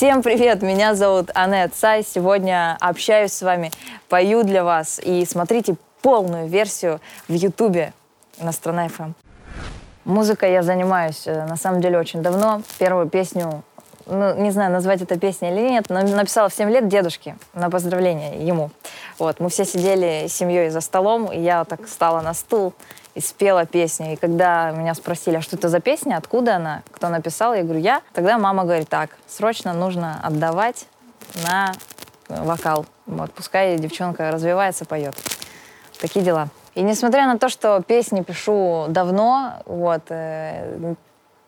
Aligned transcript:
Всем 0.00 0.22
привет, 0.22 0.62
меня 0.62 0.94
зовут 0.94 1.30
Анет 1.34 1.74
Сай. 1.76 2.02
Сегодня 2.02 2.74
общаюсь 2.80 3.34
с 3.34 3.42
вами, 3.42 3.70
пою 4.08 4.44
для 4.44 4.64
вас. 4.64 4.98
И 4.98 5.26
смотрите 5.26 5.76
полную 6.00 6.48
версию 6.48 7.02
в 7.28 7.34
Ютубе 7.34 7.92
на 8.40 8.52
Страна 8.52 8.86
FM. 8.86 9.12
Музыкой 10.06 10.52
я 10.52 10.62
занимаюсь, 10.62 11.26
э, 11.26 11.44
на 11.44 11.56
самом 11.56 11.82
деле, 11.82 11.98
очень 11.98 12.22
давно. 12.22 12.62
Первую 12.78 13.10
песню, 13.10 13.62
ну, 14.06 14.34
не 14.40 14.50
знаю, 14.52 14.72
назвать 14.72 15.02
это 15.02 15.18
песней 15.18 15.50
или 15.50 15.68
нет, 15.68 15.90
но 15.90 16.00
написала 16.00 16.48
в 16.48 16.54
7 16.54 16.70
лет 16.70 16.88
дедушке 16.88 17.36
на 17.52 17.68
поздравление 17.68 18.42
ему. 18.42 18.70
Вот, 19.18 19.38
мы 19.38 19.50
все 19.50 19.66
сидели 19.66 20.28
с 20.28 20.32
семьей 20.32 20.70
за 20.70 20.80
столом, 20.80 21.30
и 21.30 21.38
я 21.38 21.66
так 21.66 21.84
встала 21.84 22.22
на 22.22 22.32
стул 22.32 22.72
спела 23.20 23.66
песню. 23.66 24.12
И 24.12 24.16
когда 24.16 24.70
меня 24.70 24.94
спросили, 24.94 25.36
а 25.36 25.40
что 25.40 25.56
это 25.56 25.68
за 25.68 25.80
песня, 25.80 26.16
откуда 26.16 26.56
она, 26.56 26.82
кто 26.90 27.08
написал, 27.08 27.54
я 27.54 27.62
говорю, 27.62 27.80
я. 27.80 28.02
Тогда 28.12 28.38
мама 28.38 28.64
говорит, 28.64 28.88
так, 28.88 29.10
срочно 29.26 29.72
нужно 29.72 30.20
отдавать 30.22 30.86
на 31.44 31.72
вокал. 32.28 32.86
Вот, 33.06 33.32
пускай 33.32 33.76
девчонка 33.76 34.30
развивается, 34.30 34.84
поет. 34.84 35.14
Такие 36.00 36.24
дела. 36.24 36.48
И 36.74 36.82
несмотря 36.82 37.26
на 37.26 37.38
то, 37.38 37.48
что 37.48 37.82
песни 37.82 38.22
пишу 38.22 38.86
давно, 38.88 39.62
вот, 39.66 40.02
э, 40.08 40.94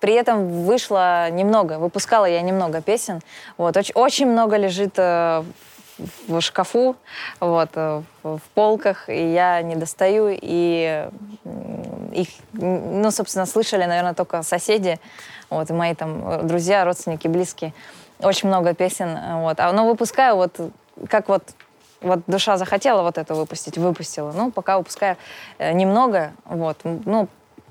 при 0.00 0.14
этом 0.14 0.64
вышло 0.64 1.30
немного, 1.30 1.78
выпускала 1.78 2.24
я 2.26 2.42
немного 2.42 2.82
песен. 2.82 3.20
Вот, 3.56 3.76
очень, 3.76 3.94
очень 3.94 4.26
много 4.26 4.56
лежит 4.56 4.94
э, 4.96 5.44
в 6.28 6.40
шкафу, 6.40 6.96
вот, 7.40 7.70
э, 7.74 8.02
в, 8.22 8.40
полках, 8.54 9.08
и 9.08 9.32
я 9.32 9.62
не 9.62 9.76
достаю, 9.76 10.28
и 10.30 11.08
их, 12.12 12.28
ну, 12.52 13.10
собственно, 13.10 13.46
слышали, 13.46 13.84
наверное, 13.84 14.14
только 14.14 14.42
соседи, 14.42 14.98
вот, 15.50 15.70
и 15.70 15.72
мои 15.72 15.94
там 15.94 16.46
друзья, 16.46 16.84
родственники, 16.84 17.28
близкие. 17.28 17.74
Очень 18.20 18.48
много 18.48 18.74
песен, 18.74 19.18
вот. 19.40 19.58
А, 19.60 19.72
но 19.72 19.86
выпускаю 19.86 20.36
вот, 20.36 20.58
как 21.08 21.28
вот 21.28 21.42
вот 22.02 22.20
душа 22.26 22.56
захотела 22.56 23.02
вот 23.02 23.16
это 23.16 23.34
выпустить, 23.34 23.78
выпустила. 23.78 24.32
Ну, 24.32 24.50
пока 24.50 24.78
выпускаю 24.78 25.16
э, 25.58 25.72
немного, 25.72 26.32
вот. 26.44 26.78
Ну, 26.82 27.28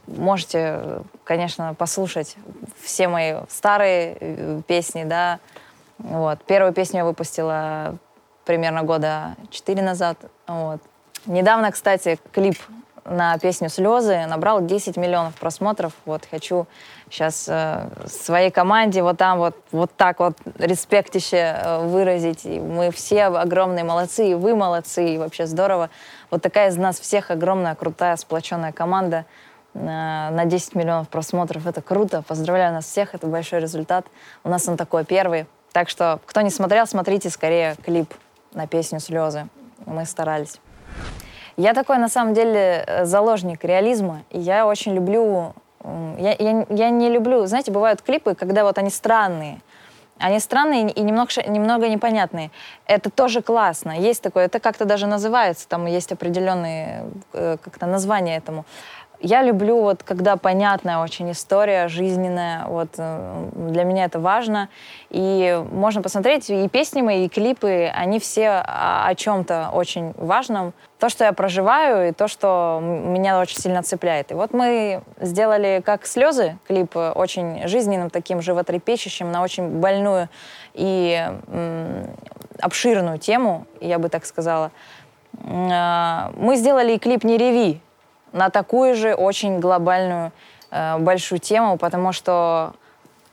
можете, 0.08 1.02
конечно, 1.24 1.74
послушать 1.74 2.36
все 2.82 3.08
мои 3.08 3.36
старые 3.50 4.18
э, 4.20 4.62
песни, 4.68 5.04
да. 5.04 5.40
Вот. 5.98 6.44
Первую 6.46 6.74
песню 6.74 7.00
я 7.00 7.06
выпустила 7.06 7.98
примерно 8.52 8.84
года 8.84 9.38
четыре 9.50 9.82
назад. 9.82 10.18
Вот. 10.46 10.82
Недавно, 11.26 11.72
кстати, 11.72 12.20
клип 12.34 12.58
на 13.06 13.38
песню 13.38 13.70
«Слезы» 13.70 14.26
набрал 14.26 14.66
10 14.66 14.98
миллионов 14.98 15.36
просмотров. 15.36 15.94
Вот 16.04 16.28
хочу 16.30 16.68
сейчас 17.10 17.46
э, 17.48 17.88
своей 18.08 18.52
команде 18.52 19.04
вот 19.04 19.18
там 19.18 19.38
вот, 19.38 19.56
вот 19.72 19.90
так 19.96 20.20
вот 20.20 20.38
респектище 20.60 21.38
э, 21.38 21.88
выразить. 21.88 22.44
И 22.44 22.60
мы 22.60 22.92
все 22.92 23.24
огромные 23.24 23.86
молодцы, 23.86 24.32
и 24.32 24.34
вы 24.34 24.54
молодцы, 24.54 25.16
и 25.16 25.18
вообще 25.18 25.46
здорово. 25.46 25.90
Вот 26.30 26.42
такая 26.42 26.72
из 26.72 26.76
нас 26.76 27.00
всех 27.00 27.32
огромная, 27.32 27.76
крутая, 27.76 28.18
сплоченная 28.18 28.74
команда 28.74 29.24
э, 29.74 29.80
на 29.80 30.44
10 30.44 30.76
миллионов 30.76 31.08
просмотров. 31.08 31.66
Это 31.68 31.82
круто. 31.82 32.22
Поздравляю 32.22 32.74
нас 32.74 32.84
всех, 32.84 33.16
это 33.16 33.28
большой 33.28 33.62
результат. 33.62 34.06
У 34.44 34.50
нас 34.50 34.68
он 34.68 34.76
такой 34.76 35.06
первый. 35.06 35.46
Так 35.72 35.88
что, 35.88 36.20
кто 36.26 36.42
не 36.42 36.50
смотрел, 36.50 36.86
смотрите 36.86 37.30
скорее 37.30 37.76
клип 37.86 38.14
на 38.54 38.68
песню 38.68 39.00
«Слезы». 39.00 39.48
Мы 39.86 40.06
старались. 40.06 40.60
Я 41.58 41.74
такой, 41.74 41.98
на 41.98 42.10
самом 42.10 42.34
деле, 42.34 42.84
э, 42.86 43.06
заложник 43.06 43.64
реализма. 43.64 44.24
И 44.30 44.40
я 44.40 44.66
очень 44.66 44.94
люблю... 44.94 45.54
Я, 46.18 46.36
я, 46.38 46.66
я 46.70 46.90
не 46.90 47.10
люблю... 47.10 47.46
Знаете, 47.46 47.72
бывают 47.72 48.02
клипы, 48.02 48.36
когда 48.36 48.64
вот 48.64 48.78
они 48.78 48.90
странные. 48.90 49.62
Они 50.22 50.40
странные 50.40 50.92
и 50.92 51.02
немного, 51.02 51.32
немного 51.48 51.90
непонятные. 51.90 52.52
Это 52.86 53.10
тоже 53.10 53.42
классно. 53.42 53.92
Есть 53.92 54.22
такое, 54.22 54.46
это 54.46 54.60
как-то 54.60 54.86
даже 54.86 55.08
называется, 55.08 55.68
там 55.68 55.88
есть 55.88 56.12
определенные 56.12 57.06
э, 57.34 57.58
как-то 57.62 57.88
названия 57.88 58.38
этому. 58.38 58.66
Я 59.24 59.44
люблю, 59.44 59.80
вот, 59.82 60.02
когда 60.02 60.36
понятная 60.36 60.98
очень 60.98 61.30
история, 61.32 61.88
жизненная. 61.88 62.66
Вот, 62.66 62.90
э, 62.98 63.50
для 63.54 63.84
меня 63.84 64.06
это 64.06 64.20
важно. 64.20 64.68
И 65.12 65.64
можно 65.72 66.02
посмотреть, 66.02 66.50
и 66.50 66.68
песни 66.68 67.04
мои, 67.04 67.26
и 67.26 67.30
клипы, 67.30 67.92
они 67.94 68.20
все 68.20 68.50
о, 68.50 69.14
чем-то 69.14 69.70
очень 69.74 70.14
важном. 70.18 70.74
То, 70.98 71.10
что 71.10 71.24
я 71.24 71.34
проживаю, 71.34 72.10
и 72.10 72.12
то, 72.14 72.28
что 72.28 72.80
меня 72.82 73.40
очень 73.40 73.60
сильно 73.60 73.84
цепляет. 73.84 74.32
И 74.32 74.34
вот 74.34 74.54
мы 74.54 75.04
сделали 75.20 75.84
как 75.86 76.08
слезы 76.08 76.58
клип 76.68 76.96
очень 76.96 77.68
жизненным, 77.68 78.10
таким 78.10 78.42
животрепещущим, 78.42 79.32
на 79.32 79.44
очень 79.44 79.80
больную 79.80 80.30
и 80.74 81.28
обширную 82.60 83.20
тему, 83.20 83.68
я 83.82 84.00
бы 84.00 84.10
так 84.10 84.26
сказала. 84.26 84.72
Э, 85.44 86.32
мы 86.36 86.56
сделали 86.56 86.98
клип 86.98 87.24
«Не 87.24 87.38
реви», 87.38 87.82
на 88.32 88.50
такую 88.50 88.96
же 88.96 89.14
очень 89.14 89.60
глобальную 89.60 90.32
э, 90.72 90.98
большую 90.98 91.40
тему, 91.40 91.78
потому 91.78 92.14
что, 92.14 92.74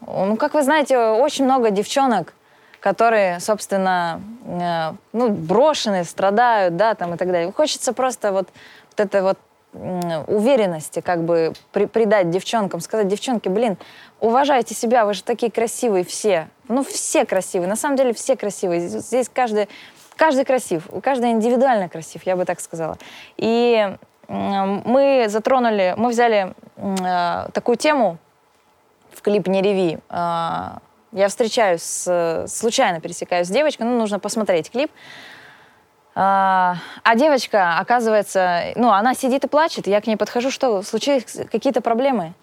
ну, 0.01 0.37
как 0.37 0.55
вы 0.55 0.63
знаете, 0.63 0.99
очень 0.99 1.45
много 1.45 1.71
девчонок, 1.71 2.35
которые, 2.81 3.41
собственно, 3.41 4.21
э, 4.45 4.93
ну, 5.13 5.31
брошены, 5.31 6.05
страдают, 6.05 6.77
да, 6.77 6.95
там 6.95 7.15
и 7.15 7.17
так 7.17 7.29
далее. 7.31 7.53
Хочется 7.53 7.93
просто 7.93 8.33
вот, 8.33 8.49
вот 8.91 9.01
это 9.01 9.23
вот 9.23 9.39
уверенности 9.73 11.01
как 11.01 11.25
бы 11.25 11.53
при, 11.73 11.85
придать 11.85 12.31
девчонкам, 12.31 12.81
сказать, 12.81 13.07
девчонки, 13.07 13.49
блин, 13.49 13.77
уважайте 14.19 14.75
себя, 14.75 15.05
вы 15.05 15.15
же 15.15 15.23
такие 15.23 15.53
красивые 15.53 16.05
все. 16.05 16.49
Ну, 16.69 16.83
все 16.83 17.25
красивые, 17.25 17.69
на 17.69 17.77
самом 17.77 17.97
деле 17.97 18.13
все 18.13 18.37
красивые. 18.37 18.89
Здесь 18.89 19.29
каждый, 19.33 19.69
каждый 20.17 20.45
красив, 20.45 20.89
каждый 21.03 21.31
индивидуально 21.31 21.89
красив, 21.89 22.23
я 22.25 22.35
бы 22.35 22.45
так 22.45 22.61
сказала. 22.61 22.99
И 23.37 23.97
мы 24.29 25.27
затронули, 25.29 25.95
мы 25.97 26.11
взяли 26.11 26.55
э, 26.77 27.49
такую 27.53 27.77
тему 27.77 28.19
в 29.13 29.23
клип 29.23 29.49
«Не 29.49 29.63
реви». 29.63 29.99
Э, 30.11 30.79
я 31.13 31.29
встречаюсь, 31.29 31.83
с, 31.83 32.45
случайно 32.49 33.01
пересекаюсь 33.01 33.47
с 33.47 33.51
девочкой, 33.51 33.87
ну, 33.87 33.99
нужно 33.99 34.19
посмотреть 34.19 34.71
клип. 34.71 34.91
А, 36.15 36.77
а 37.05 37.15
девочка, 37.15 37.79
оказывается, 37.79 38.73
ну, 38.77 38.91
она 38.91 39.15
сидит 39.15 39.45
и 39.45 39.49
плачет, 39.49 39.87
я 39.87 40.01
к 40.01 40.07
ней 40.07 40.17
подхожу, 40.17 40.51
что, 40.51 40.83
случились 40.83 41.25
какие-то 41.51 41.81
проблемы? 41.81 42.35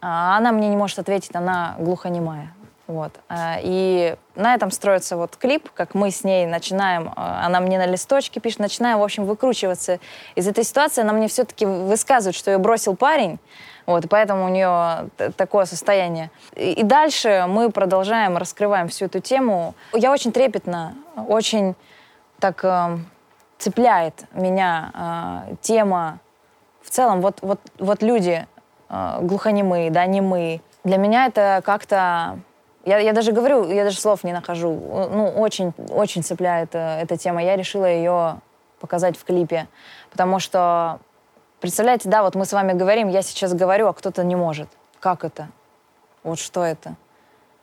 А 0.00 0.36
она 0.36 0.52
мне 0.52 0.68
не 0.68 0.76
может 0.76 0.98
ответить, 0.98 1.34
она 1.34 1.74
глухонемая. 1.78 2.54
Вот. 2.88 3.12
А, 3.28 3.58
и 3.60 4.16
на 4.34 4.54
этом 4.54 4.70
строится 4.70 5.18
вот 5.18 5.36
клип, 5.36 5.68
как 5.74 5.94
мы 5.94 6.10
с 6.10 6.24
ней 6.24 6.46
начинаем, 6.46 7.12
а, 7.16 7.44
она 7.44 7.60
мне 7.60 7.76
на 7.76 7.84
листочке 7.84 8.40
пишет, 8.40 8.60
начинаем, 8.60 8.98
в 8.98 9.02
общем, 9.02 9.26
выкручиваться 9.26 10.00
из 10.34 10.48
этой 10.48 10.64
ситуации. 10.64 11.02
Она 11.02 11.12
мне 11.12 11.28
все-таки 11.28 11.66
высказывает, 11.66 12.34
что 12.34 12.50
ее 12.50 12.56
бросил 12.56 12.96
парень, 12.96 13.38
вот, 13.84 14.06
и 14.06 14.08
поэтому 14.08 14.46
у 14.46 14.48
нее 14.48 15.10
такое 15.36 15.66
состояние. 15.66 16.30
И, 16.56 16.82
дальше 16.82 17.44
мы 17.46 17.70
продолжаем, 17.70 18.38
раскрываем 18.38 18.88
всю 18.88 19.04
эту 19.04 19.20
тему. 19.20 19.74
Я 19.92 20.10
очень 20.10 20.32
трепетно, 20.32 20.94
очень 21.28 21.74
так 22.38 22.64
э, 22.64 22.98
цепляет 23.58 24.14
меня 24.32 25.44
э, 25.50 25.54
тема 25.60 26.20
в 26.80 26.88
целом. 26.88 27.20
Вот, 27.20 27.38
вот, 27.42 27.60
вот 27.78 28.02
люди 28.02 28.46
э, 28.88 29.18
глухонемые, 29.20 29.90
да, 29.90 30.06
немые. 30.06 30.62
Для 30.84 30.96
меня 30.96 31.26
это 31.26 31.60
как-то 31.64 32.38
я, 32.84 32.98
я 32.98 33.12
даже 33.12 33.32
говорю, 33.32 33.70
я 33.70 33.84
даже 33.84 33.98
слов 33.98 34.24
не 34.24 34.32
нахожу. 34.32 34.70
Ну, 34.70 35.28
очень, 35.36 35.72
очень 35.90 36.22
цепляет 36.22 36.74
э, 36.74 37.00
эта 37.02 37.16
тема. 37.16 37.42
Я 37.42 37.56
решила 37.56 37.84
ее 37.84 38.40
показать 38.80 39.16
в 39.16 39.24
клипе, 39.24 39.68
потому 40.10 40.38
что, 40.38 41.00
представляете, 41.60 42.08
да, 42.08 42.22
вот 42.22 42.34
мы 42.34 42.44
с 42.44 42.52
вами 42.52 42.72
говорим, 42.72 43.08
я 43.08 43.22
сейчас 43.22 43.52
говорю, 43.54 43.88
а 43.88 43.92
кто-то 43.92 44.24
не 44.24 44.36
может. 44.36 44.68
Как 45.00 45.24
это? 45.24 45.48
Вот 46.22 46.38
что 46.38 46.64
это? 46.64 46.94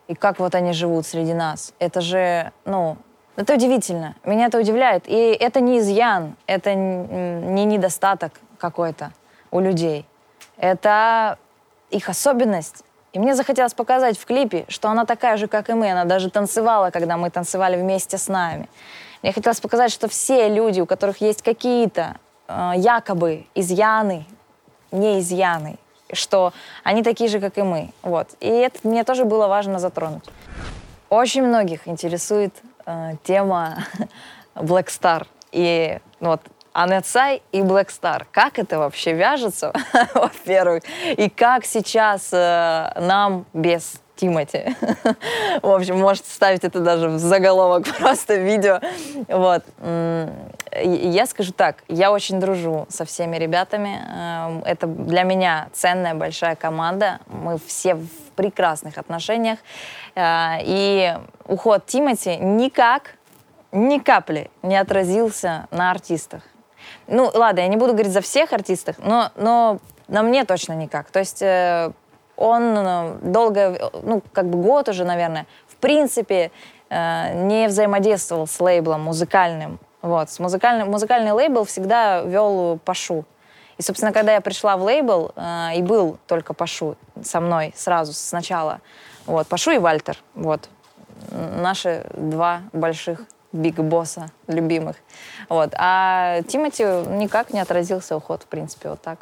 И 0.07 0.13
как 0.13 0.39
вот 0.39 0.53
они 0.55 0.73
живут 0.73 1.05
среди 1.05 1.33
нас? 1.33 1.73
Это 1.79 2.01
же, 2.01 2.51
ну, 2.65 2.97
это 3.35 3.55
удивительно. 3.55 4.15
Меня 4.23 4.45
это 4.47 4.59
удивляет. 4.59 5.07
И 5.07 5.15
это 5.15 5.59
не 5.59 5.79
изъян, 5.79 6.35
это 6.47 6.73
не 6.73 7.65
недостаток 7.65 8.33
какой-то 8.57 9.11
у 9.51 9.59
людей. 9.59 10.05
Это 10.57 11.37
их 11.89 12.07
особенность. 12.07 12.84
И 13.15 13.19
мне 13.19 13.33
захотелось 13.33 13.73
показать 13.73 14.17
в 14.17 14.25
клипе, 14.25 14.65
что 14.67 14.89
она 14.89 15.05
такая 15.05 15.37
же, 15.37 15.47
как 15.47 15.69
и 15.69 15.73
мы. 15.73 15.89
Она 15.89 16.03
даже 16.03 16.29
танцевала, 16.29 16.89
когда 16.89 17.15
мы 17.15 17.29
танцевали 17.29 17.77
вместе 17.77 18.17
с 18.17 18.27
нами. 18.27 18.67
Мне 19.23 19.31
хотелось 19.31 19.61
показать, 19.61 19.93
что 19.93 20.09
все 20.09 20.49
люди, 20.49 20.81
у 20.81 20.85
которых 20.85 21.21
есть 21.21 21.41
какие-то 21.41 22.17
э, 22.49 22.73
якобы 22.75 23.45
изъяны, 23.55 24.25
не 24.91 25.21
изъяны, 25.21 25.77
что 26.11 26.51
они 26.83 27.03
такие 27.03 27.29
же, 27.29 27.39
как 27.39 27.57
и 27.57 27.61
мы. 27.61 27.93
Вот. 28.01 28.27
И 28.41 28.49
это 28.49 28.79
мне 28.83 29.05
тоже 29.05 29.23
было 29.23 29.47
важно 29.47 29.79
затронуть. 29.79 30.25
Очень 31.09 31.43
многих 31.43 31.87
интересует 31.87 32.53
э, 32.85 33.13
тема 33.23 33.77
Black 34.55 34.87
Star. 34.87 35.25
И 35.53 35.99
вот 36.19 36.41
Анетсай 36.75 37.41
и 37.53 37.61
Black 37.61 37.87
Star. 37.87 38.25
Как 38.33 38.59
это 38.59 38.79
вообще 38.79 39.13
вяжется, 39.13 39.71
во-первых? 40.13 40.83
И 41.15 41.29
как 41.29 41.63
сейчас 41.63 42.31
э, 42.33 42.91
нам 42.99 43.45
без 43.53 44.01
Тимати. 44.17 44.75
В 45.61 45.69
общем, 45.69 45.97
можете 45.99 46.29
ставить 46.29 46.65
это 46.65 46.81
даже 46.81 47.07
в 47.07 47.17
заголовок 47.17 47.85
просто 47.99 48.35
видео. 48.35 48.81
Вот. 49.29 49.63
Я 50.83 51.25
скажу 51.27 51.53
так, 51.53 51.83
я 51.87 52.11
очень 52.11 52.41
дружу 52.41 52.87
со 52.89 53.05
всеми 53.05 53.37
ребятами. 53.37 54.01
Эм, 54.05 54.63
это 54.65 54.87
для 54.87 55.23
меня 55.23 55.69
ценная 55.71 56.13
большая 56.13 56.57
команда. 56.57 57.19
Мы 57.27 57.57
все 57.65 57.95
в 57.95 58.09
прекрасных 58.35 58.97
отношениях. 58.97 59.59
Э, 60.15 60.57
и 60.61 61.13
уход 61.47 61.85
Тимати 61.85 62.35
никак, 62.35 63.15
ни 63.71 63.97
капли 63.99 64.51
не 64.61 64.75
отразился 64.75 65.67
на 65.71 65.91
артистах. 65.91 66.41
Ну, 67.07 67.29
ладно, 67.33 67.59
я 67.59 67.67
не 67.67 67.77
буду 67.77 67.93
говорить 67.93 68.11
за 68.11 68.21
всех 68.21 68.53
артистов, 68.53 68.95
но, 68.99 69.31
но 69.35 69.79
на 70.07 70.23
мне 70.23 70.45
точно 70.45 70.73
никак. 70.73 71.11
То 71.11 71.19
есть 71.19 71.41
э, 71.41 71.91
он 72.35 72.75
э, 72.77 73.17
долго, 73.21 73.91
ну, 74.03 74.21
как 74.33 74.47
бы 74.49 74.61
год 74.61 74.89
уже, 74.89 75.05
наверное, 75.05 75.45
в 75.67 75.75
принципе, 75.75 76.51
э, 76.89 77.33
не 77.45 77.67
взаимодействовал 77.67 78.47
с 78.47 78.59
лейблом 78.59 79.01
музыкальным. 79.01 79.79
Вот, 80.01 80.29
с 80.29 80.39
музыкальным, 80.39 80.91
музыкальный 80.91 81.31
лейбл 81.31 81.63
всегда 81.63 82.21
вел 82.21 82.79
Пашу. 82.85 83.25
И, 83.77 83.81
собственно, 83.81 84.13
когда 84.13 84.33
я 84.33 84.41
пришла 84.41 84.77
в 84.77 84.83
лейбл, 84.83 85.31
э, 85.35 85.75
и 85.75 85.81
был 85.81 86.17
только 86.27 86.53
Пашу 86.53 86.95
со 87.23 87.39
мной 87.39 87.73
сразу, 87.75 88.13
сначала, 88.13 88.81
вот, 89.25 89.47
Пашу 89.47 89.71
и 89.71 89.77
Вальтер, 89.77 90.17
вот, 90.33 90.69
наши 91.31 92.05
два 92.13 92.61
больших 92.73 93.25
биг-босса 93.55 94.27
любимых. 94.47 94.97
Вот. 95.49 95.73
А 95.77 96.41
Тимати 96.43 96.83
никак 96.83 97.51
не 97.51 97.59
отразился 97.59 98.15
уход, 98.15 98.43
в 98.43 98.47
принципе, 98.47 98.89
вот 98.89 99.01
так. 99.01 99.19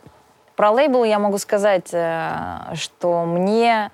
Про 0.55 0.71
лейбл 0.71 1.03
я 1.03 1.19
могу 1.19 1.37
сказать, 1.37 1.89
э, 1.93 2.75
что 2.75 3.25
мне, 3.25 3.89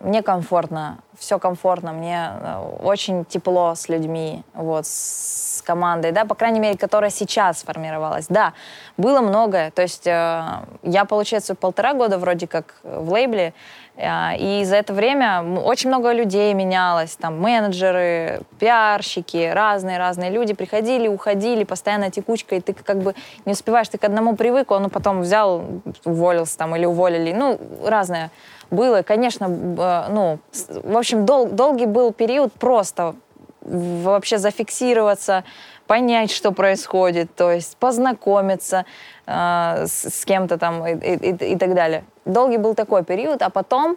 мне 0.00 0.22
комфортно, 0.22 0.98
все 1.16 1.38
комфортно, 1.38 1.92
мне 1.92 2.30
э, 2.32 2.76
очень 2.82 3.24
тепло 3.24 3.74
с 3.76 3.88
людьми, 3.88 4.42
вот, 4.54 4.86
с 4.86 5.62
командой, 5.64 6.10
да, 6.10 6.24
по 6.24 6.34
крайней 6.34 6.58
мере, 6.58 6.76
которая 6.76 7.10
сейчас 7.10 7.60
сформировалась. 7.60 8.26
Да, 8.28 8.54
было 8.96 9.20
многое, 9.20 9.70
то 9.70 9.82
есть 9.82 10.06
э, 10.06 10.42
я, 10.82 11.04
получается, 11.04 11.54
полтора 11.54 11.94
года 11.94 12.18
вроде 12.18 12.48
как 12.48 12.74
в 12.82 13.12
лейбле, 13.12 13.54
и 14.02 14.64
за 14.64 14.76
это 14.76 14.94
время 14.94 15.42
очень 15.42 15.90
много 15.90 16.12
людей 16.12 16.54
менялось, 16.54 17.16
там 17.16 17.38
менеджеры, 17.38 18.40
пиарщики, 18.58 19.50
разные-разные 19.52 20.30
люди 20.30 20.54
приходили, 20.54 21.06
уходили, 21.06 21.64
постоянно 21.64 22.10
текучка, 22.10 22.56
и 22.56 22.60
ты 22.60 22.72
как 22.72 22.98
бы 22.98 23.14
не 23.44 23.52
успеваешь, 23.52 23.88
ты 23.88 23.98
к 23.98 24.04
одному 24.04 24.36
привык, 24.36 24.70
он 24.70 24.88
потом 24.88 25.20
взял, 25.20 25.64
уволился 26.04 26.56
там 26.56 26.74
или 26.76 26.86
уволили, 26.86 27.32
ну, 27.32 27.58
разное 27.84 28.30
было. 28.70 29.02
Конечно, 29.02 29.48
ну, 29.48 30.38
в 30.82 30.96
общем, 30.96 31.26
дол 31.26 31.46
долгий 31.46 31.86
был 31.86 32.12
период 32.12 32.52
просто 32.54 33.16
вообще 33.62 34.38
зафиксироваться, 34.38 35.44
понять, 35.86 36.30
что 36.30 36.52
происходит, 36.52 37.34
то 37.34 37.50
есть 37.50 37.76
познакомиться 37.76 38.86
э, 39.26 39.84
с, 39.86 40.08
с 40.08 40.24
кем-то 40.24 40.56
там 40.56 40.86
и, 40.86 40.94
и, 40.94 41.52
и 41.52 41.56
так 41.58 41.74
далее. 41.74 42.04
Долгий 42.24 42.58
был 42.58 42.74
такой 42.74 43.04
период, 43.04 43.42
а 43.42 43.50
потом 43.50 43.96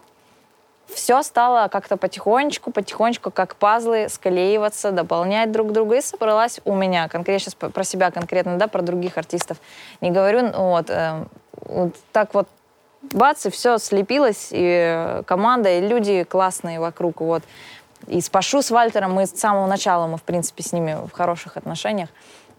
все 0.88 1.24
стало 1.24 1.68
как-то 1.68 1.98
потихонечку, 1.98 2.72
потихонечку, 2.72 3.32
как 3.32 3.56
пазлы, 3.56 4.08
склеиваться, 4.10 4.92
дополнять 4.92 5.52
друг 5.52 5.72
друга. 5.72 5.98
И 5.98 6.02
собралась 6.02 6.60
у 6.66 6.76
меня, 6.76 7.08
конкретно 7.08 7.52
сейчас 7.52 7.56
про 7.56 7.84
себя 7.84 8.12
конкретно, 8.12 8.58
да, 8.58 8.68
про 8.68 8.82
других 8.82 9.18
артистов 9.18 9.58
не 10.02 10.12
говорю, 10.12 10.52
вот, 10.52 10.90
э, 10.90 11.26
вот 11.66 11.96
так 12.12 12.34
вот 12.34 12.48
бац, 13.02 13.46
и 13.46 13.50
все 13.50 13.78
слепилось, 13.78 14.50
и 14.52 15.22
команда, 15.26 15.70
и 15.78 15.82
люди 15.82 16.24
классные 16.24 16.80
вокруг, 16.80 17.22
вот. 17.22 17.44
И 18.08 18.20
с 18.20 18.30
Пашу, 18.30 18.62
с 18.62 18.70
Вальтером 18.70 19.14
мы 19.14 19.26
с 19.26 19.32
самого 19.32 19.66
начала, 19.66 20.08
мы, 20.08 20.18
в 20.18 20.24
принципе, 20.24 20.62
с 20.62 20.74
ними 20.74 20.98
в 21.08 21.12
хороших 21.12 21.56
отношениях. 21.56 22.10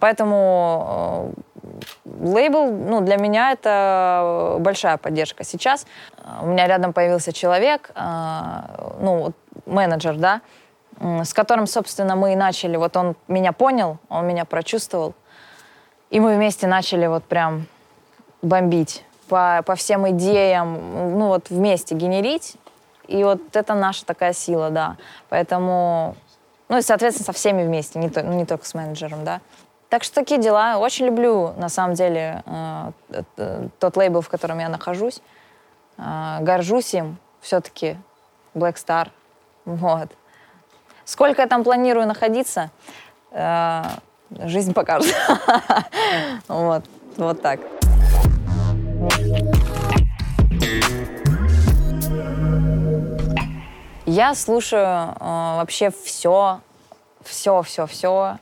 Поэтому 0.05 1.33
э, 1.63 2.25
лейбл, 2.27 2.71
ну, 2.71 3.01
для 3.01 3.17
меня 3.17 3.53
это 3.53 4.59
большая 4.61 4.99
поддержка. 4.99 5.45
Сейчас 5.45 5.87
э, 6.19 6.29
у 6.43 6.47
меня 6.49 6.67
рядом 6.67 6.93
появился 6.93 7.33
человек, 7.33 7.91
э, 7.95 8.01
ну, 9.01 9.33
менеджер, 9.65 10.17
да, 10.17 10.43
с 11.01 11.33
которым, 11.33 11.67
собственно, 11.67 12.17
мы 12.17 12.35
и 12.35 12.37
начали. 12.37 12.77
Вот 12.77 12.95
он 12.99 13.17
меня 13.29 13.53
понял, 13.53 13.97
он 14.11 14.27
меня 14.27 14.45
прочувствовал. 14.45 15.15
И 16.11 16.21
мы 16.21 16.35
вместе 16.35 16.67
начали 16.67 17.07
вот 17.07 17.25
прям 17.25 17.67
бомбить 18.43 19.07
по, 19.31 19.63
по 19.65 19.75
всем 19.75 20.07
идеям, 20.11 21.19
ну 21.19 21.29
вот 21.29 21.49
вместе 21.49 21.95
генерить. 21.95 22.57
И 23.09 23.25
вот 23.25 23.57
это 23.57 23.73
наша 23.73 24.05
такая 24.05 24.35
сила, 24.35 24.69
да. 24.69 24.99
Поэтому, 25.31 26.15
ну 26.69 26.77
и, 26.77 26.83
соответственно, 26.83 27.25
со 27.25 27.33
всеми 27.33 27.63
вместе, 27.63 27.99
не, 27.99 28.11
то, 28.11 28.23
ну, 28.23 28.35
не 28.35 28.45
только 28.45 28.67
с 28.67 28.75
менеджером, 28.75 29.25
да. 29.25 29.41
Так 29.95 30.03
что 30.03 30.17
такие 30.17 30.41
дела. 30.41 30.79
Очень 30.79 31.07
люблю, 31.07 31.53
на 31.57 31.69
самом 31.69 31.95
деле, 31.95 32.43
э, 32.47 32.93
э, 33.37 33.69
тот 33.79 33.97
лейбл, 33.97 34.23
в 34.23 34.29
котором 34.29 34.59
я 34.59 34.69
нахожусь. 34.69 35.23
Э, 35.99 36.39
горжусь 36.41 36.95
им 36.95 37.17
все-таки. 37.41 37.97
Black 38.57 38.75
Star. 38.75 39.11
Вот. 39.65 40.09
Сколько 41.05 41.43
я 41.43 41.47
там 41.47 41.63
планирую 41.63 42.09
находиться, 42.09 42.73
жизнь 43.33 44.75
покажет. 44.75 45.15
Вот. 46.49 46.83
Вот 47.17 47.41
так. 47.41 47.61
Я 54.07 54.35
слушаю 54.35 54.85
э, 54.85 55.15
вообще 55.21 55.93
все, 55.93 56.59
все, 57.23 57.63
все, 57.63 57.87
все, 57.87 58.39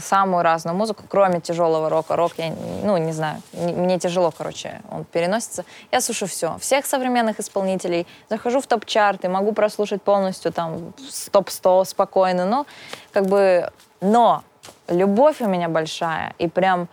самую 0.00 0.42
разную 0.42 0.76
музыку, 0.76 1.04
кроме 1.08 1.40
тяжелого 1.40 1.88
рока. 1.88 2.16
Рок 2.16 2.32
я, 2.38 2.52
ну, 2.82 2.96
не 2.96 3.12
знаю, 3.12 3.42
не, 3.52 3.72
мне 3.72 3.98
тяжело, 3.98 4.30
короче, 4.30 4.80
он 4.90 5.04
переносится. 5.04 5.64
Я 5.92 6.00
слушаю 6.00 6.28
все, 6.28 6.56
всех 6.58 6.86
современных 6.86 7.40
исполнителей. 7.40 8.06
Захожу 8.28 8.60
в 8.60 8.66
топ-чарты, 8.66 9.28
могу 9.28 9.52
прослушать 9.52 10.02
полностью 10.02 10.52
там 10.52 10.92
топ-100 11.30 11.84
спокойно, 11.84 12.44
но 12.46 12.66
как 13.12 13.26
бы, 13.26 13.70
но 14.00 14.42
любовь 14.88 15.40
у 15.40 15.46
меня 15.46 15.68
большая, 15.68 16.34
и 16.38 16.48
прям 16.48 16.88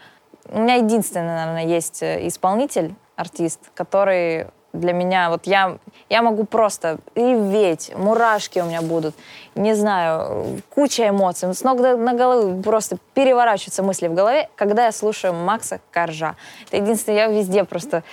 у 0.49 0.59
меня 0.59 0.75
единственный, 0.75 1.35
наверное, 1.35 1.65
есть 1.65 2.01
э, 2.01 2.25
исполнитель, 2.27 2.95
артист, 3.15 3.59
который 3.73 4.47
для 4.73 4.93
меня, 4.93 5.29
вот 5.29 5.47
я, 5.47 5.77
я 6.09 6.21
могу 6.21 6.43
просто 6.43 6.97
реветь, 7.15 7.91
мурашки 7.95 8.59
у 8.59 8.65
меня 8.65 8.81
будут, 8.81 9.15
не 9.55 9.73
знаю, 9.73 10.61
куча 10.69 11.09
эмоций, 11.09 11.53
с 11.53 11.63
ног 11.63 11.79
на 11.79 12.13
головы 12.13 12.61
просто 12.61 12.97
переворачиваются 13.13 13.83
мысли 13.83 14.07
в 14.07 14.13
голове, 14.13 14.49
когда 14.55 14.85
я 14.85 14.91
слушаю 14.91 15.33
Макса 15.33 15.79
Коржа. 15.91 16.35
Это 16.67 16.77
единственное, 16.77 17.19
я 17.19 17.27
везде 17.27 17.63
просто 17.63 18.03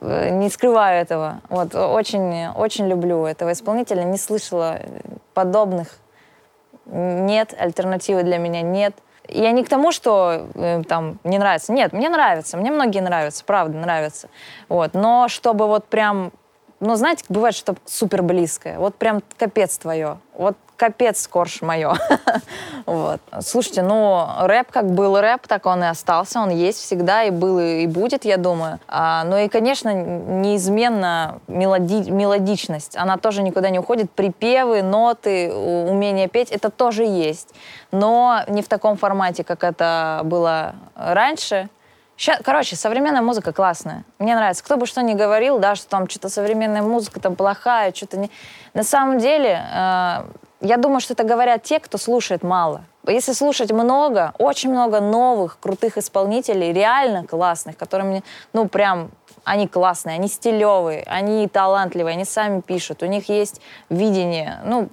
э, 0.00 0.30
не 0.30 0.50
скрываю 0.50 1.00
этого. 1.00 1.40
Вот, 1.48 1.74
очень, 1.74 2.48
очень 2.48 2.88
люблю 2.88 3.24
этого 3.24 3.52
исполнителя, 3.52 4.02
не 4.02 4.18
слышала 4.18 4.80
подобных. 5.34 5.98
Нет, 6.86 7.54
альтернативы 7.58 8.22
для 8.22 8.38
меня 8.38 8.62
нет. 8.62 8.94
Я 9.28 9.52
не 9.52 9.64
к 9.64 9.68
тому, 9.68 9.92
что 9.92 10.48
э, 10.54 10.82
там 10.88 11.18
не 11.24 11.38
нравится. 11.38 11.72
Нет, 11.72 11.92
мне 11.92 12.08
нравится. 12.08 12.56
Мне 12.56 12.70
многие 12.70 13.00
нравятся, 13.00 13.44
правда, 13.44 13.76
нравятся. 13.78 14.28
Вот. 14.68 14.94
Но 14.94 15.28
чтобы 15.28 15.66
вот 15.66 15.86
прям... 15.86 16.32
Ну, 16.80 16.94
знаете, 16.94 17.24
бывает 17.28 17.54
что 17.54 17.74
супер 17.84 18.22
близкое. 18.22 18.78
Вот 18.78 18.94
прям 18.94 19.22
капец 19.36 19.78
твое. 19.78 20.18
Вот 20.34 20.56
капец 20.78 21.20
скорш 21.20 21.60
мое. 21.60 21.94
вот. 22.86 23.20
Слушайте, 23.40 23.82
ну, 23.82 24.26
рэп 24.38 24.70
как 24.70 24.86
был 24.90 25.20
рэп, 25.20 25.46
так 25.46 25.66
он 25.66 25.82
и 25.82 25.86
остался, 25.86 26.40
он 26.40 26.50
есть 26.50 26.78
всегда 26.78 27.24
и 27.24 27.30
был, 27.30 27.58
и 27.58 27.86
будет, 27.86 28.24
я 28.24 28.36
думаю. 28.36 28.78
А, 28.86 29.24
ну 29.24 29.36
и, 29.36 29.48
конечно, 29.48 29.92
неизменно 29.92 31.40
мелоди 31.48 32.10
мелодичность, 32.10 32.96
она 32.96 33.16
тоже 33.16 33.42
никуда 33.42 33.70
не 33.70 33.80
уходит. 33.80 34.10
Припевы, 34.10 34.82
ноты, 34.82 35.52
умение 35.52 36.28
петь, 36.28 36.50
это 36.50 36.70
тоже 36.70 37.04
есть. 37.04 37.54
Но 37.90 38.40
не 38.46 38.62
в 38.62 38.68
таком 38.68 38.96
формате, 38.96 39.42
как 39.42 39.64
это 39.64 40.20
было 40.24 40.74
раньше. 40.94 41.68
Сейчас, 42.16 42.40
короче, 42.44 42.76
современная 42.76 43.22
музыка 43.22 43.52
классная. 43.52 44.04
Мне 44.18 44.34
нравится. 44.34 44.64
Кто 44.64 44.76
бы 44.76 44.86
что 44.86 45.02
ни 45.02 45.14
говорил, 45.14 45.58
да, 45.58 45.74
что 45.74 45.88
там 45.88 46.08
что-то 46.08 46.28
современная 46.28 46.82
музыка 46.82 47.20
там 47.20 47.36
плохая, 47.36 47.92
что-то 47.92 48.16
не... 48.16 48.30
На 48.74 48.82
самом 48.82 49.18
деле, 49.18 49.62
э, 49.72 50.24
я 50.60 50.76
думаю, 50.76 51.00
что 51.00 51.14
это 51.14 51.24
говорят 51.24 51.62
те, 51.62 51.78
кто 51.78 51.98
слушает 51.98 52.42
мало. 52.42 52.84
Если 53.06 53.32
слушать 53.32 53.72
много, 53.72 54.34
очень 54.38 54.70
много 54.70 55.00
новых, 55.00 55.58
крутых 55.60 55.96
исполнителей, 55.96 56.72
реально 56.72 57.26
классных, 57.26 57.76
которыми, 57.76 58.22
ну, 58.52 58.68
прям, 58.68 59.10
они 59.44 59.66
классные, 59.66 60.16
они 60.16 60.28
стилевые, 60.28 61.04
они 61.06 61.48
талантливые, 61.48 62.14
они 62.14 62.24
сами 62.24 62.60
пишут, 62.60 63.02
у 63.02 63.06
них 63.06 63.28
есть 63.28 63.60
видение, 63.88 64.60
ну, 64.64 64.88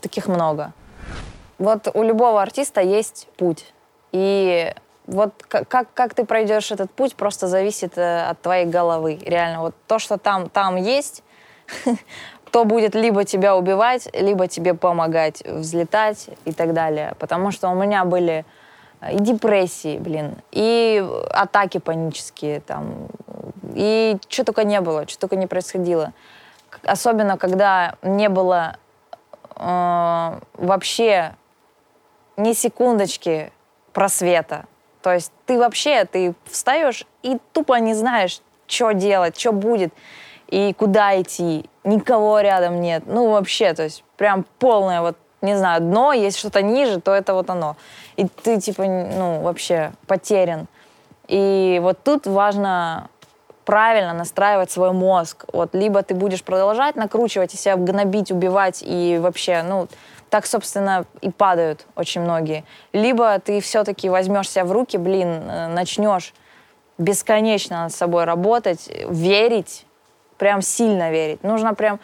таких 0.00 0.28
много. 0.28 0.72
Вот 1.58 1.88
у 1.94 2.02
любого 2.02 2.42
артиста 2.42 2.80
есть 2.80 3.26
путь. 3.36 3.72
И 4.12 4.72
вот 5.06 5.32
как, 5.48 5.92
как 5.92 6.14
ты 6.14 6.24
пройдешь 6.24 6.70
этот 6.70 6.90
путь, 6.90 7.14
просто 7.14 7.46
зависит 7.46 7.98
э, 7.98 8.26
от 8.26 8.40
твоей 8.40 8.66
головы. 8.66 9.18
Реально, 9.24 9.60
вот 9.60 9.74
то, 9.86 9.98
что 9.98 10.18
там, 10.18 10.48
там 10.48 10.76
есть, 10.76 11.22
кто 12.54 12.64
будет 12.64 12.94
либо 12.94 13.24
тебя 13.24 13.56
убивать, 13.56 14.08
либо 14.12 14.46
тебе 14.46 14.74
помогать 14.74 15.42
взлетать 15.44 16.28
и 16.44 16.52
так 16.52 16.72
далее. 16.72 17.14
Потому 17.18 17.50
что 17.50 17.68
у 17.68 17.74
меня 17.74 18.04
были 18.04 18.44
и 19.10 19.16
депрессии, 19.16 19.98
блин, 19.98 20.36
и 20.52 21.04
атаки 21.30 21.78
панические 21.78 22.60
там, 22.60 23.08
и 23.74 24.18
что 24.28 24.44
только 24.44 24.62
не 24.62 24.80
было, 24.80 25.08
что 25.08 25.18
только 25.18 25.34
не 25.34 25.48
происходило. 25.48 26.12
Особенно, 26.84 27.38
когда 27.38 27.96
не 28.02 28.28
было 28.28 28.76
э, 29.56 30.38
вообще 30.54 31.34
ни 32.36 32.52
секундочки 32.52 33.50
просвета. 33.92 34.66
То 35.02 35.12
есть 35.12 35.32
ты 35.46 35.58
вообще, 35.58 36.04
ты 36.04 36.36
встаешь 36.44 37.04
и 37.24 37.36
тупо 37.52 37.80
не 37.80 37.94
знаешь, 37.94 38.40
что 38.68 38.92
делать, 38.92 39.36
что 39.40 39.50
будет 39.50 39.92
и 40.48 40.72
куда 40.72 41.20
идти. 41.20 41.68
Никого 41.84 42.40
рядом 42.40 42.80
нет. 42.80 43.04
Ну, 43.06 43.30
вообще, 43.30 43.74
то 43.74 43.82
есть 43.82 44.04
прям 44.16 44.44
полное 44.58 45.00
вот, 45.00 45.16
не 45.42 45.56
знаю, 45.56 45.80
дно, 45.80 46.12
есть 46.12 46.38
что-то 46.38 46.62
ниже, 46.62 47.00
то 47.00 47.12
это 47.12 47.34
вот 47.34 47.50
оно. 47.50 47.76
И 48.16 48.26
ты, 48.26 48.60
типа, 48.60 48.84
ну, 48.84 49.40
вообще 49.42 49.92
потерян. 50.06 50.66
И 51.28 51.78
вот 51.82 52.02
тут 52.02 52.26
важно 52.26 53.08
правильно 53.64 54.12
настраивать 54.12 54.70
свой 54.70 54.92
мозг. 54.92 55.44
Вот, 55.52 55.74
либо 55.74 56.02
ты 56.02 56.14
будешь 56.14 56.42
продолжать 56.42 56.96
накручивать 56.96 57.54
и 57.54 57.56
себя 57.56 57.76
гнобить, 57.76 58.30
убивать 58.30 58.82
и 58.84 59.18
вообще, 59.20 59.62
ну, 59.62 59.88
так, 60.30 60.46
собственно, 60.46 61.06
и 61.20 61.30
падают 61.30 61.86
очень 61.96 62.22
многие. 62.22 62.64
Либо 62.92 63.38
ты 63.38 63.60
все-таки 63.60 64.08
возьмешь 64.08 64.50
себя 64.50 64.64
в 64.64 64.72
руки, 64.72 64.96
блин, 64.96 65.28
э, 65.28 65.68
начнешь 65.68 66.34
бесконечно 66.98 67.84
над 67.84 67.92
собой 67.92 68.24
работать, 68.24 68.90
верить, 69.08 69.86
прям 70.44 70.60
сильно 70.60 71.10
верить. 71.10 71.42
Нужно 71.42 71.72
прям... 71.72 71.98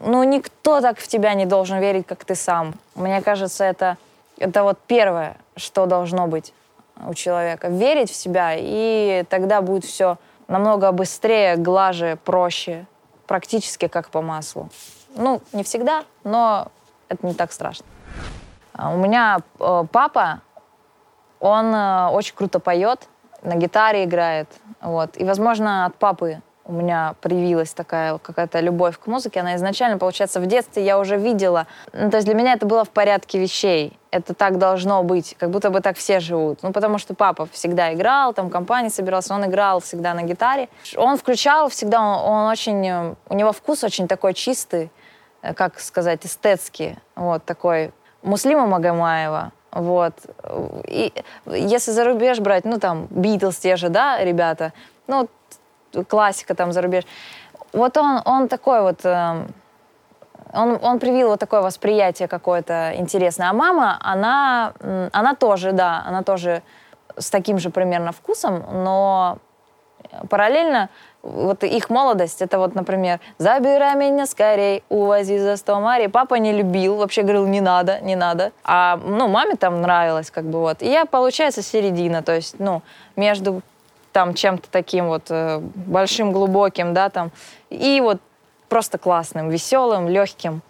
Ну, 0.00 0.24
никто 0.24 0.80
так 0.80 0.98
в 0.98 1.06
тебя 1.06 1.34
не 1.34 1.44
должен 1.44 1.80
верить, 1.80 2.06
как 2.06 2.24
ты 2.24 2.34
сам. 2.34 2.72
Мне 2.94 3.20
кажется, 3.20 3.62
это, 3.62 3.98
это 4.38 4.62
вот 4.62 4.78
первое, 4.86 5.36
что 5.56 5.84
должно 5.84 6.26
быть 6.26 6.54
у 7.06 7.12
человека. 7.12 7.68
Верить 7.68 8.10
в 8.10 8.14
себя, 8.14 8.54
и 8.56 9.22
тогда 9.28 9.60
будет 9.60 9.84
все 9.84 10.16
намного 10.48 10.92
быстрее, 10.92 11.56
глаже, 11.56 12.16
проще. 12.24 12.86
Практически 13.26 13.86
как 13.86 14.08
по 14.08 14.22
маслу. 14.22 14.70
Ну, 15.14 15.42
не 15.52 15.62
всегда, 15.62 16.04
но 16.24 16.68
это 17.10 17.26
не 17.26 17.34
так 17.34 17.52
страшно. 17.52 17.84
А 18.72 18.94
у 18.94 18.96
меня 18.96 19.40
э, 19.60 19.84
папа, 19.92 20.40
он 21.38 21.74
э, 21.74 22.08
очень 22.12 22.34
круто 22.34 22.60
поет, 22.60 23.08
на 23.42 23.56
гитаре 23.56 24.04
играет. 24.04 24.48
Вот. 24.80 25.18
И, 25.18 25.24
возможно, 25.24 25.84
от 25.84 25.96
папы 25.96 26.40
у 26.66 26.72
меня 26.72 27.14
привилась 27.20 27.74
такая 27.74 28.16
какая-то 28.18 28.60
любовь 28.60 28.98
к 28.98 29.06
музыке. 29.06 29.40
Она 29.40 29.56
изначально, 29.56 29.98
получается, 29.98 30.40
в 30.40 30.46
детстве 30.46 30.84
я 30.84 30.98
уже 30.98 31.16
видела. 31.16 31.66
Ну, 31.92 32.10
то 32.10 32.16
есть 32.16 32.26
для 32.26 32.34
меня 32.34 32.54
это 32.54 32.64
было 32.64 32.84
в 32.84 32.90
порядке 32.90 33.38
вещей. 33.38 33.98
Это 34.10 34.32
так 34.32 34.58
должно 34.58 35.02
быть, 35.02 35.36
как 35.38 35.50
будто 35.50 35.70
бы 35.70 35.80
так 35.80 35.96
все 35.98 36.20
живут. 36.20 36.62
Ну, 36.62 36.72
потому 36.72 36.98
что 36.98 37.14
папа 37.14 37.46
всегда 37.52 37.92
играл, 37.92 38.32
там 38.32 38.48
компании 38.48 38.88
собирался, 38.88 39.34
он 39.34 39.44
играл 39.44 39.80
всегда 39.80 40.14
на 40.14 40.22
гитаре. 40.22 40.68
Он 40.96 41.18
включал 41.18 41.68
всегда, 41.68 42.00
он, 42.00 42.32
он 42.32 42.50
очень, 42.50 43.14
у 43.28 43.34
него 43.34 43.52
вкус 43.52 43.84
очень 43.84 44.08
такой 44.08 44.32
чистый, 44.32 44.90
э, 45.42 45.52
как 45.52 45.80
сказать, 45.80 46.24
эстетский. 46.24 46.96
Вот 47.14 47.44
такой. 47.44 47.92
Муслима 48.22 48.66
Магомаева, 48.66 49.52
вот. 49.70 50.14
И 50.86 51.12
если 51.46 51.90
за 51.90 52.04
рубеж 52.04 52.38
брать, 52.38 52.64
ну, 52.64 52.78
там, 52.78 53.06
Битлз 53.10 53.58
те 53.58 53.76
же, 53.76 53.90
да, 53.90 54.24
ребята, 54.24 54.72
ну, 55.06 55.28
классика 56.08 56.54
там 56.54 56.72
за 56.72 56.82
рубеж. 56.82 57.04
Вот 57.72 57.96
он, 57.96 58.20
он 58.24 58.48
такой 58.48 58.82
вот, 58.82 59.04
э, 59.04 59.46
он, 60.52 60.78
он 60.82 60.98
привил 60.98 61.28
вот 61.28 61.40
такое 61.40 61.60
восприятие 61.60 62.28
какое-то 62.28 62.92
интересное. 62.96 63.50
А 63.50 63.52
мама, 63.52 63.98
она, 64.00 64.72
она 65.12 65.34
тоже, 65.34 65.72
да, 65.72 66.04
она 66.06 66.22
тоже 66.22 66.62
с 67.16 67.30
таким 67.30 67.58
же 67.58 67.70
примерно 67.70 68.12
вкусом, 68.12 68.64
но 68.84 69.38
параллельно 70.28 70.88
вот 71.22 71.64
их 71.64 71.88
молодость, 71.88 72.42
это 72.42 72.58
вот, 72.58 72.74
например, 72.74 73.18
«Забирай 73.38 73.96
меня 73.96 74.26
скорей, 74.26 74.84
увози 74.90 75.38
за 75.38 75.56
сто 75.56 75.80
морей». 75.80 76.08
Папа 76.08 76.34
не 76.34 76.52
любил, 76.52 76.96
вообще 76.96 77.22
говорил, 77.22 77.46
не 77.46 77.62
надо, 77.62 78.00
не 78.00 78.14
надо. 78.14 78.52
А, 78.62 78.98
ну, 79.02 79.26
маме 79.28 79.56
там 79.56 79.80
нравилось, 79.80 80.30
как 80.30 80.44
бы 80.44 80.60
вот. 80.60 80.82
И 80.82 80.90
я, 80.90 81.06
получается, 81.06 81.62
середина, 81.62 82.22
то 82.22 82.34
есть, 82.34 82.56
ну, 82.58 82.82
между 83.16 83.62
там 84.14 84.34
чем-то 84.34 84.68
таким 84.70 85.08
вот 85.08 85.24
э, 85.28 85.58
большим, 85.58 86.30
глубоким, 86.30 86.94
да, 86.94 87.10
там, 87.10 87.32
и 87.68 88.00
вот 88.00 88.20
просто 88.68 88.96
классным, 88.96 89.50
веселым, 89.50 90.08
легким, 90.08 90.62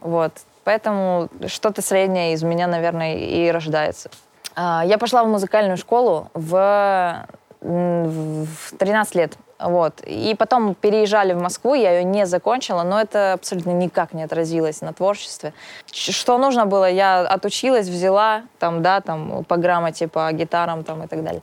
вот. 0.00 0.32
Поэтому 0.62 1.28
что-то 1.48 1.82
среднее 1.82 2.34
из 2.34 2.44
меня, 2.44 2.68
наверное, 2.68 3.16
и 3.16 3.50
рождается. 3.50 4.10
А, 4.54 4.84
я 4.86 4.96
пошла 4.96 5.24
в 5.24 5.28
музыкальную 5.28 5.76
школу 5.76 6.28
в, 6.34 7.26
в 7.60 8.76
13 8.78 9.14
лет. 9.16 9.36
Вот. 9.58 10.00
И 10.02 10.36
потом 10.38 10.74
переезжали 10.74 11.32
в 11.32 11.42
Москву, 11.42 11.74
я 11.74 11.98
ее 11.98 12.04
не 12.04 12.26
закончила, 12.26 12.84
но 12.84 13.00
это 13.00 13.32
абсолютно 13.32 13.70
никак 13.70 14.12
не 14.12 14.22
отразилось 14.22 14.82
на 14.82 14.92
творчестве. 14.92 15.52
Что 15.92 16.38
нужно 16.38 16.66
было, 16.66 16.88
я 16.88 17.22
отучилась, 17.22 17.88
взяла, 17.88 18.42
там, 18.60 18.82
да, 18.82 19.00
там, 19.00 19.44
по 19.44 19.56
грамоте, 19.56 20.06
по 20.06 20.30
гитарам, 20.32 20.84
там, 20.84 21.02
и 21.02 21.06
так 21.08 21.24
далее. 21.24 21.42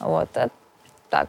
Вот. 0.00 0.28
Так. 1.10 1.28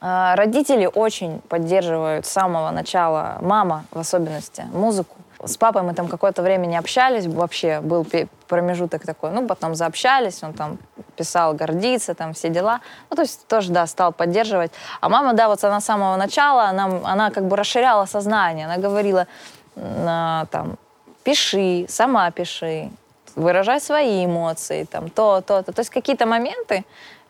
А, 0.00 0.36
родители 0.36 0.88
очень 0.92 1.40
поддерживают 1.48 2.26
с 2.26 2.30
самого 2.30 2.70
начала, 2.70 3.38
мама 3.40 3.84
в 3.90 3.98
особенности, 3.98 4.64
музыку. 4.72 5.16
С 5.44 5.56
папой 5.56 5.82
мы 5.82 5.94
там 5.94 6.08
какое-то 6.08 6.42
время 6.42 6.66
не 6.66 6.76
общались, 6.76 7.26
вообще 7.26 7.80
был 7.80 8.06
промежуток 8.48 9.04
такой. 9.04 9.30
Ну, 9.30 9.46
потом 9.46 9.74
заобщались, 9.74 10.42
он 10.42 10.54
там 10.54 10.78
писал 11.16 11.54
гордиться, 11.54 12.14
там 12.14 12.32
все 12.32 12.48
дела. 12.48 12.80
Ну, 13.10 13.16
то 13.16 13.22
есть 13.22 13.46
тоже, 13.46 13.70
да, 13.70 13.86
стал 13.86 14.12
поддерживать. 14.12 14.72
А 15.00 15.08
мама, 15.08 15.34
да, 15.34 15.48
вот 15.48 15.62
она 15.64 15.80
с 15.80 15.84
самого 15.84 16.16
начала, 16.16 16.64
она, 16.64 17.00
она 17.04 17.30
как 17.30 17.44
бы 17.44 17.56
расширяла 17.56 18.06
сознание. 18.06 18.66
Она 18.66 18.78
говорила, 18.78 19.26
там, 19.74 20.78
пиши, 21.22 21.86
сама 21.88 22.30
пиши, 22.30 22.90
выражай 23.34 23.80
свои 23.80 24.24
эмоции, 24.24 24.84
там, 24.84 25.10
то, 25.10 25.42
то, 25.42 25.62
то. 25.62 25.72
То 25.72 25.80
есть 25.80 25.90
какие-то 25.90 26.26
моменты 26.26 26.84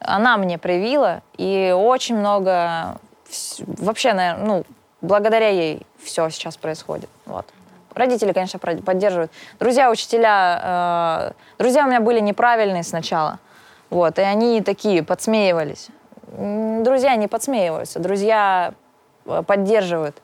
она 0.06 0.36
мне 0.36 0.58
привила, 0.58 1.22
и 1.36 1.74
очень 1.76 2.16
много, 2.16 2.98
вообще, 3.58 4.12
наверное, 4.12 4.46
ну, 4.46 4.64
благодаря 5.00 5.48
ей 5.48 5.82
все 6.02 6.28
сейчас 6.30 6.56
происходит. 6.56 7.10
Вот. 7.26 7.46
Родители, 7.94 8.32
конечно, 8.32 8.58
поддерживают. 8.58 9.32
Друзья, 9.58 9.90
учителя, 9.90 10.60
э, 10.62 11.32
друзья 11.58 11.84
у 11.84 11.88
меня 11.88 12.00
были 12.00 12.20
неправильные 12.20 12.82
сначала, 12.82 13.38
вот, 13.90 14.18
и 14.18 14.22
они 14.22 14.60
такие 14.62 15.02
подсмеивались. 15.02 15.88
Друзья 16.28 17.16
не 17.16 17.28
подсмеиваются, 17.28 17.98
друзья 17.98 18.74
э, 19.24 19.42
поддерживают, 19.46 20.20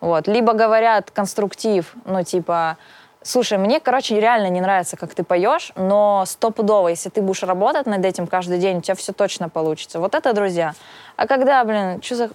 вот, 0.00 0.26
либо 0.26 0.54
говорят 0.54 1.10
конструктив, 1.10 1.94
ну, 2.04 2.24
типа, 2.24 2.78
Слушай, 3.26 3.56
мне, 3.56 3.80
короче, 3.80 4.20
реально 4.20 4.48
не 4.50 4.60
нравится, 4.60 4.98
как 4.98 5.14
ты 5.14 5.24
поешь, 5.24 5.72
но 5.76 6.24
стопудово, 6.26 6.88
если 6.88 7.08
ты 7.08 7.22
будешь 7.22 7.42
работать 7.42 7.86
над 7.86 8.04
этим 8.04 8.26
каждый 8.26 8.58
день, 8.58 8.78
у 8.78 8.80
тебя 8.82 8.94
все 8.94 9.14
точно 9.14 9.48
получится. 9.48 9.98
Вот 9.98 10.14
это 10.14 10.34
друзья. 10.34 10.74
А 11.16 11.26
когда, 11.26 11.64
блин, 11.64 12.02
что 12.02 12.16
за 12.16 12.30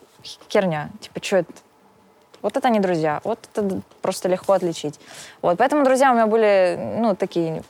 херня? 0.51 0.89
Типа, 0.99 1.23
что 1.23 1.37
это? 1.37 1.53
Вот 2.41 2.57
это 2.57 2.69
не 2.69 2.79
друзья. 2.79 3.21
Вот 3.23 3.37
это 3.53 3.81
просто 4.01 4.29
легко 4.29 4.53
отличить. 4.53 4.99
Вот, 5.43 5.59
поэтому 5.59 5.85
друзья 5.85 6.09
у 6.09 6.15
меня 6.15 6.25
были, 6.25 6.79
ну, 6.97 7.15
такие 7.15 7.61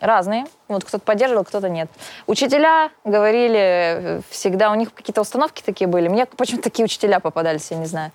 разные. 0.00 0.46
Вот 0.68 0.82
кто-то 0.82 1.04
поддерживал, 1.04 1.44
кто-то 1.44 1.68
нет. 1.68 1.90
Учителя 2.26 2.90
говорили 3.04 4.22
всегда, 4.30 4.70
у 4.70 4.76
них 4.76 4.94
какие-то 4.94 5.20
установки 5.20 5.62
такие 5.62 5.88
были. 5.88 6.08
Мне 6.08 6.24
почему-то 6.24 6.64
такие 6.64 6.86
учителя 6.86 7.20
попадались, 7.20 7.70
я 7.70 7.76
не 7.76 7.86
знаю 7.86 8.12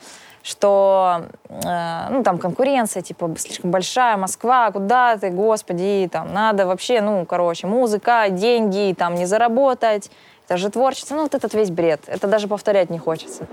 что 0.47 1.23
э, 1.49 2.07
ну, 2.09 2.23
там 2.23 2.37
конкуренция, 2.37 3.01
типа, 3.01 3.29
слишком 3.37 3.69
большая, 3.69 4.15
Москва, 4.15 4.71
куда 4.71 5.17
ты, 5.17 5.29
господи, 5.29 6.09
там, 6.09 6.33
надо 6.33 6.65
вообще, 6.65 7.01
ну, 7.01 7.25
короче, 7.25 7.67
музыка, 7.67 8.27
деньги, 8.29 8.95
там, 8.97 9.15
не 9.15 9.25
заработать, 9.25 10.09
это 10.45 10.55
же 10.57 10.69
творчество, 10.69 11.15
ну, 11.15 11.23
вот 11.23 11.35
этот 11.35 11.53
весь 11.53 11.69
бред, 11.69 12.01
это 12.07 12.27
даже 12.27 12.47
повторять 12.47 12.89
не 12.89 12.97
хочется. 12.97 13.45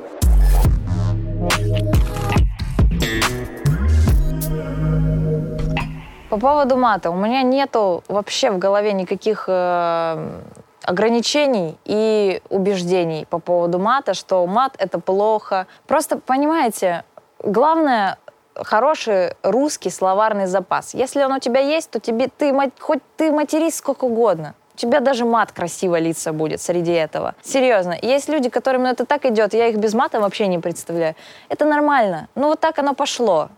По 6.31 6.39
поводу 6.39 6.77
мата, 6.77 7.11
у 7.11 7.17
меня 7.17 7.43
нету 7.43 8.05
вообще 8.07 8.53
в 8.53 8.59
голове 8.59 8.93
никаких 8.93 9.47
э, 9.49 10.41
ограничений 10.85 11.79
и 11.85 12.41
убеждений 12.51 13.27
по 13.29 13.39
поводу 13.39 13.79
мата, 13.79 14.15
что 14.15 14.47
мат 14.47 14.75
это 14.79 14.99
плохо. 15.01 15.67
Просто 15.87 16.19
понимаете, 16.19 17.05
главное 17.43 18.19
хороший 18.55 19.35
русский 19.43 19.91
словарный 19.91 20.47
запас. 20.47 20.95
Если 20.95 21.23
он 21.23 21.33
у 21.33 21.39
тебя 21.39 21.61
есть, 21.61 21.91
то 21.91 22.01
тебе 22.01 22.29
ты 22.29 22.55
хоть 22.79 23.01
ты 23.17 23.33
матерись 23.33 23.77
сколько 23.77 24.05
угодно. 24.05 24.55
У 24.75 24.77
тебя 24.77 25.01
даже 25.01 25.25
мат 25.25 25.53
красиво 25.53 25.99
лица 25.99 26.33
будет 26.33 26.61
среди 26.61 26.93
этого. 26.93 27.35
Серьезно. 27.43 27.97
Есть 28.01 28.29
люди, 28.29 28.49
которым 28.49 28.87
это 28.87 29.07
так 29.07 29.25
идет, 29.25 29.55
я 29.55 29.69
их 29.69 29.77
без 29.77 29.95
мата 29.95 30.21
вообще 30.21 30.49
не 30.49 30.59
представляю. 30.59 31.15
Это 31.49 31.65
нормально. 31.65 32.29
Ну 32.35 32.49
вот 32.49 32.61
так 32.61 32.79
оно 32.79 32.95
пошло. 32.95 33.51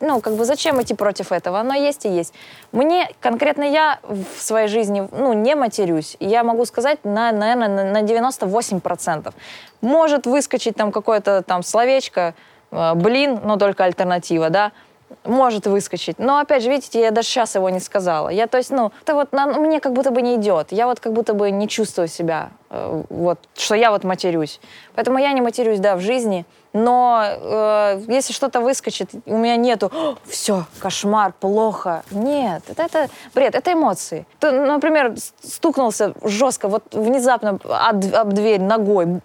Ну, 0.00 0.20
как 0.20 0.34
бы 0.34 0.44
зачем 0.44 0.80
идти 0.80 0.94
против 0.94 1.32
этого? 1.32 1.58
Оно 1.58 1.74
есть 1.74 2.04
и 2.04 2.08
есть. 2.08 2.34
Мне, 2.72 3.08
конкретно 3.20 3.62
я 3.62 3.98
в 4.02 4.40
своей 4.40 4.68
жизни, 4.68 5.08
ну, 5.12 5.32
не 5.32 5.54
матерюсь. 5.54 6.16
Я 6.20 6.44
могу 6.44 6.64
сказать, 6.64 7.04
на, 7.04 7.32
наверное, 7.32 7.92
на 7.92 8.02
98%. 8.02 9.32
Может 9.80 10.26
выскочить 10.26 10.76
там 10.76 10.92
какое-то 10.92 11.42
там 11.42 11.62
словечко, 11.62 12.34
э, 12.70 12.94
блин, 12.94 13.40
но 13.44 13.56
только 13.56 13.84
альтернатива, 13.84 14.50
да, 14.50 14.72
может 15.24 15.66
выскочить. 15.66 16.18
Но 16.18 16.38
опять 16.38 16.62
же, 16.62 16.70
видите, 16.70 17.00
я 17.00 17.10
даже 17.10 17.28
сейчас 17.28 17.54
его 17.54 17.68
не 17.70 17.80
сказала. 17.80 18.28
Я, 18.28 18.46
то 18.46 18.58
есть, 18.58 18.70
ну, 18.70 18.92
это 19.02 19.14
вот 19.14 19.32
на, 19.32 19.46
мне 19.46 19.80
как 19.80 19.92
будто 19.92 20.10
бы 20.10 20.22
не 20.22 20.36
идет. 20.36 20.72
Я 20.72 20.86
вот 20.86 21.00
как 21.00 21.12
будто 21.12 21.34
бы 21.34 21.50
не 21.50 21.68
чувствую 21.68 22.08
себя, 22.08 22.50
э, 22.70 23.02
вот, 23.08 23.38
что 23.56 23.74
я 23.74 23.90
вот 23.90 24.04
матерюсь. 24.04 24.60
Поэтому 24.94 25.18
я 25.18 25.32
не 25.32 25.40
матерюсь, 25.40 25.80
да, 25.80 25.96
в 25.96 26.00
жизни. 26.00 26.44
Но 26.74 27.22
э, 27.24 28.02
если 28.08 28.32
что-то 28.32 28.60
выскочит, 28.60 29.10
у 29.26 29.36
меня 29.36 29.54
нету 29.54 29.92
все, 30.24 30.64
кошмар, 30.80 31.32
плохо. 31.32 32.02
Нет, 32.10 32.64
это, 32.66 32.82
это 32.82 33.08
бред, 33.32 33.54
это 33.54 33.72
эмоции. 33.72 34.26
Ты, 34.40 34.50
например, 34.50 35.14
стукнулся 35.40 36.14
жестко, 36.24 36.66
вот 36.66 36.82
внезапно 36.92 37.60
об, 37.62 38.04
об 38.12 38.32
дверь 38.32 38.60
ногой. 38.60 39.22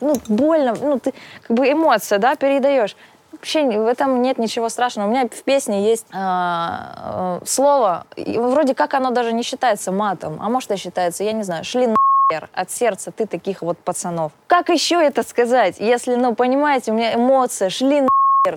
Ну, 0.00 0.14
больно, 0.28 0.74
ну, 0.80 0.98
ты 0.98 1.12
как 1.46 1.56
бы 1.58 1.70
эмоция, 1.70 2.18
да, 2.18 2.36
передаешь. 2.36 2.96
Вообще 3.32 3.64
в 3.64 3.86
этом 3.86 4.22
нет 4.22 4.38
ничего 4.38 4.70
страшного. 4.70 5.08
У 5.08 5.10
меня 5.10 5.28
в 5.28 5.42
песне 5.42 5.90
есть 5.90 6.06
э, 6.10 6.16
э, 6.16 7.40
слово, 7.44 8.06
вроде 8.16 8.74
как 8.74 8.94
оно 8.94 9.10
даже 9.10 9.34
не 9.34 9.42
считается 9.42 9.92
матом, 9.92 10.38
а 10.40 10.48
может 10.48 10.70
и 10.70 10.76
считается, 10.76 11.22
я 11.22 11.32
не 11.32 11.42
знаю, 11.42 11.64
шли 11.64 11.86
на 11.86 11.97
от 12.30 12.70
сердца 12.70 13.10
ты 13.10 13.26
таких 13.26 13.62
вот 13.62 13.78
пацанов. 13.78 14.32
Как 14.46 14.68
еще 14.68 14.96
это 14.96 15.22
сказать, 15.22 15.76
если, 15.78 16.14
ну, 16.14 16.34
понимаете, 16.34 16.92
у 16.92 16.94
меня 16.94 17.14
эмоции 17.14 17.70
шли 17.70 18.02
на 18.02 18.08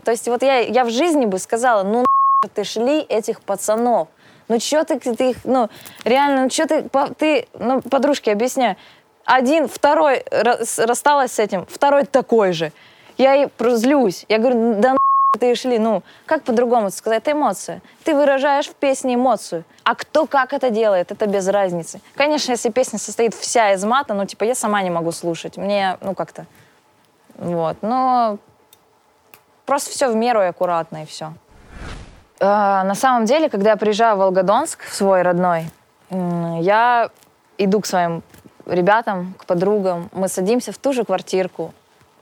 То 0.02 0.12
есть 0.12 0.28
вот 0.28 0.44
я, 0.44 0.60
я 0.60 0.84
в 0.84 0.90
жизни 0.90 1.26
бы 1.26 1.40
сказала, 1.40 1.84
ну, 1.84 2.06
ты 2.54 2.64
шли 2.64 3.00
этих 3.00 3.42
пацанов. 3.42 4.10
Ну, 4.50 4.60
что 4.60 4.84
ты, 4.84 5.00
ты 5.00 5.30
их, 5.30 5.38
ну, 5.46 5.70
реально, 6.04 6.44
ну, 6.44 6.50
что 6.50 6.68
ты, 6.68 6.90
ты, 7.18 7.48
ну, 7.54 7.82
подружке 7.82 8.34
объясняю. 8.34 8.76
Один, 9.24 9.70
второй 9.70 10.26
рассталась 10.32 11.34
с 11.34 11.40
этим, 11.40 11.66
второй 11.68 12.06
такой 12.06 12.52
же. 12.52 12.74
Я 13.18 13.36
и 13.44 13.48
злюсь. 13.60 14.26
Я 14.28 14.40
говорю, 14.40 14.82
да 14.82 14.98
ты 15.40 15.56
шли, 15.56 15.80
ну, 15.80 16.04
как 16.26 16.44
по-другому 16.44 16.92
сказать, 16.92 17.20
это 17.20 17.32
эмоция. 17.32 17.82
Ты 18.04 18.14
выражаешь 18.14 18.68
в 18.68 18.76
песне 18.76 19.16
эмоцию. 19.16 19.64
А 19.84 19.96
кто 19.96 20.28
как 20.28 20.52
это 20.52 20.70
делает, 20.70 21.12
это 21.12 21.26
без 21.26 21.48
разницы. 21.48 22.02
Конечно, 22.16 22.52
если 22.52 22.70
песня 22.70 23.00
состоит 23.00 23.34
вся 23.34 23.72
из 23.72 23.84
мата, 23.86 24.14
ну, 24.14 24.26
типа, 24.26 24.44
я 24.44 24.56
сама 24.56 24.82
не 24.84 24.90
могу 24.90 25.12
слушать. 25.14 25.56
Мне, 25.56 25.98
ну, 26.02 26.16
как-то, 26.16 26.48
вот. 27.38 27.78
Но 27.82 28.40
просто 29.66 29.92
все 29.92 30.12
в 30.12 30.16
меру 30.16 30.42
и 30.42 30.46
аккуратно, 30.48 31.04
и 31.04 31.06
все. 31.06 31.34
А, 32.42 32.84
на 32.84 32.96
самом 32.96 33.24
деле, 33.24 33.50
когда 33.50 33.70
я 33.72 33.78
приезжаю 33.78 34.18
в 34.18 34.20
Волгодонск, 34.20 34.84
в 34.84 34.94
свой 34.94 35.22
родной, 35.22 35.66
я 36.10 37.10
иду 37.58 37.80
к 37.80 37.86
своим 37.86 38.22
ребятам, 38.66 39.34
к 39.38 39.46
подругам, 39.46 40.10
мы 40.12 40.28
садимся 40.28 40.74
в 40.74 40.78
ту 40.78 40.92
же 40.92 41.06
квартирку, 41.06 41.74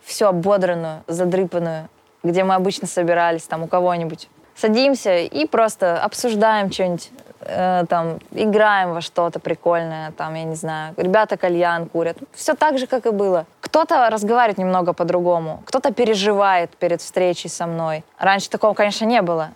всю 0.03 0.27
ободранную, 0.27 1.03
задрыпанную, 1.07 1.89
где 2.23 2.43
мы 2.43 2.55
обычно 2.55 2.87
собирались, 2.87 3.43
там, 3.43 3.63
у 3.63 3.67
кого-нибудь. 3.67 4.29
Садимся 4.55 5.19
и 5.19 5.45
просто 5.45 6.01
обсуждаем 6.01 6.71
что-нибудь, 6.71 7.11
э, 7.41 7.85
там, 7.87 8.19
играем 8.31 8.93
во 8.93 9.01
что-то 9.01 9.39
прикольное, 9.39 10.11
там, 10.11 10.33
я 10.33 10.43
не 10.43 10.55
знаю, 10.55 10.93
ребята 10.97 11.37
кальян 11.37 11.87
курят. 11.87 12.17
Все 12.33 12.55
так 12.55 12.77
же, 12.77 12.87
как 12.87 13.05
и 13.05 13.11
было. 13.11 13.45
Кто-то 13.61 14.09
разговаривает 14.09 14.57
немного 14.57 14.93
по-другому, 14.93 15.63
кто-то 15.65 15.93
переживает 15.93 16.75
перед 16.75 17.01
встречей 17.01 17.49
со 17.49 17.67
мной. 17.67 18.03
Раньше 18.17 18.49
такого, 18.49 18.73
конечно, 18.73 19.05
не 19.05 19.21
было. 19.21 19.51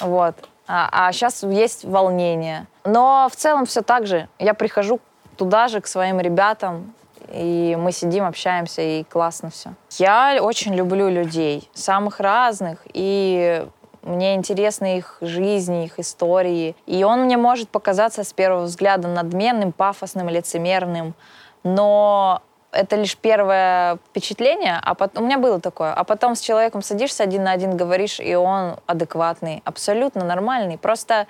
Вот. 0.00 0.34
А, 0.66 0.88
а 0.90 1.12
сейчас 1.12 1.42
есть 1.42 1.84
волнение. 1.84 2.66
Но 2.84 3.28
в 3.30 3.36
целом 3.36 3.66
все 3.66 3.82
так 3.82 4.06
же. 4.06 4.28
Я 4.38 4.54
прихожу 4.54 5.00
туда 5.36 5.68
же, 5.68 5.80
к 5.80 5.86
своим 5.86 6.20
ребятам, 6.20 6.94
и 7.32 7.76
мы 7.78 7.92
сидим, 7.92 8.24
общаемся, 8.24 8.82
и 8.82 9.04
классно 9.04 9.50
все. 9.50 9.70
Я 9.98 10.38
очень 10.40 10.74
люблю 10.74 11.08
людей, 11.08 11.70
самых 11.72 12.20
разных, 12.20 12.78
и 12.92 13.66
мне 14.02 14.34
интересны 14.34 14.98
их 14.98 15.18
жизни, 15.20 15.84
их 15.84 15.98
истории. 15.98 16.76
И 16.86 17.04
он 17.04 17.22
мне 17.22 17.36
может 17.36 17.68
показаться 17.68 18.24
с 18.24 18.32
первого 18.32 18.64
взгляда 18.64 19.08
надменным, 19.08 19.72
пафосным, 19.72 20.28
лицемерным, 20.28 21.14
но 21.62 22.42
это 22.72 22.96
лишь 22.96 23.16
первое 23.16 23.98
впечатление, 24.08 24.80
а 24.82 24.94
потом, 24.94 25.24
у 25.24 25.26
меня 25.26 25.38
было 25.38 25.60
такое, 25.60 25.92
а 25.92 26.04
потом 26.04 26.34
с 26.34 26.40
человеком 26.40 26.82
садишься 26.82 27.22
один 27.22 27.44
на 27.44 27.52
один, 27.52 27.76
говоришь, 27.76 28.18
и 28.18 28.34
он 28.34 28.76
адекватный, 28.86 29.62
абсолютно 29.64 30.24
нормальный. 30.24 30.78
Просто 30.78 31.26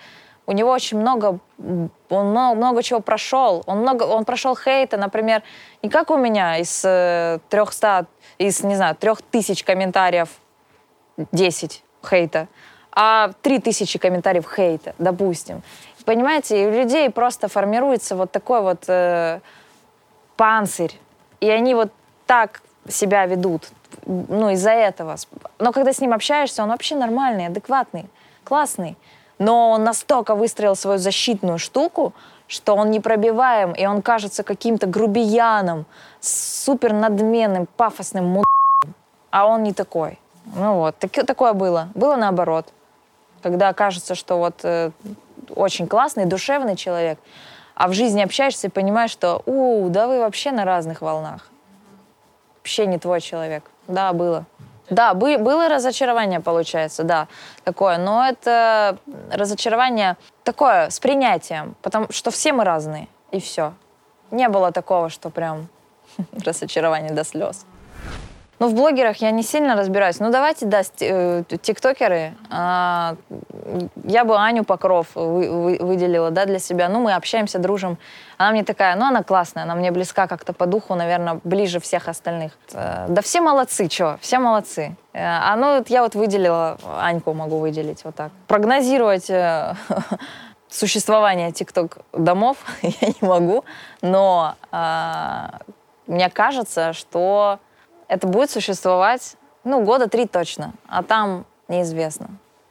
у 0.53 0.55
него 0.55 0.71
очень 0.71 1.01
много, 1.01 1.39
он 1.59 1.91
много, 2.31 2.55
много 2.55 2.83
чего 2.83 3.01
прошел. 3.01 3.63
Он, 3.67 3.79
много, 3.79 4.03
он 4.03 4.25
прошел 4.25 4.55
хейта, 4.55 4.99
например, 4.99 5.43
не 5.83 5.89
как 5.89 6.11
у 6.11 6.17
меня 6.17 6.59
из 6.59 6.83
э, 6.85 7.39
300, 7.49 8.07
из, 8.39 8.63
не 8.63 8.77
знаю, 8.77 8.95
3000 8.95 9.65
комментариев 9.65 10.29
10 11.33 11.83
хейта, 12.05 12.49
а 12.91 13.31
3000 13.41 13.99
комментариев 13.99 14.47
хейта, 14.55 14.95
допустим. 14.99 15.63
Понимаете, 16.05 16.67
у 16.67 16.71
людей 16.71 17.09
просто 17.11 17.49
формируется 17.49 18.15
вот 18.15 18.31
такой 18.31 18.61
вот 18.61 18.85
э, 18.89 19.41
панцирь, 20.37 20.99
и 21.41 21.49
они 21.49 21.75
вот 21.75 21.91
так 22.27 22.61
себя 22.89 23.25
ведут, 23.25 23.69
ну, 24.05 24.51
из-за 24.51 24.73
этого. 24.73 25.17
Но 25.59 25.73
когда 25.73 25.93
с 25.93 26.01
ним 26.01 26.13
общаешься, 26.13 26.63
он 26.63 26.69
вообще 26.69 26.95
нормальный, 26.97 27.47
адекватный, 27.47 28.05
классный 28.45 28.97
но 29.39 29.71
он 29.71 29.85
настолько 29.85 30.35
выстроил 30.35 30.77
свою 30.77 30.99
защитную 30.99 31.59
штуку, 31.59 32.13
что 32.47 32.77
он 32.77 32.91
непробиваем, 32.91 33.73
и 33.73 33.87
он 33.87 34.03
кажется 34.03 34.43
каким-то 34.43 34.87
грубияном, 34.87 35.87
супер 36.21 36.93
надменным, 36.93 37.67
пафосным 37.77 38.27
му***. 38.27 38.43
А 39.31 39.47
он 39.47 39.63
не 39.63 39.73
такой. 39.73 40.19
Ну 40.55 40.77
вот, 40.77 40.99
так, 40.99 41.13
такое 41.27 41.53
было. 41.55 41.89
Было 41.95 42.17
наоборот. 42.17 42.67
Когда 43.43 43.73
кажется, 43.73 44.15
что 44.15 44.39
вот 44.39 44.61
э, 44.65 44.91
очень 45.55 45.87
классный, 45.87 46.27
душевный 46.27 46.77
человек, 46.77 47.19
а 47.75 47.89
в 47.89 47.93
жизни 47.93 48.21
общаешься 48.21 48.67
и 48.67 48.71
понимаешь, 48.71 49.11
что 49.11 49.43
у, 49.47 49.89
да 49.89 50.07
вы 50.07 50.21
вообще 50.21 50.53
на 50.53 50.65
разных 50.65 51.01
волнах. 51.01 51.49
Вообще 52.59 52.87
не 52.87 52.99
твой 52.99 53.21
человек. 53.21 53.65
Да, 53.89 54.13
было. 54.13 54.45
Да, 54.91 55.15
бы, 55.15 55.39
было 55.39 55.69
разочарование, 55.69 56.41
получается, 56.41 57.05
да, 57.05 57.29
такое. 57.65 57.99
Но 57.99 58.27
это 58.27 58.99
разочарование 59.31 60.17
такое, 60.45 60.91
с 60.91 61.01
принятием, 61.01 61.77
потому 61.83 62.07
что 62.11 62.31
все 62.31 62.53
мы 62.53 62.65
разные, 62.65 63.09
и 63.31 63.41
все. 63.41 63.75
Не 64.31 64.49
было 64.49 64.73
такого, 64.73 65.09
что 65.09 65.31
прям 65.31 65.69
разочарование 66.45 67.13
до 67.13 67.25
слез. 67.25 67.65
Ну, 68.63 68.69
в 68.69 68.75
блогерах 68.75 69.17
я 69.17 69.33
не 69.33 69.43
сильно 69.43 69.75
разбираюсь. 69.75 70.21
Ну, 70.21 70.31
давайте, 70.31 70.67
да, 70.67 70.83
э, 71.01 71.43
тиктокеры. 71.63 72.35
А, 72.49 73.17
я 74.05 74.25
бы 74.25 74.37
Аню 74.37 74.63
Покров 74.63 75.09
вы, 75.17 75.51
вы, 75.51 75.79
выделила, 75.81 76.31
да, 76.31 76.45
для 76.45 76.61
себя. 76.61 76.89
Ну, 76.89 77.01
мы 77.01 77.13
общаемся, 77.15 77.59
дружим. 77.59 77.99
Она 78.39 78.53
мне 78.53 78.63
такая, 78.63 78.95
ну, 78.95 79.07
она 79.07 79.25
классная, 79.25 79.65
она 79.65 79.75
мне 79.75 79.91
близка 79.91 80.29
как-то 80.29 80.53
по 80.53 80.67
духу, 80.67 80.95
наверное, 80.95 81.41
ближе 81.43 81.81
всех 81.81 82.07
остальных. 82.07 82.53
Э, 82.73 83.07
да 83.09 83.21
все 83.21 83.41
молодцы, 83.41 83.91
что, 83.91 84.17
все 84.21 84.39
молодцы. 84.39 84.95
Э, 85.13 85.25
а 85.25 85.57
ну, 85.57 85.85
я 85.89 86.05
вот 86.05 86.15
выделила, 86.15 86.79
Аньку 87.01 87.35
могу 87.35 87.59
выделить 87.59 88.05
вот 88.05 88.15
так. 88.15 88.31
Прогнозировать 88.47 89.29
существование 90.69 91.51
тикток-домов 91.51 92.59
я 92.83 93.09
не 93.09 93.27
могу, 93.29 93.65
но 94.03 94.55
а, 94.71 95.59
мне 96.07 96.31
кажется, 96.31 96.93
что 96.93 97.59
это 98.13 98.27
будет 98.27 98.51
существовать, 98.51 99.37
ну, 99.65 99.83
года 99.83 100.07
три 100.07 100.27
точно, 100.27 100.75
а 100.87 101.03
там 101.03 101.47
неизвестно. 101.69 102.29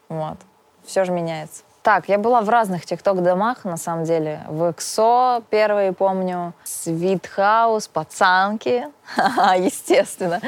Вот. 0.08 0.38
Все 0.86 1.04
же 1.04 1.12
меняется. 1.12 1.64
Так, 1.82 2.10
я 2.10 2.20
была 2.20 2.42
в 2.42 2.50
разных 2.50 2.86
тикток-домах, 2.86 3.66
на 3.66 3.78
самом 3.78 4.04
деле. 4.04 4.42
В 4.48 4.70
ЭКСО 4.70 5.42
первые 5.50 5.94
помню, 5.94 6.54
Свитхаус, 6.64 7.88
Пацанки, 7.88 8.86
естественно, 9.18 10.40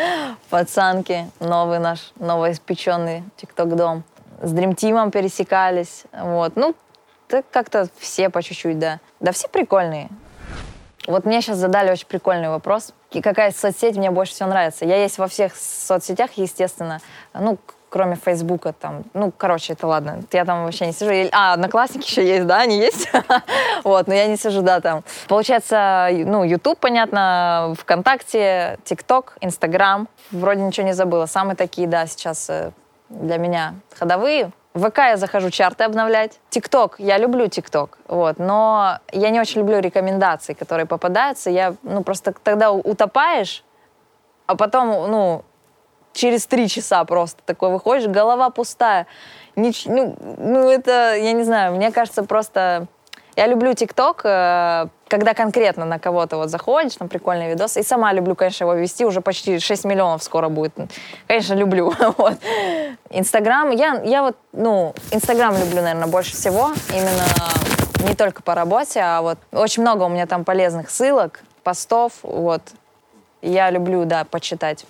Пацанки, 0.52 1.28
новый 1.40 1.80
наш, 1.80 2.14
новоиспеченный 2.18 3.24
тикток-дом. 3.38 4.04
С 4.44 4.52
Дримтимом 4.52 5.10
пересекались, 5.10 6.04
вот. 6.12 6.56
Ну, 6.56 6.76
как-то 7.50 7.88
все 7.98 8.30
по 8.30 8.44
чуть-чуть, 8.44 8.78
да. 8.78 9.00
Да 9.20 9.32
все 9.32 9.48
прикольные. 9.48 10.10
Вот 11.08 11.26
мне 11.26 11.42
сейчас 11.42 11.58
задали 11.58 11.92
очень 11.92 12.08
прикольный 12.08 12.50
вопрос. 12.50 12.94
И 13.12 13.22
какая 13.22 13.52
соцсеть 13.52 13.98
мне 13.98 14.12
больше 14.12 14.34
всего 14.34 14.50
нравится? 14.50 14.86
Я 14.86 15.02
есть 15.02 15.18
во 15.18 15.28
всех 15.28 15.56
соцсетях, 15.56 16.32
естественно. 16.36 17.00
Ну, 17.34 17.58
кроме 17.94 18.16
Фейсбука, 18.16 18.74
там, 18.74 19.04
ну, 19.14 19.32
короче, 19.32 19.74
это 19.74 19.86
ладно, 19.86 20.24
я 20.32 20.46
там 20.46 20.66
вообще 20.66 20.88
не 20.88 20.94
сижу. 20.94 21.30
А, 21.32 21.54
Одноклассники 21.54 22.08
еще 22.08 22.28
есть, 22.28 22.48
да, 22.48 22.62
они 22.62 22.80
есть? 22.80 23.08
вот, 23.84 24.08
но 24.08 24.16
я 24.16 24.26
не 24.26 24.36
сижу, 24.36 24.64
да, 24.64 24.82
там. 24.82 25.04
Получается, 25.28 26.10
ну, 26.12 26.44
YouTube, 26.44 26.80
понятно, 26.80 27.76
ВКонтакте, 27.80 28.80
ТикТок, 28.84 29.38
Инстаграм. 29.42 30.08
Вроде 30.32 30.62
ничего 30.62 30.88
не 30.88 30.94
забыла. 30.94 31.28
Самые 31.28 31.56
такие, 31.56 31.88
да, 31.88 32.08
сейчас 32.08 32.50
э, 32.50 32.72
для 33.10 33.38
меня 33.38 33.76
ходовые. 33.96 34.52
ВК 34.74 34.98
я 34.98 35.18
захожу 35.18 35.50
чарты 35.50 35.84
обновлять. 35.84 36.40
ТикТок, 36.50 36.96
я 37.00 37.18
люблю 37.18 37.48
ТикТок, 37.48 38.00
вот, 38.08 38.40
но 38.40 39.00
я 39.12 39.30
не 39.30 39.40
очень 39.40 39.62
люблю 39.62 39.80
рекомендации, 39.80 40.54
которые 40.54 40.86
попадаются. 40.86 41.50
Я, 41.50 41.76
ну, 41.84 42.04
просто 42.04 42.34
тогда 42.44 42.72
утопаешь, 42.72 43.64
а 44.48 44.56
потом, 44.56 45.12
ну, 45.12 45.44
через 46.14 46.48
три 46.48 46.68
часа 46.68 47.04
просто 47.06 47.42
такой 47.46 47.70
выходишь, 47.70 48.08
голова 48.08 48.50
пустая. 48.50 49.08
Нич, 49.56 49.86
ну, 49.86 50.16
ну, 50.38 50.70
это, 50.70 51.16
я 51.16 51.34
не 51.34 51.44
знаю, 51.44 51.76
мне 51.76 51.92
кажется, 51.92 52.24
просто... 52.24 52.88
Я 53.36 53.48
люблю 53.48 53.74
ТикТок, 53.74 54.22
э, 54.26 54.88
когда 55.08 55.34
конкретно 55.34 55.86
на 55.86 55.98
кого-то 55.98 56.38
вот 56.38 56.50
заходишь, 56.50 56.96
там 56.96 57.10
прикольный 57.10 57.50
видос. 57.50 57.78
И 57.78 57.84
сама 57.84 58.14
люблю, 58.14 58.36
конечно, 58.36 58.66
его 58.66 58.74
вести, 58.74 59.06
уже 59.06 59.22
почти 59.22 59.60
6 59.60 59.86
миллионов 59.86 60.22
скоро 60.24 60.50
будет. 60.50 60.74
Конечно, 61.28 61.56
люблю. 61.56 61.94
вот. 62.18 62.38
Инстаграм, 63.10 63.72
я, 63.72 64.02
я 64.04 64.22
вот, 64.22 64.38
ну, 64.52 64.94
Инстаграм 65.12 65.56
люблю, 65.58 65.82
наверное, 65.82 66.08
больше 66.08 66.34
всего. 66.34 66.72
Именно 66.90 68.08
не 68.08 68.16
только 68.16 68.44
по 68.44 68.54
работе, 68.54 69.00
а 69.02 69.22
вот 69.22 69.40
очень 69.52 69.82
много 69.82 70.04
у 70.04 70.10
меня 70.10 70.28
там 70.28 70.44
полезных 70.44 70.90
ссылок, 70.90 71.42
постов, 71.64 72.14
вот. 72.22 72.62
Я 73.42 73.72
люблю, 73.72 74.06
да, 74.06 74.26
почитать. 74.26 74.86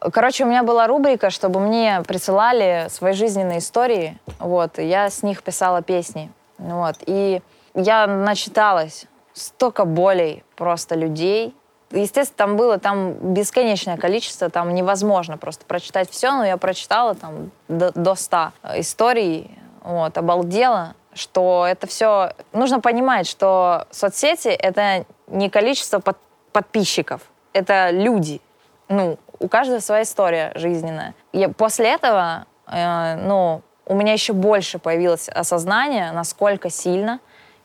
Короче, 0.00 0.44
у 0.44 0.46
меня 0.46 0.62
была 0.62 0.86
рубрика, 0.86 1.28
чтобы 1.28 1.60
мне 1.60 2.02
присылали 2.06 2.86
свои 2.88 3.12
жизненные 3.12 3.58
истории, 3.58 4.18
вот, 4.38 4.78
я 4.78 5.10
с 5.10 5.22
них 5.22 5.42
писала 5.42 5.82
песни, 5.82 6.30
вот, 6.60 6.96
и 7.06 7.42
я 7.74 8.06
начиталась 8.06 9.06
столько 9.32 9.84
болей 9.84 10.44
просто 10.56 10.94
людей. 10.94 11.54
Естественно, 11.90 12.36
там 12.36 12.56
было 12.56 12.78
там 12.78 13.34
бесконечное 13.34 13.96
количество, 13.96 14.48
там 14.48 14.74
невозможно 14.74 15.36
просто 15.38 15.64
прочитать 15.64 16.10
все, 16.10 16.30
но 16.32 16.44
я 16.44 16.56
прочитала 16.56 17.14
там 17.14 17.50
до, 17.68 17.90
до 17.92 18.14
100 18.14 18.52
историй, 18.76 19.50
вот, 19.82 20.16
обалдела, 20.16 20.94
что 21.14 21.66
это 21.68 21.86
все... 21.86 22.32
Нужно 22.52 22.80
понимать, 22.80 23.26
что 23.26 23.86
соцсети— 23.90 24.48
это 24.48 25.04
не 25.26 25.50
количество 25.50 25.98
под, 25.98 26.16
подписчиков, 26.52 27.22
это 27.52 27.90
люди, 27.90 28.40
ну, 28.88 29.18
у 29.40 29.48
каждого 29.48 29.80
своя 29.80 30.02
история 30.02 30.52
жизненная. 30.54 31.14
И 31.32 31.46
после 31.48 31.88
этого, 31.88 32.46
э, 32.66 33.16
ну, 33.16 33.62
у 33.90 33.94
меня 33.96 34.12
еще 34.12 34.32
больше 34.32 34.78
появилось 34.78 35.28
осознание, 35.28 36.12
насколько 36.12 36.70
сильно 36.70 37.18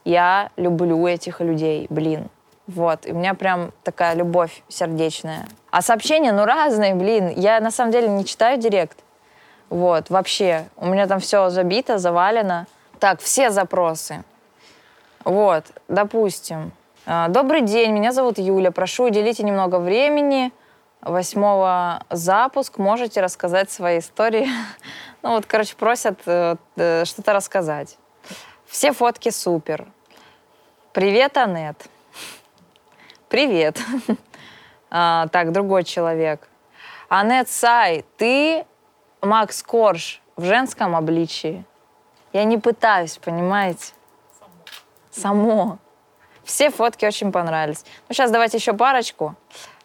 я 0.06 0.50
люблю 0.58 1.06
этих 1.06 1.40
людей, 1.40 1.86
блин. 1.92 2.30
Вот, 2.66 3.06
и 3.06 3.12
у 3.12 3.16
меня 3.16 3.36
прям 3.36 3.72
такая 3.84 4.16
любовь 4.16 4.64
сердечная. 4.68 5.48
А 5.70 5.84
сообщения, 5.84 6.32
ну, 6.32 6.46
разные, 6.46 6.96
блин. 6.96 7.32
Я 7.36 7.60
на 7.60 7.70
самом 7.70 7.92
деле 7.92 8.08
не 8.08 8.26
читаю 8.26 8.58
директ. 8.58 8.98
Вот, 9.70 10.10
вообще. 10.10 10.66
У 10.78 10.88
меня 10.88 11.06
там 11.06 11.20
все 11.20 11.52
забито, 11.52 12.00
завалено. 12.00 12.66
Так, 13.00 13.20
все 13.20 13.52
запросы. 13.52 14.24
Вот, 15.24 15.66
допустим. 15.88 16.72
«А, 17.06 17.28
Добрый 17.28 17.62
день, 17.62 17.92
меня 17.92 18.12
зовут 18.12 18.40
Юля. 18.40 18.72
Прошу, 18.72 19.04
уделите 19.04 19.44
немного 19.44 19.78
времени 19.78 20.52
восьмого 21.06 22.04
запуск, 22.10 22.78
можете 22.80 23.22
рассказать 23.22 23.70
свои 23.70 24.00
истории. 24.00 24.48
Ну 25.26 25.32
вот, 25.32 25.48
короче, 25.48 25.76
просят 25.76 26.20
э, 26.28 26.56
э, 26.76 27.04
что-то 27.04 27.34
рассказать. 27.34 27.98
Все 28.68 28.94
фотки 28.94 29.30
супер. 29.30 29.88
Привет, 30.94 31.36
Анет. 31.38 31.90
Привет. 33.28 33.80
а, 34.92 35.28
так, 35.30 35.52
другой 35.52 35.84
человек. 35.84 36.48
Анет 37.10 37.50
Сай, 37.50 38.06
ты 38.18 38.68
Макс 39.22 39.64
Корж 39.64 40.22
в 40.36 40.46
женском 40.46 40.96
обличии. 40.96 41.66
Я 42.32 42.44
не 42.44 42.60
пытаюсь, 42.60 43.18
понимаете? 43.18 43.94
Само. 44.40 44.52
Само. 45.10 45.78
Все 46.44 46.70
фотки 46.70 47.04
очень 47.04 47.32
понравились. 47.32 47.84
Ну, 48.08 48.14
сейчас 48.14 48.30
давайте 48.30 48.58
еще 48.58 48.74
парочку. 48.74 49.34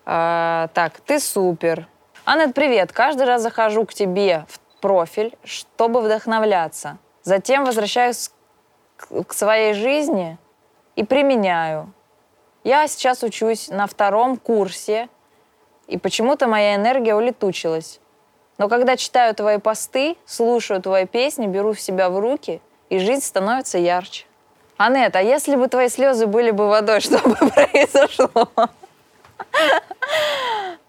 А, 0.04 0.68
так, 0.74 1.00
ты 1.00 1.18
супер. 1.18 1.88
Аннет, 2.26 2.54
привет. 2.54 2.92
Каждый 2.92 3.24
раз 3.24 3.40
захожу 3.40 3.86
к 3.86 3.94
тебе 3.94 4.44
в 4.46 4.58
профиль, 4.80 5.36
чтобы 5.44 6.00
вдохновляться. 6.00 6.98
Затем 7.22 7.64
возвращаюсь 7.64 8.30
к, 8.96 9.32
своей 9.32 9.74
жизни 9.74 10.38
и 10.96 11.04
применяю. 11.04 11.92
Я 12.64 12.86
сейчас 12.88 13.22
учусь 13.22 13.68
на 13.68 13.86
втором 13.86 14.36
курсе, 14.36 15.08
и 15.86 15.98
почему-то 15.98 16.46
моя 16.46 16.76
энергия 16.76 17.14
улетучилась. 17.14 18.00
Но 18.58 18.68
когда 18.68 18.96
читаю 18.96 19.34
твои 19.34 19.58
посты, 19.58 20.16
слушаю 20.26 20.82
твои 20.82 21.06
песни, 21.06 21.46
беру 21.46 21.74
себя 21.74 22.10
в 22.10 22.18
руки, 22.18 22.60
и 22.90 22.98
жизнь 22.98 23.22
становится 23.22 23.78
ярче. 23.78 24.26
Анет, 24.76 25.16
а 25.16 25.22
если 25.22 25.56
бы 25.56 25.68
твои 25.68 25.88
слезы 25.88 26.26
были 26.26 26.50
бы 26.50 26.68
водой, 26.68 27.00
что 27.02 27.18
бы 27.18 27.34
произошло? 27.36 28.48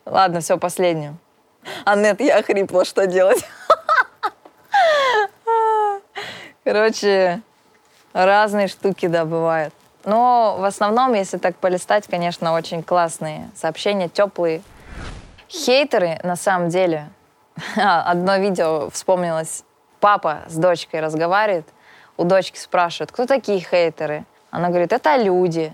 Ладно, 0.06 0.42
все, 0.42 0.58
последнее. 0.58 1.16
Аннет, 1.86 2.20
я 2.20 2.42
хрипла, 2.42 2.86
что 2.86 3.08
делать? 3.08 3.46
Короче, 6.72 7.42
разные 8.14 8.70
штуки, 8.70 9.08
да, 9.08 9.26
бывают. 9.26 9.74
Но 10.06 10.56
в 10.58 10.64
основном, 10.64 11.14
если 11.14 11.38
так 11.38 11.58
полистать, 11.58 12.08
конечно, 12.08 12.54
очень 12.54 12.82
классные 12.82 13.52
сообщения, 13.54 14.08
теплые. 14.08 14.62
Хейтеры, 15.50 16.22
на 16.24 16.38
самом 16.38 16.70
деле, 16.70 17.10
одно 17.76 18.38
видео 18.38 18.90
вспомнилось, 18.90 19.66
папа 20.00 20.44
с 20.48 20.56
дочкой 20.56 21.02
разговаривает, 21.02 21.68
у 22.16 22.24
дочки 22.24 22.58
спрашивают, 22.58 23.12
кто 23.12 23.26
такие 23.26 23.60
хейтеры? 23.60 24.24
Она 24.50 24.70
говорит, 24.70 24.94
это 24.94 25.18
люди. 25.18 25.74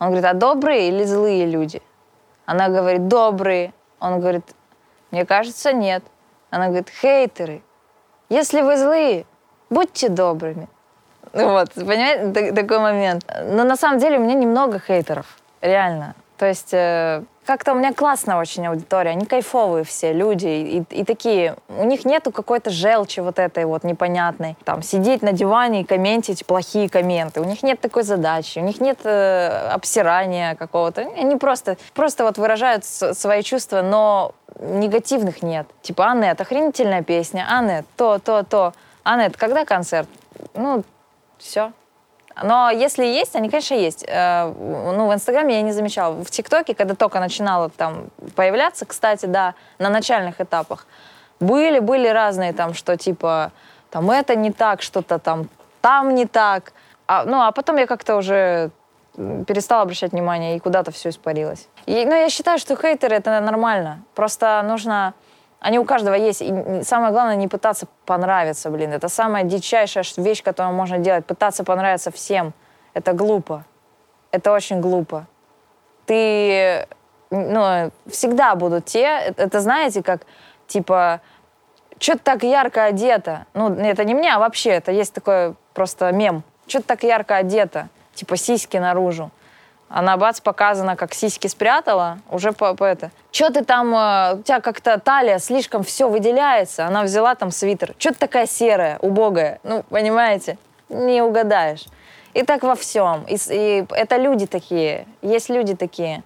Он 0.00 0.08
говорит, 0.08 0.24
а 0.24 0.34
добрые 0.34 0.88
или 0.88 1.04
злые 1.04 1.46
люди? 1.46 1.82
Она 2.46 2.68
говорит, 2.68 3.06
добрые. 3.06 3.72
Он 4.00 4.18
говорит, 4.18 4.44
мне 5.12 5.24
кажется, 5.24 5.72
нет. 5.72 6.02
Она 6.50 6.66
говорит, 6.66 6.88
хейтеры. 7.00 7.62
Если 8.28 8.60
вы 8.60 8.76
злые, 8.76 9.24
будьте 9.70 10.08
добрыми. 10.08 10.68
Вот, 11.32 11.72
понимаете, 11.74 12.52
такой 12.52 12.78
момент. 12.80 13.24
Но 13.46 13.64
на 13.64 13.76
самом 13.76 13.98
деле 13.98 14.18
у 14.18 14.22
меня 14.22 14.34
немного 14.34 14.78
хейтеров, 14.78 15.26
реально. 15.60 16.14
То 16.38 16.46
есть 16.46 16.72
э, 16.72 17.22
как-то 17.44 17.72
у 17.72 17.74
меня 17.74 17.92
классная 17.92 18.36
очень 18.36 18.66
аудитория, 18.66 19.10
они 19.10 19.26
кайфовые 19.26 19.84
все 19.84 20.12
люди, 20.12 20.46
и, 20.46 20.82
и 20.88 21.04
такие, 21.04 21.56
у 21.68 21.84
них 21.84 22.04
нету 22.06 22.32
какой-то 22.32 22.70
желчи 22.70 23.20
вот 23.20 23.38
этой 23.38 23.66
вот 23.66 23.84
непонятной, 23.84 24.56
там, 24.64 24.82
сидеть 24.82 25.20
на 25.20 25.32
диване 25.32 25.82
и 25.82 25.84
комментить 25.84 26.46
плохие 26.46 26.88
комменты, 26.88 27.42
у 27.42 27.44
них 27.44 27.62
нет 27.62 27.80
такой 27.80 28.04
задачи, 28.04 28.58
у 28.58 28.62
них 28.62 28.80
нет 28.80 29.00
э, 29.04 29.68
обсирания 29.70 30.54
какого-то, 30.54 31.02
они 31.14 31.36
просто, 31.36 31.76
просто 31.92 32.24
вот 32.24 32.38
выражают 32.38 32.86
свои 32.86 33.42
чувства, 33.42 33.82
но 33.82 34.32
негативных 34.58 35.42
нет. 35.42 35.66
Типа, 35.82 36.06
Аннет, 36.06 36.40
охренительная 36.40 37.02
песня, 37.02 37.46
Аннет, 37.50 37.84
то, 37.96 38.18
то, 38.18 38.44
то. 38.44 38.72
Аннет, 39.02 39.36
когда 39.36 39.64
концерт? 39.64 40.08
Ну, 40.54 40.84
все, 41.38 41.72
но 42.42 42.70
если 42.70 43.04
есть, 43.04 43.36
они, 43.36 43.50
конечно, 43.50 43.74
есть. 43.74 44.04
Э, 44.06 44.46
ну, 44.46 45.08
в 45.08 45.14
Инстаграме 45.14 45.56
я 45.56 45.62
не 45.62 45.72
замечала. 45.72 46.14
В 46.22 46.30
ТикТоке, 46.30 46.74
когда 46.74 46.94
только 46.94 47.20
начинала 47.20 47.68
там 47.70 48.06
появляться, 48.34 48.86
кстати, 48.86 49.26
да, 49.26 49.54
на 49.78 49.90
начальных 49.90 50.40
этапах, 50.40 50.86
были, 51.40 51.78
были 51.80 52.08
разные 52.08 52.52
там, 52.52 52.74
что 52.74 52.96
типа, 52.96 53.52
там 53.90 54.10
это 54.10 54.36
не 54.36 54.52
так, 54.52 54.82
что-то 54.82 55.18
там, 55.18 55.48
там 55.80 56.14
не 56.14 56.26
так. 56.26 56.72
А, 57.06 57.24
ну, 57.24 57.40
а 57.40 57.50
потом 57.52 57.76
я 57.76 57.86
как-то 57.86 58.16
уже 58.16 58.70
перестала 59.46 59.82
обращать 59.82 60.12
внимание, 60.12 60.56
и 60.56 60.60
куда-то 60.60 60.92
все 60.92 61.08
испарилось. 61.08 61.68
И, 61.86 62.04
ну, 62.06 62.14
я 62.14 62.30
считаю, 62.30 62.58
что 62.58 62.76
хейтеры— 62.76 63.16
это 63.16 63.40
нормально. 63.40 64.02
Просто 64.14 64.62
нужно 64.62 65.14
они 65.60 65.78
у 65.78 65.84
каждого 65.84 66.14
есть. 66.14 66.42
И 66.42 66.82
самое 66.82 67.12
главное 67.12 67.36
не 67.36 67.46
пытаться 67.46 67.86
понравиться, 68.06 68.70
блин. 68.70 68.92
Это 68.92 69.08
самая 69.08 69.44
дичайшая 69.44 70.04
вещь, 70.16 70.42
которую 70.42 70.74
можно 70.74 70.98
делать. 70.98 71.26
Пытаться 71.26 71.64
понравиться 71.64 72.10
всем. 72.10 72.54
Это 72.94 73.12
глупо. 73.12 73.64
Это 74.32 74.52
очень 74.52 74.80
глупо. 74.80 75.26
Ты, 76.06 76.86
ну, 77.30 77.90
всегда 78.06 78.54
будут 78.54 78.86
те, 78.86 79.34
это 79.36 79.60
знаете, 79.60 80.02
как, 80.02 80.22
типа, 80.66 81.20
что-то 81.98 82.24
так 82.24 82.42
ярко 82.42 82.84
одето. 82.84 83.44
Ну, 83.52 83.74
это 83.74 84.04
не 84.04 84.14
мне, 84.14 84.34
а 84.34 84.38
вообще, 84.38 84.70
это 84.70 84.92
есть 84.92 85.12
такой 85.12 85.54
просто 85.74 86.10
мем. 86.10 86.42
Что-то 86.66 86.86
так 86.86 87.02
ярко 87.02 87.36
одето, 87.36 87.88
типа 88.14 88.36
сиськи 88.36 88.78
наружу. 88.78 89.30
Она, 89.92 90.16
бац, 90.16 90.40
показана, 90.40 90.94
как 90.94 91.14
сиськи 91.14 91.48
спрятала, 91.48 92.20
уже 92.30 92.52
по, 92.52 92.74
по 92.74 92.84
это. 92.84 93.10
Что 93.32 93.50
ты 93.50 93.64
там, 93.64 93.92
э, 93.92 94.34
у 94.36 94.42
тебя 94.42 94.60
как-то 94.60 95.00
талия 95.00 95.40
слишком 95.40 95.82
все 95.82 96.08
выделяется. 96.08 96.86
Она 96.86 97.02
взяла 97.02 97.34
там 97.34 97.50
свитер. 97.50 97.96
Что 97.98 98.10
ты 98.10 98.20
такая 98.20 98.46
серая, 98.46 98.98
убогая? 99.00 99.58
Ну, 99.64 99.82
понимаете? 99.82 100.58
Не 100.88 101.22
угадаешь. 101.22 101.86
И 102.34 102.44
так 102.44 102.62
во 102.62 102.76
всем. 102.76 103.24
И, 103.24 103.36
и 103.50 103.84
это 103.90 104.16
люди 104.16 104.46
такие. 104.46 105.08
Есть 105.22 105.48
люди 105.48 105.74
такие. 105.74 106.22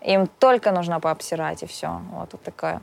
Им 0.00 0.26
только 0.26 0.72
нужно 0.72 0.98
пообсирать, 0.98 1.62
и 1.62 1.66
все. 1.66 2.00
Вот, 2.12 2.32
вот 2.32 2.42
такое. 2.42 2.80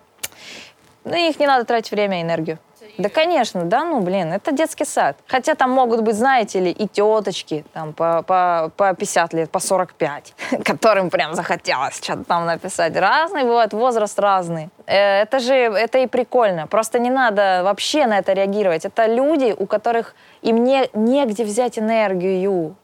На 1.06 1.18
них 1.18 1.40
не 1.40 1.48
надо 1.48 1.66
тратить 1.66 1.90
время 1.90 2.20
и 2.20 2.22
энергию. 2.22 2.60
Да, 2.98 3.10
конечно, 3.10 3.64
да, 3.66 3.84
ну, 3.84 4.02
блин, 4.02 4.34
это 4.34 4.52
детский 4.52 4.86
сад. 4.86 5.18
Хотя 5.28 5.56
там 5.56 5.72
могут 5.72 6.02
быть, 6.02 6.16
знаете 6.16 6.60
ли, 6.60 6.72
и 6.72 6.88
теточки 6.88 7.66
там 7.74 7.94
по, 7.94 8.24
по, 8.24 8.72
по 8.76 8.94
50 8.94 9.34
лет, 9.34 9.52
по 9.52 9.60
45, 9.60 10.34
которым 10.64 11.10
прям 11.10 11.34
захотелось 11.34 11.98
что-то 11.98 12.24
там 12.24 12.46
написать. 12.46 12.96
Разный 12.96 13.44
бывает, 13.44 13.74
возраст 13.74 14.20
разный. 14.20 14.70
Э, 14.86 15.22
это 15.22 15.40
же, 15.40 15.54
это 15.54 16.00
и 16.00 16.08
прикольно. 16.08 16.68
Просто 16.68 17.00
не 17.00 17.10
надо 17.10 17.62
вообще 17.64 18.06
на 18.06 18.20
это 18.20 18.34
реагировать. 18.34 18.86
Это 18.86 19.06
люди, 19.06 19.56
у 19.58 19.66
которых 19.66 20.16
им 20.42 20.64
не, 20.64 20.90
негде 20.94 21.44
взять 21.44 21.80
энергию. 21.80 22.76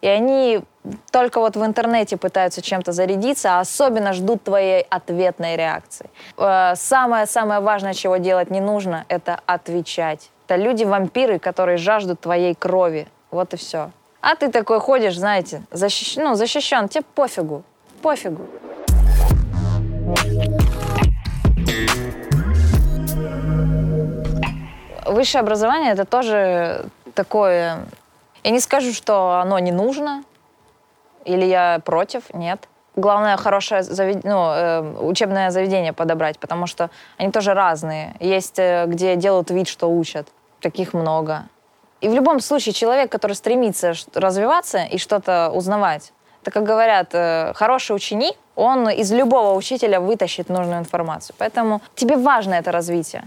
И 0.00 0.08
они 0.08 0.62
только 1.10 1.40
вот 1.40 1.56
в 1.56 1.64
интернете 1.64 2.16
пытаются 2.16 2.62
чем-то 2.62 2.92
зарядиться, 2.92 3.56
а 3.56 3.60
особенно 3.60 4.12
ждут 4.12 4.42
твоей 4.42 4.82
ответной 4.90 5.56
реакции. 5.56 6.10
Самое-самое 6.36 7.60
э, 7.60 7.62
важное, 7.62 7.94
чего 7.94 8.16
делать 8.16 8.50
не 8.50 8.60
нужно, 8.60 9.04
это 9.08 9.40
отвечать. 9.46 10.30
Это 10.46 10.56
люди-вампиры, 10.56 11.38
которые 11.38 11.78
жаждут 11.78 12.20
твоей 12.20 12.54
крови. 12.54 13.06
Вот 13.30 13.54
и 13.54 13.56
все. 13.56 13.90
А 14.20 14.34
ты 14.34 14.50
такой 14.50 14.80
ходишь, 14.80 15.16
знаете, 15.16 15.62
защищ... 15.70 16.16
ну, 16.16 16.34
защищен, 16.34 16.88
тебе 16.88 17.04
пофигу, 17.14 17.62
пофигу. 18.02 18.46
Высшее 25.06 25.40
образование 25.40 25.92
это 25.92 26.04
тоже 26.04 26.86
такое 27.14 27.84
я 28.44 28.50
не 28.50 28.58
скажу, 28.58 28.92
что 28.92 29.40
оно 29.40 29.58
не 29.60 29.70
нужно, 29.70 30.24
или 31.24 31.44
я 31.44 31.80
против, 31.84 32.32
нет. 32.34 32.68
Главное, 32.94 33.36
хорошее 33.38 33.82
завед... 33.82 34.22
ну, 34.24 34.52
э, 34.52 34.80
учебное 35.00 35.50
заведение 35.50 35.92
подобрать, 35.92 36.38
потому 36.38 36.66
что 36.66 36.90
они 37.16 37.32
тоже 37.32 37.54
разные. 37.54 38.14
Есть, 38.20 38.58
э, 38.58 38.84
где 38.86 39.16
делают 39.16 39.50
вид, 39.50 39.68
что 39.68 39.88
учат. 39.88 40.28
Таких 40.60 40.92
много. 40.92 41.44
И 42.02 42.08
в 42.08 42.14
любом 42.14 42.40
случае 42.40 42.72
человек, 42.72 43.10
который 43.10 43.34
стремится 43.34 43.94
развиваться 44.14 44.84
и 44.84 44.98
что-то 44.98 45.50
узнавать, 45.54 46.12
это, 46.42 46.50
как 46.50 46.64
говорят, 46.64 47.10
э, 47.12 47.52
хороший 47.54 47.94
ученик, 47.94 48.34
он 48.56 48.88
из 48.90 49.12
любого 49.12 49.54
учителя 49.56 50.00
вытащит 50.00 50.48
нужную 50.48 50.80
информацию. 50.80 51.34
Поэтому 51.38 51.80
тебе 51.94 52.16
важно 52.16 52.54
это 52.54 52.72
развитие. 52.72 53.22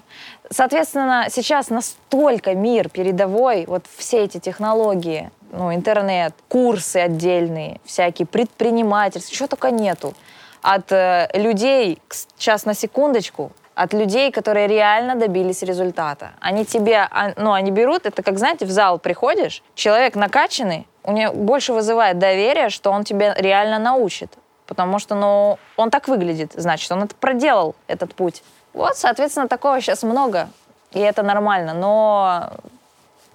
Соответственно, 0.51 1.27
сейчас 1.29 1.69
настолько 1.69 2.53
мир 2.53 2.89
передовой, 2.89 3.65
вот 3.67 3.85
все 3.97 4.25
эти 4.25 4.39
технологии, 4.39 5.31
ну, 5.51 5.73
интернет, 5.73 6.33
курсы 6.49 6.97
отдельные, 6.97 7.79
всякие 7.85 8.25
предпринимательства, 8.25 9.33
чего 9.35 9.47
только 9.47 9.71
нету. 9.71 10.13
От 10.61 10.91
э, 10.91 11.29
людей, 11.33 12.01
сейчас 12.09 12.65
на 12.65 12.73
секундочку, 12.73 13.51
от 13.75 13.93
людей, 13.93 14.31
которые 14.31 14.67
реально 14.67 15.15
добились 15.15 15.63
результата. 15.63 16.31
Они 16.39 16.65
тебе, 16.65 17.07
а, 17.09 17.33
ну, 17.37 17.53
они 17.53 17.71
берут, 17.71 18.05
это 18.05 18.23
как, 18.23 18.37
знаете, 18.37 18.65
в 18.65 18.71
зал 18.71 18.99
приходишь, 18.99 19.63
человек 19.75 20.15
накачанный, 20.15 20.87
у 21.05 21.11
него 21.11 21.33
больше 21.33 21.71
вызывает 21.71 22.17
доверие, 22.17 22.69
что 22.69 22.91
он 22.91 23.03
тебе 23.03 23.33
реально 23.37 23.79
научит. 23.79 24.31
Потому 24.65 24.97
что, 24.97 25.13
ну, 25.13 25.59
он 25.77 25.91
так 25.91 26.07
выглядит, 26.07 26.53
значит, 26.55 26.91
он 26.91 27.03
это 27.03 27.15
проделал, 27.15 27.75
этот 27.87 28.15
путь. 28.15 28.41
Вот, 28.73 28.97
соответственно, 28.97 29.47
такого 29.47 29.79
сейчас 29.79 30.01
много, 30.01 30.49
и 30.91 30.99
это 30.99 31.21
нормально. 31.21 31.75
Но 31.75 32.49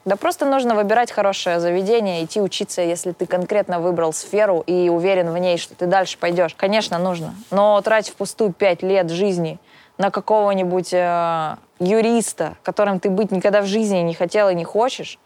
да 0.05 0.17
просто 0.17 0.45
нужно 0.45 0.75
выбирать 0.75 1.13
хорошее 1.13 1.61
заведение, 1.61 2.25
идти 2.25 2.41
учиться, 2.41 2.83
если 2.83 3.13
ты 3.13 3.27
конкретно 3.27 3.79
выбрал 3.79 4.13
сферу 4.13 4.65
и 4.67 4.89
уверен 4.89 5.31
в 5.31 5.39
ней, 5.39 5.57
что 5.57 5.77
ты 5.77 5.87
дальше 5.87 6.19
пойдешь. 6.19 6.57
Конечно, 6.57 6.99
нужно. 6.99 7.35
Но 7.53 7.81
тратить 7.81 8.13
впустую 8.15 8.53
пять 8.53 8.83
лет 8.83 9.09
жизни 9.11 9.61
на 9.99 10.11
какого-нибудь 10.11 10.93
э, 10.93 11.57
юриста, 11.79 12.57
которым 12.65 12.99
ты 12.99 13.09
быть 13.09 13.31
никогда 13.31 13.61
в 13.61 13.67
жизни 13.67 13.99
не 13.99 14.15
хотел 14.15 14.49
и 14.49 14.55
не 14.55 14.65
хочешь, 14.65 15.21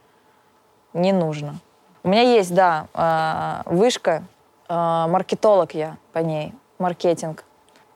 не 0.93 1.13
нужно. 1.13 1.61
У 2.05 2.09
меня 2.09 2.21
есть, 2.21 2.55
да, 2.55 2.87
э, 2.93 3.63
вышка, 3.75 4.25
э, 4.69 4.75
маркетолог 5.09 5.73
я 5.73 5.97
по 6.13 6.19
ней, 6.19 6.53
маркетинг. 6.79 7.45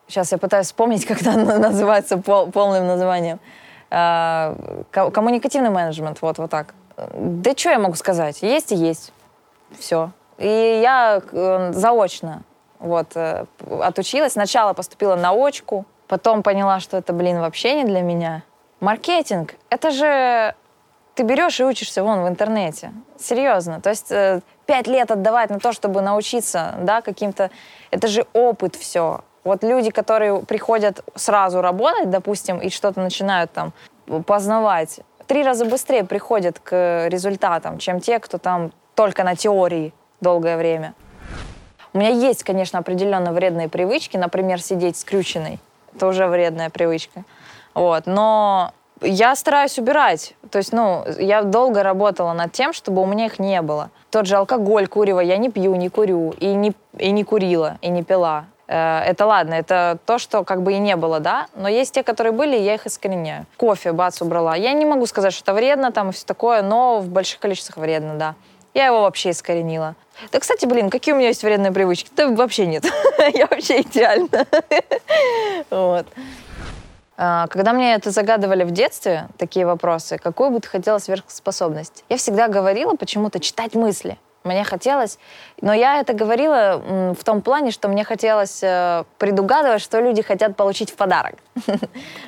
Сейчас 0.07 0.33
я 0.33 0.38
пытаюсь 0.38 0.66
вспомнить, 0.66 1.05
как 1.07 1.21
она 1.27 1.59
называется 1.59 2.16
пол, 2.16 2.51
полным 2.51 2.87
названием. 2.87 3.38
Э, 3.90 4.55
коммуникативный 4.90 5.68
менеджмент, 5.68 6.23
вот, 6.23 6.38
вот 6.38 6.51
так. 6.51 6.75
Да 6.97 7.53
что 7.55 7.68
я 7.68 7.79
могу 7.79 7.97
сказать? 7.97 8.40
Есть 8.40 8.73
и 8.73 8.77
есть. 8.77 9.12
Все. 9.79 10.11
И 10.38 10.81
я 10.83 11.21
заочно 11.73 12.44
вот, 12.79 13.14
отучилась. 13.14 14.33
Сначала 14.33 14.73
поступила 14.73 15.16
на 15.16 15.33
очку, 15.33 15.85
потом 16.07 16.42
поняла, 16.42 16.81
что 16.81 16.97
это, 16.97 17.12
блин, 17.12 17.40
вообще 17.40 17.75
не 17.75 17.85
для 17.85 18.01
меня. 18.01 18.42
Маркетинг— 18.81 19.55
это 19.71 19.90
же 19.90 20.55
ты 21.19 21.25
берешь 21.25 21.59
и 21.59 21.65
учишься 21.65 22.05
вон 22.05 22.23
в 22.23 22.29
интернете. 22.29 22.93
Серьезно. 23.19 23.81
То 23.81 23.91
есть 23.91 24.13
э, 24.13 24.41
пять 24.67 24.87
лет 24.87 25.11
отдавать 25.11 25.51
на 25.51 25.59
то, 25.59 25.73
чтобы 25.73 26.01
научиться, 26.01 26.77
да, 26.83 27.01
каким-то... 27.01 27.51
Это 27.91 28.07
же 28.07 28.25
опыт 28.33 28.77
все. 28.77 29.23
Вот 29.43 29.65
люди, 29.65 29.91
которые 29.91 30.41
приходят 30.43 31.03
сразу 31.17 31.61
работать, 31.61 32.09
допустим, 32.09 32.59
и 32.59 32.71
что-то 32.71 33.01
начинают 33.01 33.51
там 33.51 33.73
познавать, 34.27 35.01
три 35.27 35.43
раза 35.43 35.65
быстрее 35.65 36.05
приходят 36.05 36.61
к 36.61 37.09
результатам, 37.09 37.79
чем 37.79 37.99
те, 37.99 38.21
кто 38.21 38.39
там 38.39 38.71
только 38.95 39.25
на 39.25 39.35
теории 39.35 39.93
долгое 40.21 40.57
время. 40.57 40.95
У 41.95 41.99
меня 41.99 42.11
есть, 42.11 42.45
конечно, 42.45 42.79
определенно 42.79 43.33
вредные 43.33 43.69
привычки, 43.69 44.17
например, 44.17 44.63
сидеть 44.63 44.97
скрюченной. 44.97 45.59
Это 45.97 46.07
уже 46.07 46.29
вредная 46.29 46.71
привычка. 46.71 47.25
Вот. 47.75 48.07
Но 48.07 48.73
я 49.03 49.35
стараюсь 49.37 49.79
убирать. 49.79 50.35
То 50.51 50.59
есть, 50.59 50.73
ну, 50.73 51.05
я 51.19 51.43
долго 51.43 51.83
работала 51.83 52.33
над 52.33 52.53
тем, 52.53 52.73
чтобы 52.73 53.03
у 53.03 53.07
меня 53.07 53.27
их 53.27 53.39
не 53.39 53.63
было. 53.63 53.91
Тот 54.11 54.27
же 54.27 54.37
алкоголь, 54.37 54.87
курево 54.87 55.21
я 55.21 55.37
не 55.37 55.51
пью, 55.51 55.75
не 55.75 55.89
курю, 55.89 56.35
и 56.39 56.55
не, 56.55 56.73
и 56.97 57.11
не 57.11 57.25
курила, 57.25 57.79
и 57.83 57.89
не 57.89 58.03
пила. 58.03 58.47
Э, 58.69 59.01
это 59.01 59.27
ладно, 59.27 59.55
это 59.55 59.99
то, 60.07 60.19
что 60.19 60.45
как 60.45 60.63
бы 60.63 60.75
и 60.75 60.79
не 60.79 60.97
было, 60.97 61.21
да, 61.21 61.47
но 61.55 61.69
есть 61.69 61.95
те, 61.95 62.03
которые 62.03 62.33
были, 62.33 62.57
я 62.57 62.75
их 62.75 62.87
искореняю. 62.87 63.47
Кофе, 63.57 63.93
бац, 63.93 64.21
убрала. 64.21 64.55
Я 64.55 64.73
не 64.73 64.85
могу 64.85 65.07
сказать, 65.07 65.33
что 65.33 65.43
это 65.43 65.55
вредно 65.55 65.91
там 65.91 66.11
и 66.11 66.13
все 66.13 66.25
такое, 66.25 66.63
но 66.63 67.01
в 67.01 67.09
больших 67.09 67.41
количествах 67.41 67.79
вредно, 67.79 68.15
да. 68.15 68.35
Я 68.75 68.87
его 68.87 69.01
вообще 69.01 69.31
искоренила. 69.31 69.97
Да, 70.31 70.39
кстати, 70.41 70.67
блин, 70.67 70.91
какие 70.91 71.15
у 71.15 71.17
меня 71.17 71.29
есть 71.29 71.43
вредные 71.43 71.73
привычки? 71.73 72.11
Да 72.15 72.29
вообще 72.29 72.67
нет. 72.67 72.85
Я 73.35 73.47
вообще 73.47 73.81
идеально. 73.81 74.47
Вот. 75.71 76.07
А, 77.21 77.49
когда 77.49 77.73
мне 77.73 77.95
это 77.95 78.13
загадывали 78.13 78.63
в 78.63 78.71
детстве, 78.71 79.29
такие 79.39 79.67
вопросы, 79.67 80.19
какую 80.19 80.51
бы 80.51 80.61
ты 80.61 80.69
хотела 80.69 80.99
сверхспособность, 80.99 82.05
я 82.09 82.17
всегда 82.17 82.47
говорила 82.47 82.95
почему-то 82.95 83.41
читать 83.41 83.75
мысли. 83.75 84.17
Мне 84.45 84.63
хотелось, 84.63 85.19
но 85.61 85.75
я 85.75 86.01
это 86.01 86.15
говорила 86.15 86.81
в 87.19 87.25
том 87.25 87.43
плане, 87.43 87.73
что 87.73 87.89
мне 87.89 88.05
хотелось 88.05 88.63
э, 88.63 89.03
предугадывать, 89.19 89.83
что 89.83 90.01
люди 90.01 90.23
хотят 90.23 90.57
получить 90.57 90.91
в 90.91 90.95
подарок. 90.95 91.35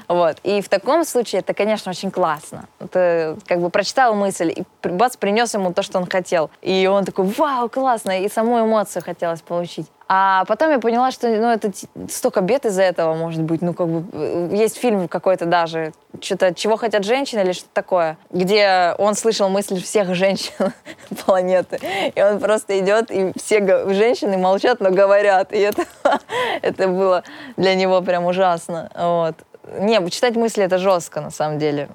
Вот. 0.08 0.38
И 0.42 0.60
в 0.60 0.68
таком 0.68 1.04
случае 1.04 1.38
это, 1.38 1.54
конечно, 1.54 1.90
очень 1.90 2.10
классно. 2.10 2.64
Ты 2.90 3.36
как 3.46 3.60
бы 3.60 3.70
прочитал 3.70 4.14
мысль, 4.14 4.50
и 4.50 4.64
бац, 4.88 5.16
принес 5.16 5.54
ему 5.54 5.72
то, 5.72 5.82
что 5.82 5.98
он 5.98 6.06
хотел. 6.06 6.50
И 6.62 6.88
он 6.88 7.04
такой, 7.04 7.26
вау, 7.26 7.68
классно, 7.68 8.20
и 8.20 8.28
саму 8.28 8.60
эмоцию 8.60 9.04
хотелось 9.04 9.40
получить. 9.40 9.86
А 10.12 10.44
потом 10.46 10.72
я 10.72 10.80
поняла, 10.80 11.12
что 11.12 11.28
ну, 11.28 11.52
это 11.52 11.70
столько 12.10 12.40
бед 12.40 12.66
из-за 12.66 12.82
этого 12.82 13.14
может 13.14 13.42
быть. 13.42 13.62
Ну, 13.62 13.74
как 13.74 13.86
бы 13.86 14.04
э, 14.12 14.48
есть 14.50 14.76
фильм 14.76 15.06
какой-то 15.06 15.46
даже, 15.46 15.92
что-то 16.20 16.52
«Чего 16.52 16.76
хотят 16.76 17.04
женщины» 17.04 17.42
или 17.42 17.52
что-то 17.52 17.70
такое, 17.72 18.18
где 18.30 18.92
он 18.98 19.14
слышал 19.14 19.48
мысли 19.48 19.76
всех 19.76 20.12
женщин 20.16 20.72
планеты. 21.24 21.78
И 22.12 22.20
он 22.20 22.40
просто 22.40 22.76
идет, 22.80 23.12
и 23.12 23.30
все 23.38 23.64
женщины 23.94 24.36
молчат, 24.36 24.80
но 24.80 24.90
говорят. 24.90 25.52
И 25.52 25.58
это, 25.58 25.84
это 26.62 26.88
было 26.88 27.22
для 27.56 27.76
него 27.76 28.02
прям 28.02 28.24
ужасно. 28.24 28.90
Вот. 28.98 29.36
Не, 29.78 30.04
читать 30.10 30.34
мысли— 30.34 30.64
это 30.64 30.78
жестко, 30.78 31.20
на 31.20 31.30
самом 31.30 31.60
деле. 31.60 31.88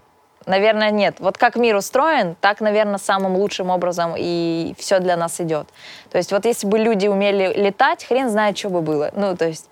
Наверное, 0.46 0.92
нет. 0.92 1.16
Вот 1.20 1.38
как 1.38 1.56
мир 1.56 1.76
устроен, 1.76 2.36
так, 2.40 2.62
наверное, 2.62 3.00
самым 3.00 3.36
лучшим 3.36 3.70
образом 3.70 4.14
и 4.18 4.76
все 4.78 5.00
для 5.00 5.18
нас 5.18 5.42
идет. 5.42 5.68
То 6.12 6.18
есть 6.18 6.32
вот 6.32 6.46
если 6.46 6.68
бы 6.68 6.78
люди 6.78 7.08
умели 7.08 7.54
летать, 7.56 8.06
хрен 8.06 8.30
знает, 8.30 8.58
что 8.58 8.70
бы 8.70 8.82
было. 8.82 9.12
Ну, 9.16 9.36
то 9.36 9.48
есть 9.48 9.70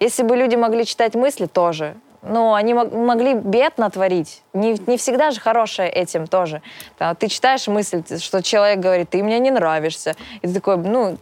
если 0.00 0.22
бы 0.22 0.36
люди 0.36 0.56
могли 0.56 0.84
читать 0.84 1.14
мысли, 1.14 1.46
тоже. 1.46 1.96
Ну, 2.22 2.54
они 2.54 2.74
могли 2.74 3.34
бед 3.34 3.78
натворить. 3.78 4.42
Не, 4.52 4.76
не 4.86 4.96
всегда 4.96 5.30
же 5.30 5.40
хорошее 5.40 5.88
этим 5.88 6.26
тоже. 6.26 6.60
ты 7.18 7.28
читаешь 7.28 7.68
мысль, 7.68 8.02
что 8.18 8.42
человек 8.42 8.80
говорит, 8.80 9.10
ты 9.10 9.22
мне 9.22 9.38
не 9.38 9.52
нравишься. 9.52 10.16
И 10.42 10.48
ты 10.48 10.54
такой, 10.54 10.76
ну, 10.76 11.18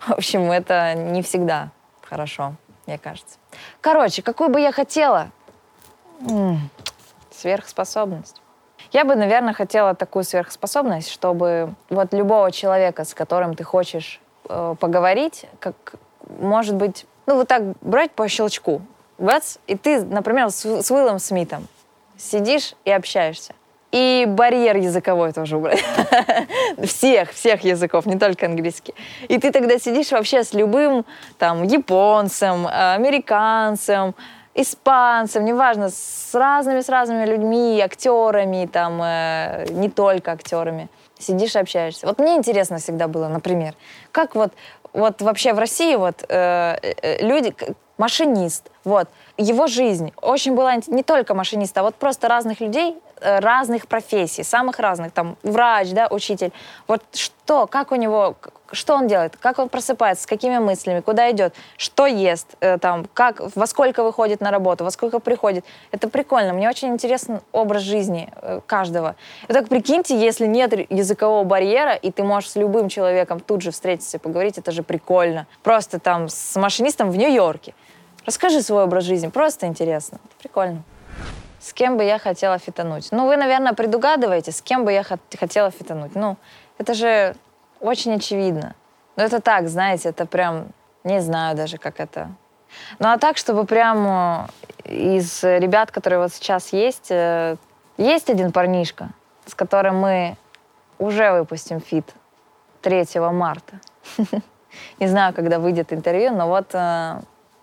в 0.00 0.12
общем, 0.12 0.50
это 0.50 0.94
не 0.94 1.22
всегда 1.22 1.70
хорошо, 2.02 2.54
мне 2.86 2.96
кажется. 2.96 3.36
Короче, 3.82 4.22
какую 4.22 4.48
бы 4.48 4.60
я 4.60 4.72
хотела? 4.72 5.30
М-м, 6.20 6.70
сверхспособность. 7.30 8.40
Я 8.92 9.04
бы, 9.04 9.14
наверное, 9.14 9.52
хотела 9.52 9.94
такую 9.94 10.24
сверхспособность, 10.24 11.10
чтобы 11.10 11.74
вот 11.90 12.12
любого 12.12 12.52
человека, 12.52 13.04
с 13.04 13.14
которым 13.14 13.54
ты 13.54 13.64
хочешь 13.64 14.20
э, 14.48 14.74
поговорить, 14.78 15.46
как, 15.58 15.96
может 16.38 16.74
быть, 16.74 17.06
ну 17.26 17.36
вот 17.36 17.48
так 17.48 17.62
брать 17.80 18.12
по 18.12 18.28
щелчку, 18.28 18.82
бац, 19.18 19.56
и 19.66 19.76
ты, 19.76 20.04
например, 20.04 20.50
с, 20.50 20.64
с 20.64 20.90
Уиллом 20.90 21.18
Смитом 21.18 21.66
сидишь 22.16 22.74
и 22.84 22.90
общаешься. 22.90 23.54
И 23.92 24.24
барьер 24.26 24.76
языковой 24.76 25.32
тоже 25.32 25.56
убрать. 25.56 25.82
всех, 26.82 27.32
всех 27.32 27.62
языков, 27.62 28.04
не 28.04 28.18
только 28.18 28.46
английский. 28.46 28.94
И 29.28 29.38
ты 29.38 29.52
тогда 29.52 29.78
сидишь 29.78 30.10
вообще 30.10 30.42
с 30.42 30.52
любым 30.52 31.06
там 31.38 31.62
японцем, 31.62 32.66
американцем, 32.66 34.14
испанцем, 34.56 35.44
неважно, 35.44 35.90
с 35.90 36.34
разными, 36.34 36.80
с 36.80 36.88
разными 36.88 37.26
людьми, 37.26 37.80
актерами, 37.80 38.66
там, 38.66 39.00
э, 39.02 39.66
не 39.70 39.90
только 39.90 40.32
актерами. 40.32 40.88
Сидишь 41.18 41.54
и 41.56 41.58
общаешься. 41.58 42.06
Вот 42.06 42.18
мне 42.18 42.36
интересно 42.36 42.78
всегда 42.78 43.06
было, 43.06 43.28
например, 43.28 43.74
как 44.12 44.34
вот, 44.34 44.52
вот 44.92 45.20
вообще 45.22 45.52
в 45.52 45.58
России 45.58 45.94
вот 45.94 46.24
э, 46.28 46.76
э, 46.82 47.26
люди, 47.26 47.54
машинист, 47.98 48.70
вот, 48.84 49.08
его 49.36 49.66
жизнь 49.66 50.12
очень 50.22 50.54
была 50.54 50.76
не 50.86 51.02
только 51.02 51.34
машинист, 51.34 51.76
а 51.78 51.82
вот 51.82 51.94
просто 51.94 52.28
разных 52.28 52.60
людей, 52.60 52.96
э, 53.20 53.38
разных 53.40 53.88
профессий, 53.88 54.42
самых 54.42 54.78
разных, 54.78 55.12
там, 55.12 55.36
врач, 55.42 55.90
да, 55.90 56.08
учитель. 56.10 56.52
Вот 56.88 57.02
что, 57.12 57.66
как 57.66 57.92
у 57.92 57.96
него, 57.96 58.36
что 58.72 58.94
он 58.94 59.06
делает, 59.06 59.36
как 59.36 59.58
он 59.58 59.68
просыпается, 59.68 60.24
с 60.24 60.26
какими 60.26 60.58
мыслями, 60.58 61.00
куда 61.00 61.30
идет, 61.30 61.54
что 61.76 62.06
ест, 62.06 62.56
э, 62.60 62.78
там, 62.78 63.06
как, 63.14 63.40
во 63.54 63.66
сколько 63.66 64.02
выходит 64.02 64.40
на 64.40 64.50
работу, 64.50 64.84
во 64.84 64.90
сколько 64.90 65.18
приходит. 65.18 65.64
Это 65.92 66.08
прикольно. 66.08 66.52
Мне 66.52 66.68
очень 66.68 66.88
интересен 66.88 67.40
образ 67.52 67.82
жизни 67.82 68.28
э, 68.42 68.60
каждого. 68.66 69.16
И 69.48 69.52
так 69.52 69.68
прикиньте, 69.68 70.18
если 70.18 70.46
нет 70.46 70.72
языкового 70.90 71.44
барьера, 71.44 71.94
и 71.94 72.10
ты 72.10 72.22
можешь 72.22 72.50
с 72.50 72.56
любым 72.56 72.88
человеком 72.88 73.40
тут 73.40 73.62
же 73.62 73.70
встретиться 73.70 74.16
и 74.16 74.20
поговорить, 74.20 74.58
это 74.58 74.72
же 74.72 74.82
прикольно. 74.82 75.46
Просто 75.62 75.98
там 75.98 76.28
с 76.28 76.56
машинистом 76.56 77.10
в 77.10 77.16
Нью-Йорке. 77.16 77.74
Расскажи 78.24 78.62
свой 78.62 78.84
образ 78.84 79.04
жизни, 79.04 79.28
просто 79.28 79.66
интересно. 79.66 80.18
Это 80.24 80.34
прикольно. 80.40 80.82
С 81.60 81.72
кем 81.72 81.96
бы 81.96 82.04
я 82.04 82.18
хотела 82.18 82.58
фитануть? 82.58 83.08
Ну, 83.10 83.26
вы, 83.26 83.36
наверное, 83.36 83.72
предугадываете, 83.72 84.52
с 84.52 84.62
кем 84.62 84.84
бы 84.84 84.92
я 84.92 85.02
хотела 85.02 85.70
фитануть. 85.70 86.14
Ну, 86.14 86.36
это 86.78 86.94
же 86.94 87.34
очень 87.86 88.14
очевидно. 88.14 88.74
Ну, 89.16 89.22
это 89.22 89.40
так, 89.40 89.68
знаете, 89.68 90.10
это 90.10 90.26
прям, 90.26 90.68
не 91.04 91.20
знаю 91.20 91.56
даже, 91.56 91.78
как 91.78 92.00
это. 92.00 92.30
Ну, 92.98 93.08
а 93.08 93.18
так, 93.18 93.36
чтобы 93.36 93.64
прям 93.64 94.06
э, 94.84 94.92
из 94.92 95.42
ребят, 95.42 95.90
которые 95.90 96.18
вот 96.18 96.32
сейчас 96.32 96.72
есть, 96.72 97.10
э, 97.10 97.56
есть 97.96 98.28
один 98.28 98.52
парнишка, 98.52 99.10
с 99.46 99.54
которым 99.54 99.96
мы 99.98 100.36
уже 100.98 101.32
выпустим 101.32 101.80
фит 101.80 102.12
3 102.82 103.06
марта. 103.32 103.80
Не 104.98 105.06
знаю, 105.06 105.32
когда 105.32 105.58
выйдет 105.58 105.92
интервью, 105.92 106.32
но 106.32 106.48
вот 106.48 106.74
э, 106.74 107.20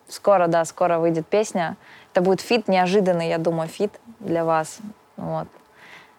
Скоро, 0.08 0.48
да, 0.48 0.66
скоро 0.66 1.00
выйдет 1.00 1.28
песня. 1.28 1.78
Это 2.12 2.22
будет 2.22 2.42
feat, 2.42 2.68
неожиданный, 2.68 3.30
я 3.30 3.38
думаю, 3.38 3.68
feat 3.68 4.00
для 4.20 4.46
вас. 4.46 4.78
Вот. 5.18 5.48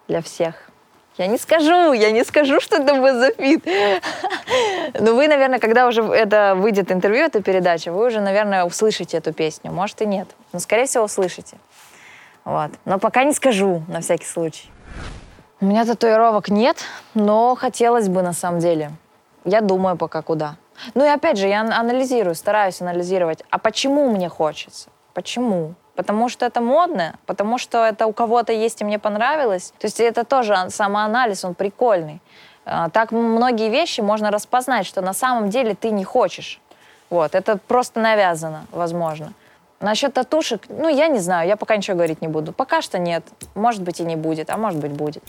Для 0.09 0.21
всех. 0.21 0.71
Я 1.17 1.29
не 1.29 1.39
скажу, 1.39 1.93
я 1.93 2.11
не 2.11 2.25
скажу, 2.25 2.61
что 2.61 2.77
это 2.77 2.95
будет 2.95 3.17
за 3.17 3.31
feat. 3.33 3.65
Но 4.99 5.15
вы, 5.15 5.29
наверное, 5.29 5.61
когда 5.61 5.87
уже 5.87 6.03
это 6.03 6.55
выйдет 6.57 6.91
интервью, 6.91 7.25
эта 7.25 7.41
передача, 7.41 7.93
вы 7.93 8.07
уже, 8.07 8.21
наверное, 8.21 8.65
услышите 8.65 9.19
эту 9.19 9.33
песню. 9.33 9.71
Может 9.71 10.03
и 10.03 10.07
нет. 10.07 10.29
Но, 10.53 10.59
скорее 10.59 10.87
всего, 10.87 11.05
услышите. 11.05 11.57
Вот. 12.45 12.71
Но 12.85 12.99
пока 12.99 13.23
не 13.23 13.33
скажу, 13.33 13.85
на 13.89 14.01
всякий 14.01 14.27
случай. 14.27 14.69
У 15.61 15.67
меня 15.67 15.85
татуировок 15.85 16.49
нет, 16.49 16.79
но 17.15 17.55
хотелось 17.55 18.09
бы 18.09 18.23
на 18.23 18.33
самом 18.33 18.59
деле. 18.59 18.91
Я 19.45 19.61
думаю 19.61 19.97
пока 19.97 20.21
куда. 20.21 20.57
Ну 20.95 21.05
и 21.05 21.09
опять 21.09 21.39
же, 21.39 21.47
я 21.47 21.61
анализирую, 21.61 22.35
стараюсь 22.35 22.81
анализировать. 22.81 23.45
А 23.51 23.59
почему 23.59 24.11
мне 24.11 24.29
хочется? 24.29 24.91
Почему? 25.15 25.75
Потому 25.95 26.29
что 26.29 26.45
это 26.45 26.61
модно, 26.61 27.15
потому 27.27 27.59
что 27.59 27.85
это 27.85 28.07
у 28.07 28.13
кого-то 28.13 28.53
есть 28.53 28.81
и 28.81 28.85
мне 28.85 28.99
понравилось. 28.99 29.73
То 29.79 29.87
есть 29.87 30.01
это 30.01 30.25
тоже 30.25 30.57
самоанализ, 30.69 31.45
он 31.45 31.55
прикольный. 31.55 32.21
А, 32.67 32.89
так 32.89 33.13
многие 33.13 33.71
вещи 33.71 34.01
можно 34.01 34.31
распознать, 34.31 34.87
что 34.87 35.03
на 35.03 35.13
самом 35.13 35.51
деле 35.51 35.75
ты 35.75 35.91
не 35.91 36.05
хочешь. 36.05 36.61
Вот, 37.11 37.35
это 37.35 37.59
просто 37.59 38.01
навязано, 38.01 38.67
возможно. 38.73 39.35
Насчет 39.81 40.15
татушек, 40.15 40.63
ну, 40.69 40.89
я 40.89 41.09
не 41.09 41.19
знаю, 41.19 41.47
я 41.47 41.57
пока 41.57 41.77
ничего 41.77 41.97
говорить 41.97 42.23
не 42.23 42.29
буду. 42.29 42.53
Пока 42.53 42.81
что 42.81 42.99
нет. 42.99 43.25
Может 43.55 43.83
быть 43.83 44.01
и 44.01 44.05
не 44.05 44.17
будет, 44.17 44.51
а 44.51 44.57
может 44.57 44.81
быть 44.81 44.93
будет. 44.93 45.23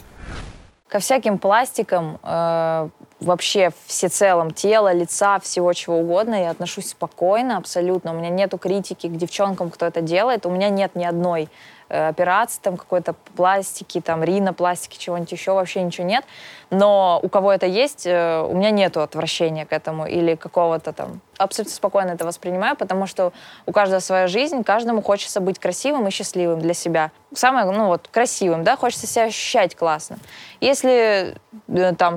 Ко 0.88 1.00
всяким 1.00 1.38
пластикам, 1.38 2.18
э, 2.22 2.88
вообще 3.20 3.72
всецелом 3.86 4.52
тела, 4.52 4.92
лица, 4.92 5.40
всего 5.40 5.72
чего 5.72 5.98
угодно, 5.98 6.34
я 6.34 6.50
отношусь 6.50 6.90
спокойно, 6.90 7.56
абсолютно. 7.56 8.12
У 8.12 8.14
меня 8.14 8.28
нету 8.28 8.56
критики 8.56 9.08
к 9.08 9.16
девчонкам, 9.16 9.70
кто 9.70 9.86
это 9.86 10.00
делает. 10.00 10.46
У 10.46 10.50
меня 10.50 10.68
нет 10.68 10.94
ни 10.94 11.04
одной 11.04 11.48
операции, 11.88 12.60
там 12.62 12.76
какой-то 12.76 13.14
пластики, 13.36 14.00
там 14.00 14.24
ринопластики, 14.24 14.98
чего-нибудь 14.98 15.32
еще, 15.32 15.52
вообще 15.52 15.82
ничего 15.82 16.06
нет. 16.06 16.24
Но 16.70 17.20
у 17.22 17.28
кого 17.28 17.52
это 17.52 17.66
есть, 17.66 18.06
э, 18.06 18.40
у 18.40 18.54
меня 18.56 18.70
нету 18.70 19.00
отвращения 19.00 19.66
к 19.66 19.72
этому 19.72 20.06
или 20.06 20.34
какого-то 20.34 20.92
там... 20.92 21.20
Абсолютно 21.38 21.74
спокойно 21.74 22.10
это 22.10 22.24
воспринимаю, 22.24 22.76
потому 22.76 23.06
что 23.06 23.32
у 23.66 23.72
каждого 23.72 24.00
своя 24.00 24.26
жизнь, 24.26 24.64
каждому 24.64 25.02
хочется 25.02 25.40
быть 25.40 25.58
красивым 25.58 26.08
и 26.08 26.10
счастливым 26.10 26.60
для 26.60 26.74
себя. 26.74 27.12
Самое, 27.34 27.70
ну 27.70 27.86
вот, 27.86 28.08
красивым, 28.08 28.64
да, 28.64 28.76
хочется 28.76 29.06
себя 29.06 29.24
ощущать 29.24 29.76
классно. 29.76 30.18
Если 30.60 31.36
э, 31.68 31.94
там, 31.94 32.16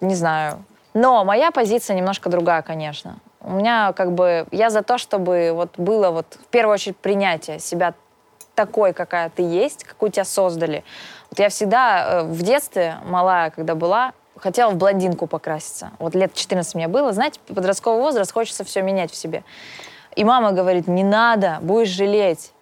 не 0.00 0.14
знаю... 0.14 0.64
Но 0.92 1.24
моя 1.24 1.50
позиция 1.52 1.94
немножко 1.94 2.30
другая, 2.30 2.62
конечно. 2.62 3.18
У 3.42 3.52
меня 3.52 3.92
как 3.92 4.12
бы... 4.12 4.46
Я 4.50 4.70
за 4.70 4.82
то, 4.82 4.98
чтобы 4.98 5.52
вот 5.54 5.78
было 5.78 6.10
вот 6.10 6.38
в 6.42 6.46
первую 6.46 6.74
очередь 6.74 6.96
принятие 6.96 7.58
себя 7.58 7.94
такой, 8.60 8.92
какая 8.92 9.30
ты 9.30 9.42
есть, 9.42 9.84
какую 9.84 10.12
тебя 10.12 10.24
создали. 10.24 10.84
Вот 11.30 11.38
я 11.38 11.48
всегда 11.48 12.04
э, 12.04 12.22
в 12.24 12.42
детстве, 12.42 12.98
малая, 13.06 13.48
когда 13.50 13.74
была, 13.74 14.12
хотела 14.36 14.70
в 14.70 14.76
блондинку 14.76 15.26
покраситься. 15.26 15.92
Вот 15.98 16.14
лет 16.14 16.34
14 16.34 16.74
мне 16.74 16.86
было. 16.86 17.12
Знаете, 17.14 17.40
подростковый 17.46 18.02
возраст, 18.02 18.30
хочется 18.32 18.64
все 18.64 18.82
менять 18.82 19.10
в 19.10 19.16
себе. 19.16 19.44
И 20.14 20.24
мама 20.24 20.52
говорит, 20.52 20.88
не 20.88 21.04
надо, 21.04 21.58
будешь 21.62 21.88
жалеть. 21.88 22.52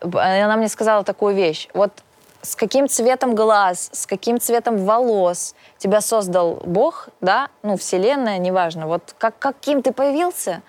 Она 0.00 0.56
мне 0.56 0.68
сказала 0.68 1.04
такую 1.04 1.34
вещь. 1.34 1.68
Вот 1.74 1.92
с 2.40 2.56
каким 2.56 2.88
цветом 2.88 3.34
глаз, 3.34 3.90
с 3.92 4.06
каким 4.06 4.40
цветом 4.40 4.78
волос 4.86 5.54
тебя 5.76 6.00
создал 6.00 6.62
Бог, 6.64 7.10
да, 7.20 7.48
ну, 7.62 7.76
Вселенная, 7.76 8.38
неважно. 8.38 8.86
Вот 8.86 9.14
как, 9.18 9.38
каким 9.38 9.82
ты 9.82 9.92
появился, 9.92 10.62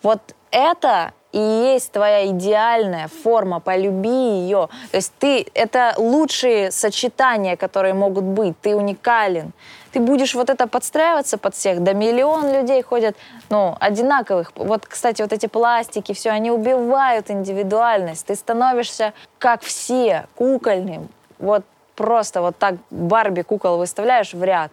вот 0.00 0.20
это 0.52 1.12
и 1.32 1.38
есть 1.38 1.92
твоя 1.92 2.26
идеальная 2.28 3.08
форма, 3.08 3.60
полюби 3.60 4.08
ее. 4.08 4.68
То 4.90 4.96
есть 4.96 5.12
ты, 5.18 5.46
это 5.54 5.94
лучшие 5.96 6.70
сочетания, 6.70 7.56
которые 7.56 7.94
могут 7.94 8.24
быть, 8.24 8.54
ты 8.60 8.76
уникален. 8.76 9.52
Ты 9.92 10.00
будешь 10.00 10.34
вот 10.34 10.48
это 10.48 10.66
подстраиваться 10.66 11.36
под 11.36 11.54
всех, 11.54 11.82
да 11.82 11.92
миллион 11.92 12.50
людей 12.50 12.82
ходят, 12.82 13.14
ну, 13.50 13.76
одинаковых. 13.78 14.52
Вот, 14.56 14.86
кстати, 14.86 15.20
вот 15.20 15.32
эти 15.32 15.46
пластики, 15.46 16.12
все, 16.12 16.30
они 16.30 16.50
убивают 16.50 17.30
индивидуальность. 17.30 18.26
Ты 18.26 18.34
становишься 18.34 19.12
как 19.38 19.62
все, 19.62 20.26
кукольным. 20.34 21.08
Вот 21.38 21.64
просто 21.94 22.40
вот 22.40 22.56
так 22.56 22.76
Барби 22.90 23.42
кукол 23.42 23.76
выставляешь 23.76 24.32
в 24.32 24.42
ряд 24.42 24.72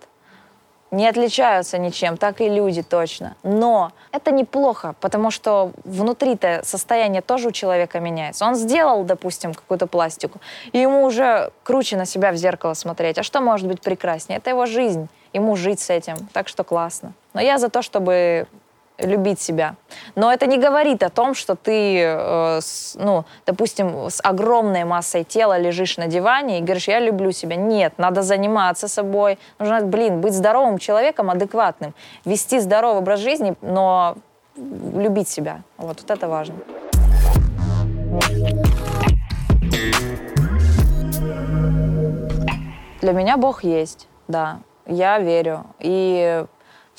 не 0.91 1.07
отличаются 1.07 1.77
ничем, 1.77 2.17
так 2.17 2.41
и 2.41 2.49
люди 2.49 2.81
точно. 2.81 3.35
Но 3.43 3.91
это 4.11 4.31
неплохо, 4.31 4.95
потому 4.99 5.31
что 5.31 5.71
внутри-то 5.83 6.61
состояние 6.63 7.21
тоже 7.21 7.49
у 7.49 7.51
человека 7.51 7.99
меняется. 7.99 8.45
Он 8.45 8.55
сделал, 8.55 9.03
допустим, 9.03 9.53
какую-то 9.53 9.87
пластику, 9.87 10.39
и 10.71 10.79
ему 10.79 11.03
уже 11.03 11.51
круче 11.63 11.97
на 11.97 12.05
себя 12.05 12.31
в 12.31 12.35
зеркало 12.35 12.73
смотреть. 12.73 13.17
А 13.17 13.23
что 13.23 13.41
может 13.41 13.67
быть 13.67 13.81
прекраснее? 13.81 14.37
Это 14.37 14.49
его 14.49 14.65
жизнь, 14.65 15.07
ему 15.33 15.55
жить 15.55 15.79
с 15.79 15.89
этим. 15.89 16.17
Так 16.33 16.47
что 16.47 16.63
классно. 16.63 17.13
Но 17.33 17.41
я 17.41 17.57
за 17.57 17.69
то, 17.69 17.81
чтобы 17.81 18.47
любить 18.99 19.39
себя. 19.39 19.75
Но 20.15 20.31
это 20.31 20.45
не 20.45 20.57
говорит 20.57 21.03
о 21.03 21.09
том, 21.09 21.33
что 21.33 21.55
ты, 21.55 22.01
э, 22.01 22.59
с, 22.61 22.95
ну, 22.99 23.25
допустим, 23.45 24.09
с 24.09 24.19
огромной 24.23 24.83
массой 24.83 25.23
тела 25.23 25.57
лежишь 25.57 25.97
на 25.97 26.07
диване 26.07 26.59
и 26.59 26.61
говоришь, 26.61 26.87
я 26.87 26.99
люблю 26.99 27.31
себя. 27.31 27.55
Нет, 27.55 27.93
надо 27.97 28.21
заниматься 28.21 28.87
собой. 28.87 29.37
Нужно, 29.59 29.81
блин, 29.81 30.21
быть 30.21 30.33
здоровым 30.33 30.77
человеком, 30.77 31.29
адекватным, 31.29 31.93
вести 32.25 32.59
здоровый 32.59 32.99
образ 32.99 33.19
жизни, 33.19 33.55
но 33.61 34.15
любить 34.55 35.29
себя. 35.29 35.61
Вот, 35.77 36.01
вот 36.01 36.11
это 36.11 36.27
важно. 36.27 36.55
Для 43.01 43.13
меня 43.13 43.37
Бог 43.37 43.63
есть, 43.63 44.07
да. 44.27 44.59
Я 44.85 45.19
верю. 45.19 45.65
И 45.79 46.45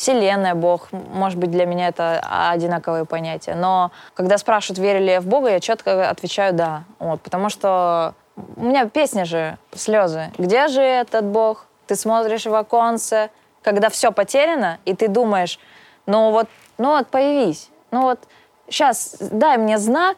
Вселенная, 0.00 0.54
Бог, 0.54 0.88
может 0.92 1.38
быть, 1.38 1.50
для 1.50 1.66
меня 1.66 1.88
это 1.88 2.22
одинаковые 2.50 3.04
понятия. 3.04 3.54
Но 3.54 3.90
когда 4.14 4.38
спрашивают, 4.38 4.78
верили 4.78 5.04
ли 5.04 5.12
я 5.12 5.20
в 5.20 5.26
Бога, 5.26 5.50
я 5.50 5.60
четко 5.60 6.08
отвечаю 6.08 6.54
«да». 6.54 6.84
Вот, 6.98 7.20
потому 7.20 7.50
что 7.50 8.14
у 8.56 8.64
меня 8.64 8.88
песня 8.88 9.26
же 9.26 9.58
«Слезы». 9.74 10.32
Где 10.38 10.68
же 10.68 10.80
этот 10.80 11.26
Бог? 11.26 11.66
Ты 11.86 11.96
смотришь 11.96 12.46
в 12.46 12.54
оконце, 12.54 13.28
когда 13.60 13.90
все 13.90 14.10
потеряно, 14.10 14.78
и 14.86 14.94
ты 14.94 15.06
думаешь, 15.06 15.58
ну 16.06 16.30
вот, 16.30 16.48
ну 16.78 16.96
вот 16.96 17.08
появись, 17.08 17.68
ну 17.90 18.00
вот 18.04 18.20
сейчас 18.70 19.16
дай 19.20 19.58
мне 19.58 19.76
знак, 19.76 20.16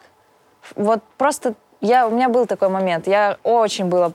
Вот 0.77 1.03
просто 1.17 1.55
я, 1.81 2.07
у 2.07 2.11
меня 2.11 2.29
был 2.29 2.45
такой 2.45 2.69
момент. 2.69 3.05
Я 3.05 3.37
очень 3.43 3.87
было 3.89 4.13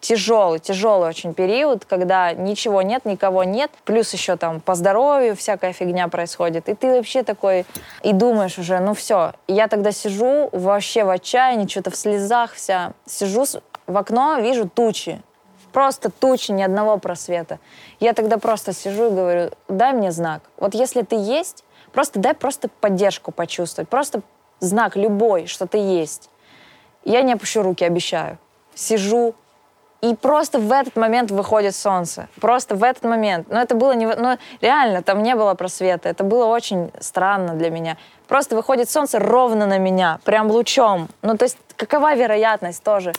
тяжелый, 0.00 0.58
тяжелый 0.58 1.08
очень 1.08 1.34
период, 1.34 1.84
когда 1.84 2.32
ничего 2.32 2.82
нет, 2.82 3.04
никого 3.04 3.44
нет, 3.44 3.70
плюс 3.84 4.12
еще 4.12 4.36
там 4.36 4.60
по 4.60 4.74
здоровью 4.74 5.36
всякая 5.36 5.72
фигня 5.72 6.08
происходит, 6.08 6.68
и 6.68 6.74
ты 6.74 6.90
вообще 6.90 7.22
такой, 7.22 7.66
и 8.02 8.12
думаешь 8.12 8.58
уже, 8.58 8.80
ну 8.80 8.94
все. 8.94 9.32
Я 9.46 9.68
тогда 9.68 9.92
сижу 9.92 10.48
вообще 10.52 11.04
в 11.04 11.10
отчаянии, 11.10 11.66
что-то 11.66 11.90
в 11.90 11.96
слезах 11.96 12.54
вся, 12.54 12.92
сижу 13.06 13.44
в 13.86 13.96
окно, 13.96 14.38
вижу 14.40 14.68
тучи, 14.68 15.20
просто 15.72 16.10
тучи, 16.10 16.52
ни 16.52 16.62
одного 16.62 16.98
просвета. 16.98 17.58
Я 18.00 18.14
тогда 18.14 18.38
просто 18.38 18.72
сижу 18.72 19.08
и 19.08 19.14
говорю, 19.14 19.50
дай 19.68 19.92
мне 19.92 20.12
знак. 20.12 20.42
Вот 20.56 20.74
если 20.74 21.02
ты 21.02 21.16
есть, 21.16 21.64
просто 21.92 22.18
дай 22.18 22.34
просто 22.34 22.68
поддержку 22.80 23.32
почувствовать, 23.32 23.88
просто 23.88 24.22
знак 24.60 24.96
любой, 24.96 25.46
что 25.46 25.66
ты 25.66 25.78
есть. 25.78 26.30
Я 27.04 27.22
не 27.22 27.32
опущу 27.32 27.62
руки, 27.62 27.84
обещаю. 27.84 28.38
Сижу, 28.74 29.34
и 30.00 30.14
просто 30.14 30.58
в 30.58 30.72
этот 30.72 30.96
момент 30.96 31.30
выходит 31.30 31.74
солнце. 31.74 32.28
Просто 32.40 32.74
в 32.74 32.82
этот 32.82 33.04
момент. 33.04 33.48
Но 33.50 33.60
это 33.60 33.74
было 33.74 33.92
не... 33.92 34.06
Ну, 34.06 34.38
реально, 34.60 35.02
там 35.02 35.22
не 35.22 35.34
было 35.34 35.54
просвета. 35.54 36.08
Это 36.08 36.24
было 36.24 36.46
очень 36.46 36.90
странно 37.00 37.54
для 37.54 37.70
меня. 37.70 37.96
Просто 38.26 38.56
выходит 38.56 38.88
солнце 38.88 39.18
ровно 39.18 39.66
на 39.66 39.78
меня, 39.78 40.20
прям 40.24 40.50
лучом. 40.50 41.08
Ну, 41.22 41.36
то 41.36 41.44
есть 41.44 41.58
какова 41.76 42.14
вероятность 42.14 42.82
тоже? 42.82 43.12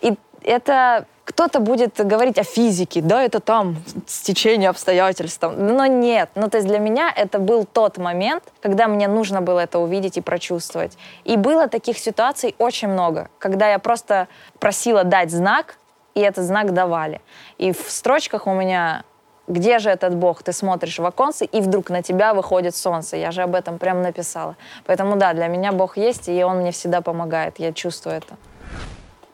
И 0.00 0.14
это 0.42 1.06
кто-то 1.24 1.60
будет 1.60 1.94
говорить 1.98 2.38
о 2.38 2.42
физике, 2.42 3.02
да, 3.02 3.22
это 3.22 3.38
там 3.38 3.76
стечение 4.06 4.70
обстоятельств. 4.70 5.38
Там. 5.38 5.66
Но 5.66 5.84
нет. 5.84 6.30
Ну, 6.34 6.48
то 6.48 6.56
есть 6.56 6.66
для 6.66 6.78
меня 6.78 7.12
это 7.14 7.38
был 7.38 7.66
тот 7.66 7.98
момент, 7.98 8.42
когда 8.62 8.88
мне 8.88 9.08
нужно 9.08 9.42
было 9.42 9.60
это 9.60 9.78
увидеть 9.78 10.16
и 10.16 10.22
прочувствовать. 10.22 10.96
И 11.24 11.36
было 11.36 11.68
таких 11.68 11.98
ситуаций 11.98 12.54
очень 12.58 12.88
много, 12.88 13.28
когда 13.38 13.70
я 13.70 13.78
просто 13.78 14.26
просила 14.58 15.04
дать 15.04 15.30
знак, 15.30 15.76
и 16.18 16.20
этот 16.20 16.44
знак 16.44 16.72
давали. 16.72 17.20
И 17.58 17.70
в 17.72 17.90
строчках 17.90 18.48
у 18.48 18.52
меня 18.52 19.04
где 19.46 19.78
же 19.78 19.88
этот 19.88 20.16
Бог? 20.16 20.42
Ты 20.42 20.52
смотришь 20.52 20.98
в 20.98 21.06
оконце, 21.06 21.44
и 21.44 21.60
вдруг 21.60 21.90
на 21.90 22.02
тебя 22.02 22.34
выходит 22.34 22.74
солнце. 22.74 23.16
Я 23.16 23.30
же 23.30 23.42
об 23.42 23.54
этом 23.54 23.78
прям 23.78 24.02
написала. 24.02 24.56
Поэтому 24.84 25.16
да, 25.16 25.32
для 25.32 25.46
меня 25.46 25.72
Бог 25.72 25.96
есть, 25.96 26.28
и 26.28 26.44
Он 26.44 26.58
мне 26.58 26.72
всегда 26.72 27.00
помогает. 27.00 27.60
Я 27.60 27.72
чувствую 27.72 28.16
это. 28.16 28.36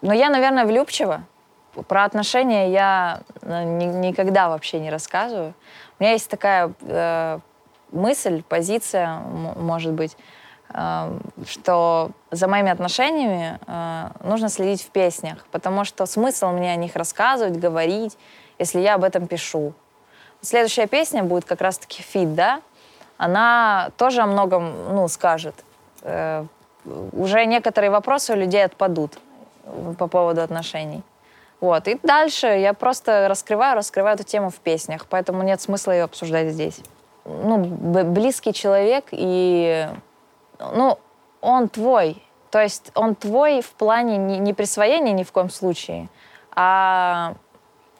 Но 0.02 0.12
я, 0.12 0.28
наверное, 0.28 0.66
влюбчива. 0.66 1.22
Про 1.88 2.04
отношения 2.04 2.70
я 2.70 3.20
э, 3.40 3.64
ни, 3.64 3.86
никогда 3.86 4.48
вообще 4.48 4.78
не 4.78 4.90
рассказываю. 4.90 5.54
У 5.98 6.02
меня 6.02 6.12
есть 6.12 6.28
такая 6.30 6.72
э, 6.82 7.38
мысль, 7.90 8.42
позиция, 8.48 9.18
может 9.56 9.92
быть, 9.92 10.16
что 11.46 12.10
за 12.30 12.48
моими 12.48 12.70
отношениями 12.70 13.60
э, 13.66 14.08
нужно 14.24 14.48
следить 14.48 14.82
в 14.82 14.90
песнях, 14.90 15.46
потому 15.52 15.84
что 15.84 16.04
смысл 16.06 16.48
мне 16.48 16.72
о 16.72 16.76
них 16.76 16.96
рассказывать, 16.96 17.58
говорить, 17.58 18.16
если 18.58 18.80
я 18.80 18.94
об 18.94 19.04
этом 19.04 19.26
пишу. 19.28 19.72
Следующая 20.40 20.86
песня 20.86 21.22
будет 21.22 21.44
как 21.44 21.60
раз-таки 21.60 22.02
фит, 22.02 22.34
да? 22.34 22.60
Она 23.18 23.90
тоже 23.96 24.22
о 24.22 24.26
многом, 24.26 24.94
ну, 24.94 25.06
скажет. 25.08 25.54
Э, 26.02 26.44
уже 27.12 27.46
некоторые 27.46 27.90
вопросы 27.90 28.32
у 28.32 28.36
людей 28.36 28.64
отпадут 28.64 29.18
по 29.98 30.08
поводу 30.08 30.42
отношений. 30.42 31.02
Вот. 31.60 31.88
И 31.88 31.98
дальше 32.02 32.46
я 32.46 32.74
просто 32.74 33.26
раскрываю, 33.28 33.76
раскрываю 33.76 34.16
эту 34.16 34.24
тему 34.24 34.50
в 34.50 34.56
песнях, 34.56 35.06
поэтому 35.08 35.42
нет 35.42 35.60
смысла 35.60 35.92
ее 35.92 36.04
обсуждать 36.04 36.50
здесь. 36.50 36.80
Ну, 37.24 37.58
близкий 37.58 38.52
человек 38.52 39.06
и 39.12 39.88
ну, 40.58 40.98
он 41.40 41.68
твой. 41.68 42.22
То 42.50 42.62
есть 42.62 42.92
он 42.94 43.14
твой 43.14 43.60
в 43.60 43.70
плане 43.70 44.16
не, 44.16 44.38
не 44.38 44.54
присвоения 44.54 45.12
ни 45.12 45.24
в 45.24 45.32
коем 45.32 45.50
случае, 45.50 46.08
а 46.54 47.34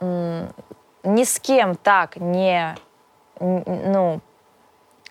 ни 0.01 1.25
с 1.25 1.41
кем 1.41 1.75
так 1.75 2.17
не, 2.17 2.77
ну, 3.41 4.21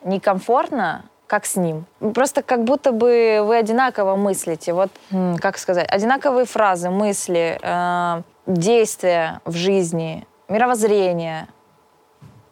некомфортно, 0.02 1.06
как 1.28 1.46
с 1.46 1.58
ним. 1.58 1.86
Просто 2.14 2.41
как 2.41 2.64
будто 2.64 2.91
бы 2.91 3.41
вы 3.44 3.58
одинаково 3.58 4.16
мыслите. 4.16 4.72
Вот, 4.74 4.91
как 5.39 5.58
сказать, 5.58 5.89
одинаковые 5.89 6.46
фразы, 6.46 6.89
мысли, 6.89 7.60
э, 7.62 8.22
действия 8.48 9.41
в 9.44 9.56
жизни, 9.56 10.26
мировоззрение. 10.48 11.48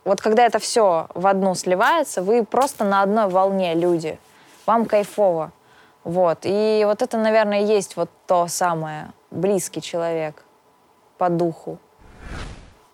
Вот 0.04 0.20
когда 0.20 0.46
это 0.46 0.60
все 0.60 1.08
в 1.14 1.26
одну 1.28 1.56
сливается, 1.56 2.22
вы 2.22 2.44
просто 2.44 2.84
на 2.84 3.02
одной 3.02 3.30
волне 3.30 3.76
люди– 3.76 4.20
вам 4.72 4.86
кайфово. 4.86 5.52
Вот. 6.04 6.40
И 6.44 6.84
вот 6.86 7.02
это, 7.02 7.18
наверное, 7.18 7.62
есть 7.62 7.96
вот 7.96 8.10
то 8.26 8.48
самое, 8.48 9.12
близкий 9.30 9.82
человек 9.82 10.44
по 11.18 11.30
духу. 11.30 11.78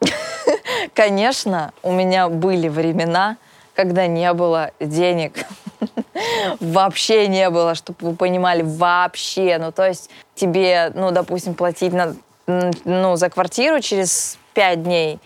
Конечно, 0.93 1.71
у 1.83 1.91
меня 1.91 2.29
были 2.29 2.67
времена, 2.67 3.37
когда 3.75 4.07
не 4.07 4.33
было 4.33 4.71
денег. 4.79 5.45
Вообще 6.59 7.27
не 7.27 7.49
было, 7.49 7.75
чтобы 7.75 8.09
вы 8.09 8.15
понимали, 8.15 8.63
вообще. 8.63 9.57
Ну, 9.59 9.71
то 9.71 9.87
есть 9.87 10.09
тебе, 10.33 10.91
ну, 10.95 11.11
допустим, 11.11 11.53
платить 11.53 11.93
на, 11.93 12.15
ну, 12.47 13.15
за 13.15 13.29
квартиру 13.29 13.79
через 13.81 14.39
пять 14.53 14.83
дней, 14.83 15.19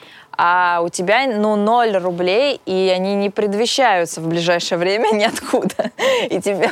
а 0.43 0.81
у 0.81 0.89
тебя, 0.89 1.27
ну, 1.27 1.55
ноль 1.55 1.95
рублей, 1.97 2.59
и 2.65 2.91
они 2.95 3.13
не 3.13 3.29
предвещаются 3.29 4.21
в 4.21 4.27
ближайшее 4.27 4.79
время 4.79 5.09
ниоткуда. 5.13 5.91
И 6.31 6.41
тебе 6.41 6.71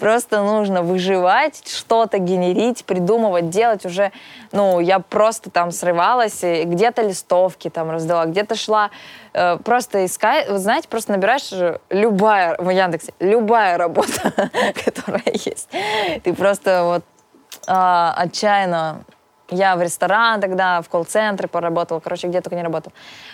просто 0.00 0.42
нужно 0.42 0.82
выживать, 0.82 1.62
что-то 1.64 2.18
генерить, 2.18 2.84
придумывать, 2.84 3.50
делать 3.50 3.86
уже, 3.86 4.10
ну, 4.50 4.80
я 4.80 4.98
просто 4.98 5.48
там 5.48 5.70
срывалась, 5.70 6.42
где-то 6.42 7.02
листовки 7.02 7.70
там 7.70 7.88
раздала, 7.88 8.26
где-то 8.26 8.56
шла, 8.56 8.90
э, 9.32 9.58
просто 9.58 10.04
искать, 10.04 10.48
вы 10.48 10.58
знаете, 10.58 10.88
просто 10.88 11.12
набираешь 11.12 11.52
любая, 11.90 12.56
в 12.58 12.68
Яндексе, 12.68 13.14
любая 13.20 13.78
работа, 13.78 14.32
которая 14.84 15.22
есть. 15.34 15.68
Ты 16.24 16.34
просто 16.34 16.82
вот 16.82 17.04
э, 17.68 18.12
отчаянно 18.16 19.04
я 19.50 19.76
в 19.76 19.82
ресторан 19.82 20.40
тогда, 20.40 20.82
в 20.82 20.88
колл-центре 20.88 21.48
поработала, 21.48 22.00
короче, 22.00 22.28
где 22.28 22.40
только 22.40 22.56
не 22.56 22.62
работала. 22.62 22.92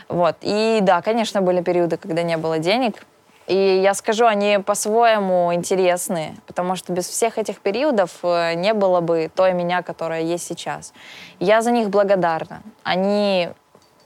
Вот. 0.08 0.36
И 0.42 0.78
да, 0.82 1.02
конечно, 1.02 1.40
были 1.40 1.62
периоды, 1.62 1.96
когда 1.96 2.22
не 2.22 2.36
было 2.36 2.58
денег. 2.58 3.06
И 3.46 3.80
я 3.82 3.92
скажу, 3.92 4.24
они 4.24 4.58
по-своему 4.58 5.52
интересны, 5.52 6.36
потому 6.46 6.76
что 6.76 6.92
без 6.92 7.06
всех 7.06 7.36
этих 7.36 7.60
периодов 7.60 8.10
э, 8.22 8.54
не 8.54 8.72
было 8.72 9.00
бы 9.00 9.30
той 9.34 9.52
меня, 9.52 9.82
которая 9.82 10.22
есть 10.22 10.46
сейчас. 10.46 10.94
Я 11.40 11.60
за 11.60 11.70
них 11.70 11.90
благодарна. 11.90 12.62
Они 12.84 13.50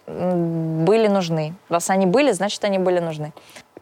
были 0.08 1.06
нужны. 1.06 1.54
Раз 1.68 1.90
они 1.90 2.06
были, 2.06 2.32
значит, 2.32 2.64
они 2.64 2.78
были 2.78 2.98
нужны. 2.98 3.32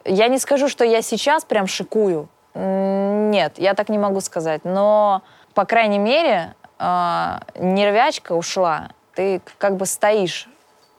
Я 0.05 0.27
не 0.27 0.37
скажу, 0.37 0.67
что 0.67 0.85
я 0.85 1.01
сейчас 1.01 1.43
прям 1.43 1.67
шикую. 1.67 2.29
Нет, 2.53 3.53
я 3.57 3.73
так 3.73 3.89
не 3.89 3.97
могу 3.97 4.21
сказать. 4.21 4.63
Но, 4.63 5.21
по 5.53 5.65
крайней 5.65 5.99
мере, 5.99 6.53
э, 6.79 7.39
нервячка 7.55 8.33
ушла, 8.33 8.89
ты 9.15 9.41
как 9.57 9.77
бы 9.77 9.85
стоишь, 9.85 10.47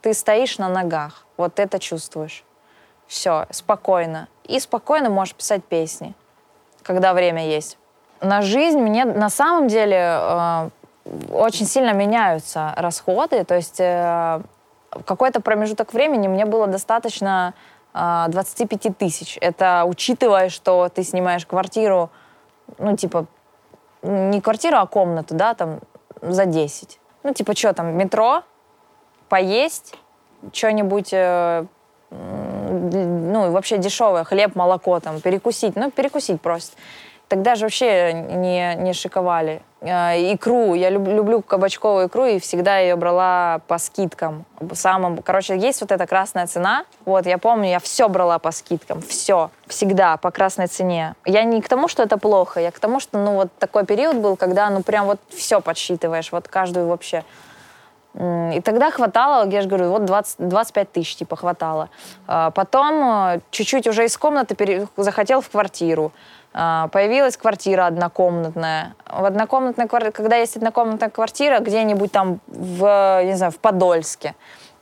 ты 0.02 0.14
стоишь 0.14 0.58
на 0.58 0.68
ногах, 0.68 1.24
вот 1.36 1.58
это 1.58 1.78
чувствуешь. 1.78 2.44
Все, 3.06 3.46
спокойно. 3.50 4.28
И 4.44 4.60
спокойно 4.60 5.08
можешь 5.08 5.34
писать 5.34 5.64
песни, 5.64 6.14
когда 6.82 7.14
время 7.14 7.46
есть. 7.46 7.78
На 8.20 8.42
жизнь 8.42 8.78
мне 8.78 9.04
на 9.04 9.30
самом 9.30 9.68
деле 9.68 9.96
э, 9.98 10.70
очень 11.30 11.66
сильно 11.66 11.92
меняются 11.92 12.74
расходы, 12.76 13.44
то 13.44 13.54
есть 13.54 13.80
э, 13.80 14.40
в 14.90 15.02
какой-то 15.04 15.40
промежуток 15.40 15.92
времени 15.92 16.28
мне 16.28 16.44
было 16.44 16.66
достаточно 16.66 17.54
э, 17.94 18.24
25 18.28 18.98
тысяч. 18.98 19.38
Это 19.40 19.84
учитывая, 19.86 20.48
что 20.48 20.88
ты 20.88 21.02
снимаешь 21.02 21.46
квартиру, 21.46 22.10
ну, 22.78 22.96
типа, 22.96 23.26
не 24.02 24.40
квартиру, 24.40 24.76
а 24.76 24.86
комнату, 24.86 25.34
да, 25.34 25.54
там 25.54 25.80
за 26.20 26.46
10. 26.46 26.98
Ну, 27.22 27.34
типа, 27.34 27.54
что 27.56 27.72
там, 27.72 27.96
метро, 27.96 28.42
поесть, 29.28 29.94
что-нибудь, 30.52 31.10
э, 31.12 31.64
ну, 32.10 33.50
вообще 33.50 33.78
дешевое, 33.78 34.24
хлеб, 34.24 34.54
молоко, 34.54 35.00
там, 35.00 35.20
перекусить, 35.20 35.76
ну, 35.76 35.90
перекусить 35.90 36.40
просто. 36.40 36.76
Тогда 37.28 37.54
же 37.54 37.66
вообще 37.66 38.12
не, 38.12 38.74
не 38.76 38.92
шиковали. 38.92 39.62
Э, 39.80 40.34
икру, 40.34 40.74
я 40.74 40.90
люб, 40.90 41.06
люблю 41.06 41.40
кабачковую 41.40 42.08
икру 42.08 42.24
и 42.24 42.38
всегда 42.40 42.78
ее 42.78 42.96
брала 42.96 43.60
по 43.68 43.78
скидкам. 43.78 44.44
Самым, 44.72 45.22
короче, 45.22 45.56
есть 45.56 45.80
вот 45.80 45.92
эта 45.92 46.06
красная 46.06 46.46
цена. 46.46 46.84
Вот, 47.04 47.26
я 47.26 47.38
помню, 47.38 47.70
я 47.70 47.78
все 47.78 48.08
брала 48.08 48.38
по 48.40 48.50
скидкам, 48.50 49.00
все, 49.02 49.50
всегда 49.68 50.16
по 50.16 50.32
красной 50.32 50.66
цене. 50.66 51.14
Я 51.24 51.44
не 51.44 51.62
к 51.62 51.68
тому, 51.68 51.86
что 51.86 52.02
это 52.02 52.18
плохо, 52.18 52.60
я 52.60 52.72
к 52.72 52.78
тому, 52.80 52.98
что, 52.98 53.18
ну, 53.18 53.34
вот 53.34 53.48
такой 53.58 53.86
период 53.86 54.16
был, 54.16 54.36
когда, 54.36 54.68
ну, 54.70 54.82
прям 54.82 55.06
вот 55.06 55.20
все 55.28 55.60
подсчитываешь, 55.60 56.32
вот 56.32 56.48
каждую 56.48 56.88
вообще 56.88 57.24
И 58.14 58.60
тогда 58.64 58.90
хватало, 58.90 59.48
я 59.48 59.60
же 59.60 59.68
говорю, 59.68 59.90
вот 59.90 60.04
20, 60.04 60.48
25 60.48 60.92
тысяч 60.92 61.16
типа 61.16 61.36
хватало. 61.36 61.88
А 62.26 62.50
потом 62.50 62.94
э, 62.94 63.40
чуть-чуть 63.50 63.86
уже 63.86 64.06
из 64.06 64.16
комнаты 64.16 64.56
пере... 64.56 64.88
захотел 64.96 65.40
в 65.40 65.48
квартиру. 65.48 66.12
А, 66.54 66.88
появилась 66.88 67.36
квартира 67.36 67.86
однокомнатная. 67.86 68.94
В 69.06 69.24
однокомнатной 69.24 69.86
когда 69.86 70.36
есть 70.36 70.56
однокомнатная 70.56 71.10
квартира 71.10 71.60
где-нибудь 71.60 72.10
там 72.10 72.40
в, 72.46 73.22
не 73.24 73.34
знаю, 73.34 73.52
в 73.52 73.58
Подольске, 73.58 74.34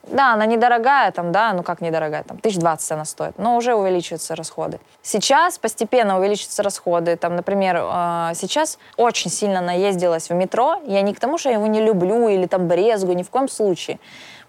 да, 0.07 0.33
она 0.33 0.47
недорогая, 0.47 1.11
там, 1.13 1.33
да, 1.33 1.53
ну 1.53 1.63
как 1.63 1.81
недорогая, 1.81 2.23
там, 2.23 2.39
тысяч 2.39 2.59
двадцать 2.59 2.91
она 2.93 3.05
стоит, 3.05 3.39
но 3.39 3.57
уже 3.57 3.75
увеличиваются 3.75 4.35
расходы. 4.35 4.81
Сейчас 5.03 5.59
постепенно 5.59 6.19
увеличиваются 6.19 6.63
расходы, 6.63 7.17
там, 7.17 7.37
например, 7.37 7.77
э, 7.77 8.33
сейчас 8.35 8.79
очень 8.97 9.31
сильно 9.31 9.61
наездилась 9.61 10.31
в 10.31 10.35
метро, 10.35 10.81
я 10.87 11.03
не 11.03 11.15
к 11.15 11.21
тому, 11.21 11.39
что 11.39 11.49
я 11.49 11.57
его 11.57 11.67
не 11.67 11.81
люблю 11.81 12.29
или 12.29 12.47
там 12.47 12.69
брезгу, 12.69 13.13
ни 13.13 13.23
в 13.23 13.31
коем 13.31 13.49
случае. 13.49 13.99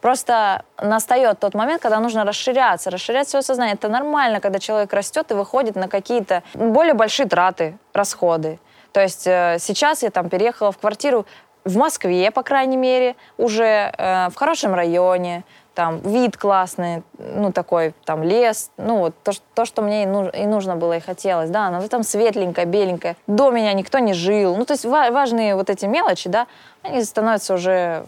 Просто 0.01 0.63
настает 0.79 1.39
тот 1.39 1.55
момент, 1.55 1.81
когда 1.81 1.99
нужно 1.99 2.23
расширяться, 2.23 2.91
расширять 2.91 3.27
свое 3.27 3.41
сознание. 3.41 3.73
Это 3.73 3.89
нормально, 3.89 4.39
когда 4.39 4.59
человек 4.59 4.93
растет 4.93 5.31
и 5.31 5.33
выходит 5.33 5.75
на 5.75 5.87
какие-то 5.87 6.43
более 6.53 6.93
большие 6.93 7.27
траты, 7.27 7.79
расходы. 7.93 8.59
То 8.91 9.01
есть 9.01 9.27
э, 9.27 9.57
сейчас 9.59 10.03
я 10.03 10.11
там 10.11 10.29
переехала 10.29 10.71
в 10.71 10.77
квартиру, 10.77 11.25
в 11.67 11.77
Москве, 11.77 12.31
по 12.31 12.43
крайней 12.43 12.77
мере, 12.77 13.15
уже 13.37 13.91
э, 13.97 14.29
в 14.29 14.35
хорошем 14.35 14.73
районе, 14.73 15.43
там 15.75 15.99
вид 15.99 16.37
классный, 16.37 17.03
ну 17.19 17.51
такой 17.51 17.93
там 18.03 18.23
лес, 18.23 18.71
ну 18.77 18.97
вот 18.97 19.13
то, 19.23 19.31
то 19.53 19.65
что 19.65 19.83
мне 19.83 20.03
и, 20.03 20.05
нуж, 20.07 20.29
и 20.33 20.47
нужно 20.47 20.75
было 20.75 20.97
и 20.97 20.99
хотелось, 20.99 21.51
да, 21.51 21.69
но 21.69 21.87
там 21.87 22.01
светленькое, 22.01 22.65
беленькое. 22.65 23.15
До 23.27 23.51
меня 23.51 23.73
никто 23.73 23.99
не 23.99 24.13
жил, 24.13 24.55
ну 24.55 24.65
то 24.65 24.73
есть 24.73 24.85
ва- 24.85 25.11
важные 25.11 25.55
вот 25.55 25.69
эти 25.69 25.85
мелочи, 25.85 26.29
да, 26.29 26.47
они 26.81 27.03
становятся 27.03 27.53
уже 27.53 28.05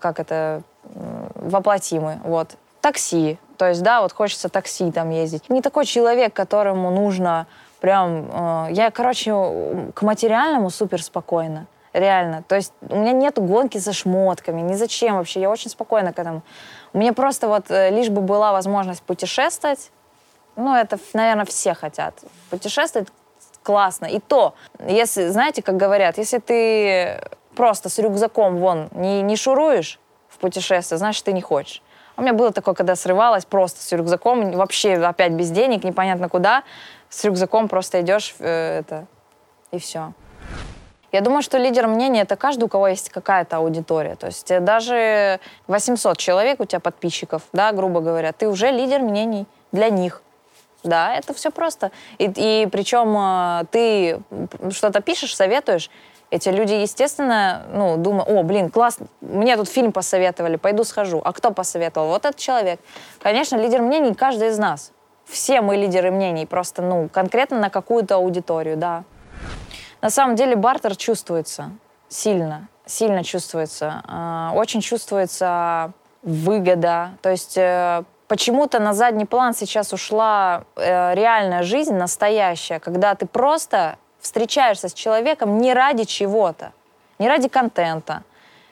как 0.00 0.20
это 0.20 0.62
воплотимы, 1.34 2.20
вот. 2.24 2.50
Такси, 2.80 3.38
то 3.56 3.68
есть, 3.68 3.82
да, 3.82 4.00
вот 4.02 4.12
хочется 4.12 4.48
такси 4.48 4.92
там 4.92 5.10
ездить. 5.10 5.50
Не 5.50 5.60
такой 5.60 5.84
человек, 5.84 6.32
которому 6.32 6.90
нужно 6.92 7.48
прям... 7.80 8.30
Э, 8.32 8.66
я, 8.70 8.92
короче, 8.92 9.32
к 9.94 10.02
материальному 10.02 10.70
супер 10.70 11.02
спокойно 11.02 11.66
реально. 11.98 12.42
То 12.48 12.56
есть 12.56 12.72
у 12.88 12.96
меня 12.96 13.12
нет 13.12 13.38
гонки 13.38 13.78
за 13.78 13.92
шмотками, 13.92 14.60
ни 14.60 14.74
зачем 14.74 15.16
вообще, 15.16 15.40
я 15.40 15.50
очень 15.50 15.70
спокойна 15.70 16.12
к 16.12 16.18
этому. 16.18 16.42
У 16.92 16.98
меня 16.98 17.12
просто 17.12 17.48
вот 17.48 17.70
э, 17.70 17.90
лишь 17.90 18.08
бы 18.08 18.20
была 18.20 18.52
возможность 18.52 19.02
путешествовать, 19.02 19.90
ну, 20.56 20.74
это, 20.74 20.98
наверное, 21.12 21.44
все 21.44 21.72
хотят. 21.74 22.14
Путешествовать 22.50 23.08
классно. 23.62 24.06
И 24.06 24.18
то, 24.18 24.54
если, 24.84 25.28
знаете, 25.28 25.62
как 25.62 25.76
говорят, 25.76 26.18
если 26.18 26.38
ты 26.38 27.20
просто 27.54 27.88
с 27.88 27.98
рюкзаком 27.98 28.56
вон 28.56 28.88
не, 28.92 29.22
не 29.22 29.36
шуруешь 29.36 30.00
в 30.28 30.38
путешествие, 30.38 30.98
значит, 30.98 31.24
ты 31.24 31.32
не 31.32 31.42
хочешь. 31.42 31.82
У 32.16 32.22
меня 32.22 32.32
было 32.32 32.50
такое, 32.50 32.74
когда 32.74 32.96
срывалась 32.96 33.44
просто 33.44 33.80
с 33.80 33.92
рюкзаком, 33.92 34.50
вообще 34.50 34.94
опять 34.94 35.32
без 35.32 35.50
денег, 35.50 35.84
непонятно 35.84 36.28
куда, 36.28 36.64
с 37.08 37.24
рюкзаком 37.24 37.68
просто 37.68 38.00
идешь, 38.00 38.34
э, 38.40 38.80
это, 38.80 39.06
и 39.70 39.78
все. 39.78 40.12
Я 41.10 41.20
думаю, 41.22 41.42
что 41.42 41.58
лидер 41.58 41.86
мнения— 41.86 42.20
это 42.22 42.36
каждый, 42.36 42.64
у 42.64 42.68
кого 42.68 42.88
есть 42.88 43.10
какая-то 43.10 43.56
аудитория. 43.56 44.16
То 44.16 44.26
есть 44.26 44.50
э, 44.50 44.60
даже 44.60 45.40
800 45.66 46.18
человек 46.18 46.60
у 46.60 46.64
тебя 46.64 46.80
подписчиков, 46.80 47.42
да, 47.52 47.72
грубо 47.72 48.00
говоря, 48.00 48.32
ты 48.32 48.48
уже 48.48 48.70
лидер 48.70 49.00
мнений 49.00 49.46
для 49.72 49.88
них. 49.88 50.22
Да, 50.84 51.14
это 51.14 51.34
все 51.34 51.50
просто. 51.50 51.90
И, 52.18 52.30
и 52.36 52.68
причем 52.70 53.16
э, 53.16 53.64
ты 53.70 54.20
что-то 54.70 55.00
пишешь, 55.00 55.34
советуешь, 55.34 55.90
эти 56.30 56.50
люди, 56.50 56.74
естественно, 56.74 57.62
ну, 57.72 57.96
думают, 57.96 58.28
о, 58.28 58.42
блин, 58.42 58.68
классно, 58.68 59.06
мне 59.22 59.56
тут 59.56 59.68
фильм 59.68 59.92
посоветовали, 59.92 60.56
пойду 60.56 60.84
схожу. 60.84 61.22
А 61.24 61.32
кто 61.32 61.52
посоветовал? 61.52 62.08
Вот 62.08 62.26
этот 62.26 62.36
человек. 62.36 62.80
Конечно, 63.20 63.56
лидер 63.56 63.80
мнений 63.80 64.14
каждый 64.14 64.48
из 64.48 64.58
нас. 64.58 64.92
Все 65.24 65.62
мы 65.62 65.76
лидеры 65.76 66.10
мнений, 66.10 66.46
просто, 66.46 66.82
ну, 66.82 67.08
конкретно 67.08 67.58
на 67.58 67.70
какую-то 67.70 68.16
аудиторию, 68.16 68.76
да. 68.76 69.04
На 70.00 70.10
самом 70.10 70.36
деле 70.36 70.56
бартер 70.56 70.96
чувствуется 70.96 71.70
сильно, 72.08 72.68
сильно 72.86 73.24
чувствуется. 73.24 74.02
А, 74.06 74.52
очень 74.54 74.80
чувствуется 74.80 75.92
выгода. 76.22 77.12
То 77.22 77.30
есть 77.30 77.56
э, 77.56 78.02
почему-то 78.26 78.78
на 78.78 78.92
задний 78.92 79.24
план 79.24 79.54
сейчас 79.54 79.92
ушла 79.92 80.64
э, 80.76 81.14
реальная 81.14 81.62
жизнь, 81.62 81.94
настоящая, 81.94 82.80
когда 82.80 83.14
ты 83.14 83.26
просто 83.26 83.96
встречаешься 84.20 84.88
с 84.88 84.92
человеком 84.92 85.58
не 85.58 85.74
ради 85.74 86.04
чего-то, 86.04 86.72
не 87.18 87.28
ради 87.28 87.48
контента, 87.48 88.22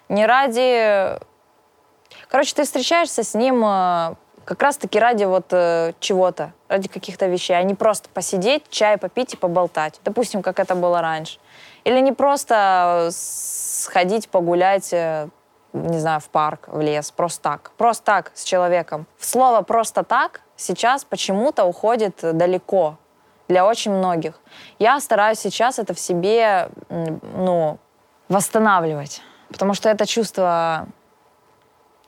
не 0.09 0.27
ради... 0.27 1.19
Короче, 2.29 2.55
ты 2.55 2.65
встречаешься 2.65 3.23
с 3.23 3.35
ним 3.35 3.65
э, 3.65 4.15
как 4.47 4.63
раз-таки 4.63 4.99
ради 5.01 5.25
вот 5.25 5.47
э, 5.51 5.93
чего-то, 5.99 6.53
ради 6.69 6.89
каких-то 6.89 7.27
вещей, 7.27 7.55
а 7.55 7.63
не 7.65 7.75
просто 7.75 8.09
посидеть, 8.09 8.63
чай 8.71 8.97
попить 8.97 9.35
и 9.35 9.37
поболтать. 9.37 10.01
Допустим, 10.05 10.41
как 10.41 10.61
это 10.61 10.77
было 10.77 11.01
раньше. 11.01 11.39
Или 11.83 11.99
не 11.99 12.13
просто 12.13 13.09
сходить 13.11 14.29
погулять, 14.29 14.93
э, 14.93 15.29
не 15.73 15.99
знаю, 15.99 16.21
в 16.21 16.29
парк, 16.29 16.69
в 16.69 16.81
лес, 16.81 17.11
просто 17.11 17.43
так. 17.43 17.73
Просто 17.77 18.05
так 18.05 18.31
с 18.35 18.45
человеком. 18.45 19.07
Слово 19.19 19.63
«просто 19.63 20.05
так» 20.05 20.41
сейчас 20.57 21.05
почему-то 21.05 21.65
уходит 21.65 22.21
далеко 22.23 22.99
для 23.49 23.67
очень 23.67 23.93
многих. 23.93 24.41
Я 24.79 25.01
стараюсь 25.01 25.41
сейчас 25.41 25.81
это 25.81 25.93
в 25.93 25.99
себе, 25.99 26.69
ну, 26.89 27.79
восстанавливать. 28.29 29.23
Потому 29.49 29.75
что 29.75 29.89
это 29.89 30.07
чувство 30.07 30.87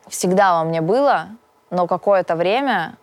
всегда 0.08 0.54
во 0.54 0.64
мне 0.64 0.80
было, 0.80 1.28
но 1.70 1.86
какое-то 1.86 2.36
время 2.36 2.96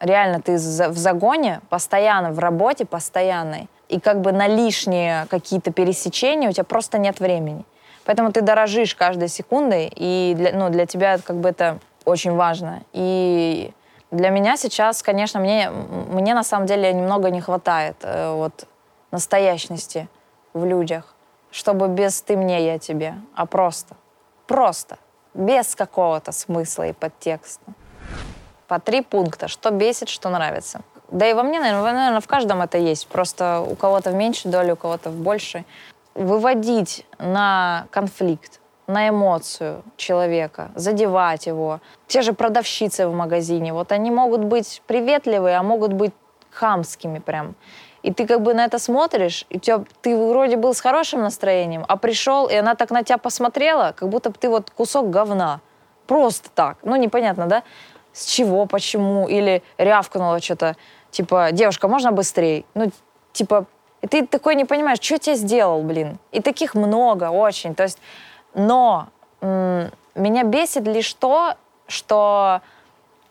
реально 0.00 0.40
ты 0.40 0.56
в 0.56 0.96
загоне, 0.96 1.60
постоянно 1.68 2.32
в 2.32 2.38
работе, 2.38 2.84
постоянной, 2.84 3.68
и 3.88 4.00
как 4.00 4.20
бы 4.20 4.32
на 4.32 4.46
лишние 4.46 5.26
какие-то 5.26 5.72
пересечения 5.72 6.48
у 6.48 6.52
тебя 6.52 6.64
просто 6.64 6.98
нет 6.98 7.20
времени. 7.20 7.64
Поэтому 8.04 8.32
ты 8.32 8.40
дорожишь 8.40 8.94
каждой 8.94 9.28
секундой, 9.28 9.92
и 9.94 10.34
для, 10.36 10.52
ну, 10.52 10.70
для 10.70 10.86
тебя 10.86 11.18
как 11.18 11.36
бы 11.36 11.48
это 11.48 11.78
очень 12.04 12.34
важно. 12.34 12.82
И 12.92 13.72
для 14.10 14.30
меня 14.30 14.56
сейчас, 14.56 15.02
конечно, 15.02 15.40
мне, 15.40 15.70
мне 15.70 16.34
на 16.34 16.44
самом 16.44 16.66
деле 16.66 16.92
немного 16.92 17.30
не 17.30 17.40
хватает 17.40 17.96
э, 18.02 18.32
вот 18.32 18.66
настоящности 19.10 20.08
в 20.52 20.64
людях, 20.64 21.14
чтобы 21.50 21.88
без 21.88 22.22
«ты 22.22 22.36
мне, 22.36 22.64
я 22.64 22.78
тебе», 22.78 23.14
а 23.34 23.46
просто. 23.46 23.96
Просто 24.46 24.98
без 25.36 25.74
какого-то 25.74 26.32
смысла 26.32 26.88
и 26.88 26.92
подтекста. 26.92 27.64
По 28.68 28.80
три 28.80 29.02
пункта, 29.02 29.48
что 29.48 29.70
бесит, 29.70 30.08
что 30.08 30.28
нравится. 30.28 30.80
Да 31.10 31.28
и 31.28 31.34
во 31.34 31.42
мне, 31.42 31.60
наверное, 31.60 32.20
в 32.20 32.26
каждом 32.26 32.62
это 32.62 32.78
есть. 32.78 33.06
Просто 33.06 33.60
у 33.60 33.76
кого-то 33.76 34.10
в 34.10 34.14
меньшей 34.14 34.50
доле, 34.50 34.72
у 34.72 34.76
кого-то 34.76 35.10
в 35.10 35.16
большей. 35.16 35.64
Выводить 36.14 37.06
на 37.18 37.86
конфликт, 37.90 38.60
на 38.86 39.08
эмоцию 39.08 39.82
человека, 39.96 40.70
задевать 40.74 41.46
его. 41.46 41.80
Те 42.08 42.22
же 42.22 42.32
продавщицы 42.32 43.06
в 43.06 43.14
магазине, 43.14 43.72
вот 43.72 43.92
они 43.92 44.10
могут 44.10 44.42
быть 44.42 44.82
приветливые, 44.86 45.58
а 45.58 45.62
могут 45.62 45.92
быть 45.92 46.12
хамскими 46.50 47.18
прям. 47.18 47.54
И 48.02 48.12
ты 48.12 48.26
как 48.26 48.42
бы 48.42 48.54
на 48.54 48.64
это 48.64 48.78
смотришь, 48.78 49.46
и 49.50 49.58
тебя, 49.58 49.84
ты 50.02 50.16
вроде 50.16 50.56
был 50.56 50.74
с 50.74 50.80
хорошим 50.80 51.22
настроением, 51.22 51.84
а 51.88 51.96
пришел, 51.96 52.46
и 52.46 52.54
она 52.54 52.74
так 52.74 52.90
на 52.90 53.02
тебя 53.02 53.18
посмотрела, 53.18 53.92
как 53.96 54.08
будто 54.08 54.30
бы 54.30 54.36
ты 54.38 54.48
вот 54.48 54.70
кусок 54.70 55.10
говна. 55.10 55.60
Просто 56.06 56.50
так. 56.54 56.78
Ну, 56.82 56.96
непонятно, 56.96 57.46
да? 57.46 57.62
С 58.12 58.26
чего, 58.26 58.66
почему? 58.66 59.26
Или 59.28 59.62
рявкнула 59.76 60.40
что-то, 60.40 60.76
типа, 61.10 61.48
девушка, 61.52 61.88
можно 61.88 62.12
быстрее? 62.12 62.64
Ну, 62.74 62.90
типа, 63.32 63.66
и 64.02 64.06
ты 64.06 64.26
такой 64.26 64.54
не 64.54 64.64
понимаешь, 64.64 65.00
что 65.00 65.18
тебе 65.18 65.36
сделал, 65.36 65.82
блин. 65.82 66.18
И 66.32 66.40
таких 66.40 66.74
много, 66.74 67.30
очень. 67.30 67.74
То 67.74 67.82
есть, 67.82 67.98
но 68.54 69.08
м- 69.40 69.90
меня 70.14 70.44
бесит 70.44 70.86
лишь 70.86 71.12
то, 71.14 71.54
что 71.88 72.60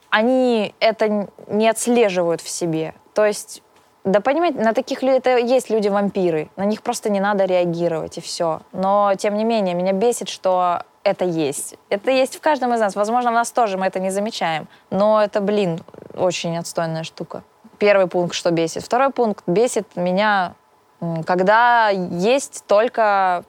они 0.09 0.73
это 0.79 1.27
не 1.47 1.67
отслеживают 1.69 2.41
в 2.41 2.49
себе. 2.49 2.93
То 3.13 3.25
есть 3.25 3.61
да 4.05 4.21
понимаете, 4.21 4.59
на 4.59 4.73
таких 4.73 5.01
людей 5.01 5.17
это 5.17 5.37
есть 5.37 5.71
люди-вампиры. 5.71 6.49
На 6.55 6.65
них 6.65 6.83
просто 6.83 7.09
не 7.09 7.19
надо 7.19 7.45
реагировать, 7.45 8.19
и 8.19 8.21
все. 8.21 8.61
Но, 8.71 9.11
тем 9.17 9.35
не 9.35 9.43
менее, 9.43 9.73
меня 9.73 9.93
бесит, 9.93 10.29
что 10.29 10.83
это 11.03 11.25
есть. 11.25 11.75
Это 11.89 12.11
есть 12.11 12.35
в 12.35 12.39
каждом 12.39 12.71
из 12.75 12.79
нас. 12.79 12.95
Возможно, 12.95 13.31
в 13.31 13.33
нас 13.33 13.51
тоже 13.51 13.77
мы 13.77 13.87
это 13.87 13.99
не 13.99 14.11
замечаем. 14.11 14.67
Но 14.91 15.23
это, 15.23 15.41
блин, 15.41 15.79
очень 16.15 16.55
отстойная 16.55 17.03
штука. 17.03 17.41
Первый 17.79 18.05
пункт, 18.05 18.35
что 18.35 18.51
бесит. 18.51 18.83
Второй 18.83 19.09
пункт 19.09 19.43
бесит 19.47 19.95
меня, 19.95 20.53
когда 21.25 21.89
есть 21.89 22.63
только 22.67 23.43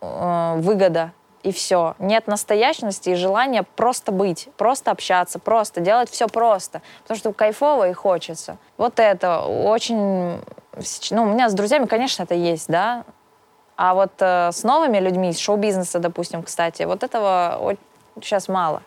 э, 0.00 0.54
выгода 0.56 1.12
и 1.42 1.52
все. 1.52 1.94
Нет 1.98 2.26
настоящности 2.26 3.10
и 3.10 3.14
желания 3.14 3.62
просто 3.62 4.12
быть, 4.12 4.48
просто 4.56 4.90
общаться, 4.90 5.38
просто 5.38 5.80
делать 5.80 6.10
все 6.10 6.26
просто. 6.28 6.82
Потому 7.02 7.18
что 7.18 7.32
кайфово 7.32 7.88
и 7.88 7.92
хочется. 7.92 8.58
Вот 8.76 8.98
это 8.98 9.40
очень... 9.40 10.40
Ну, 11.10 11.22
у 11.22 11.26
меня 11.26 11.48
с 11.48 11.54
друзьями, 11.54 11.86
конечно, 11.86 12.22
это 12.22 12.34
есть, 12.34 12.68
да. 12.68 13.04
А 13.76 13.94
вот 13.94 14.12
э, 14.20 14.50
с 14.52 14.62
новыми 14.62 14.98
людьми, 14.98 15.30
из 15.30 15.38
шоу-бизнеса, 15.38 15.98
допустим, 15.98 16.42
кстати, 16.42 16.82
вот 16.82 17.02
этого 17.02 17.76
сейчас 18.20 18.48
мало. 18.48 18.82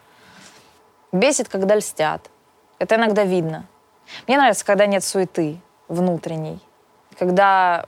Бесит, 1.12 1.50
когда 1.50 1.76
льстят. 1.76 2.30
Это 2.80 2.96
иногда 2.96 3.24
видно. 3.24 3.66
Мне 4.28 4.38
нравится, 4.38 4.66
когда 4.66 4.86
нет 4.86 5.04
суеты 5.04 5.60
внутренней. 5.88 6.60
Когда 7.18 7.86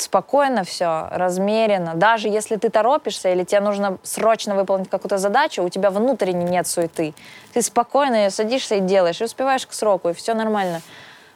спокойно 0.00 0.64
все, 0.64 1.08
размеренно. 1.10 1.94
Даже 1.94 2.28
если 2.28 2.56
ты 2.56 2.70
торопишься 2.70 3.32
или 3.32 3.44
тебе 3.44 3.60
нужно 3.60 3.98
срочно 4.02 4.54
выполнить 4.54 4.90
какую-то 4.90 5.18
задачу, 5.18 5.62
у 5.62 5.68
тебя 5.68 5.90
внутренне 5.90 6.44
нет 6.44 6.66
суеты. 6.66 7.14
Ты 7.52 7.62
спокойно 7.62 8.30
садишься 8.30 8.76
и 8.76 8.80
делаешь, 8.80 9.20
и 9.20 9.24
успеваешь 9.24 9.66
к 9.66 9.72
сроку, 9.72 10.08
и 10.08 10.12
все 10.12 10.34
нормально. 10.34 10.82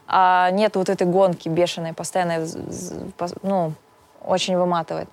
А 0.06 0.50
нет 0.50 0.76
вот 0.76 0.88
этой 0.88 1.06
гонки 1.06 1.48
бешеной, 1.48 1.92
постоянной, 1.92 2.46
ну, 3.42 3.72
очень 4.22 4.56
выматывает. 4.56 5.08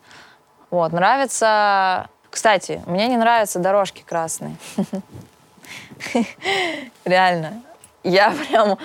Вот, 0.70 0.92
нравится... 0.92 2.10
Кстати, 2.30 2.82
мне 2.86 3.08
не 3.08 3.18
нравятся 3.18 3.60
дорожки 3.60 4.04
красные. 4.08 4.56
Реально. 7.06 7.62
Я 8.04 8.34
прям, 8.50 8.78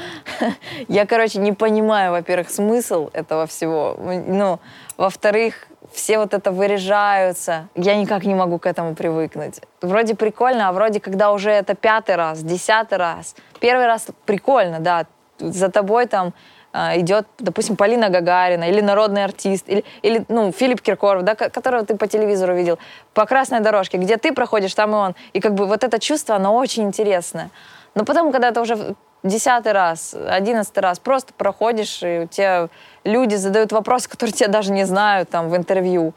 я, 0.89 1.07
короче, 1.07 1.39
не 1.39 1.53
понимаю, 1.53 2.12
во-первых, 2.12 2.51
смысл 2.51 3.11
этого 3.12 3.47
всего. 3.47 3.97
Ну, 3.99 4.61
во-вторых, 4.97 5.69
все 5.93 6.19
вот 6.19 6.35
это 6.35 6.51
выряжаются. 6.51 7.69
Я 7.75 7.97
никак 7.97 8.25
не 8.25 8.35
могу 8.35 8.59
к 8.59 8.67
этому 8.67 8.95
привыкнуть. 8.95 9.61
Вроде 9.81 10.14
прикольно, 10.14 10.69
а 10.69 10.73
вроде 10.73 11.01
когда 11.01 11.33
уже 11.33 11.51
это 11.51 11.75
пятый 11.75 12.17
раз, 12.17 12.43
десятый 12.43 12.99
раз. 12.99 13.35
Первый 13.61 13.87
раз 13.87 14.07
прикольно, 14.27 14.81
да, 14.81 15.07
за 15.39 15.71
тобой 15.71 16.07
там 16.07 16.33
э, 16.73 17.01
идет, 17.01 17.27
допустим, 17.39 17.77
Полина 17.77 18.09
Гагарина 18.09 18.64
или 18.64 18.81
народный 18.81 19.25
артист, 19.25 19.69
или, 19.69 19.85
или 20.03 20.25
ну, 20.29 20.53
Филипп 20.53 20.81
Киркоров, 20.81 21.23
да, 21.23 21.35
которого 21.35 21.85
ты 21.85 21.97
по 21.97 22.07
телевизору 22.07 22.55
видел, 22.55 22.79
по 23.14 23.27
красной 23.27 23.61
дорожке, 23.61 23.99
где 23.99 24.17
ты 24.17 24.33
проходишь, 24.33 24.75
там 24.75 24.93
и 24.93 24.95
он. 24.95 25.14
И 25.33 25.41
как 25.41 25.55
бы 25.55 25.67
вот 25.67 25.85
это 25.85 25.99
чувство, 25.99 26.37
оно 26.37 26.55
очень 26.55 26.85
интересное. 26.85 27.51
Но 27.95 28.05
потом, 28.05 28.31
когда 28.31 28.49
это 28.49 28.61
уже 28.61 28.95
десятый 29.27 29.72
раз, 29.72 30.14
одиннадцатый 30.14 30.81
раз 30.81 30.99
просто 30.99 31.33
проходишь, 31.35 32.03
и 32.03 32.20
у 32.20 32.27
тебя 32.27 32.68
люди 33.05 33.35
задают 33.35 33.72
вопросы, 33.72 34.09
которые 34.09 34.33
тебя 34.33 34.49
даже 34.49 34.72
не 34.72 34.85
знают 34.85 35.31
там 35.31 35.49
в 35.49 35.57
интервью. 35.57 36.14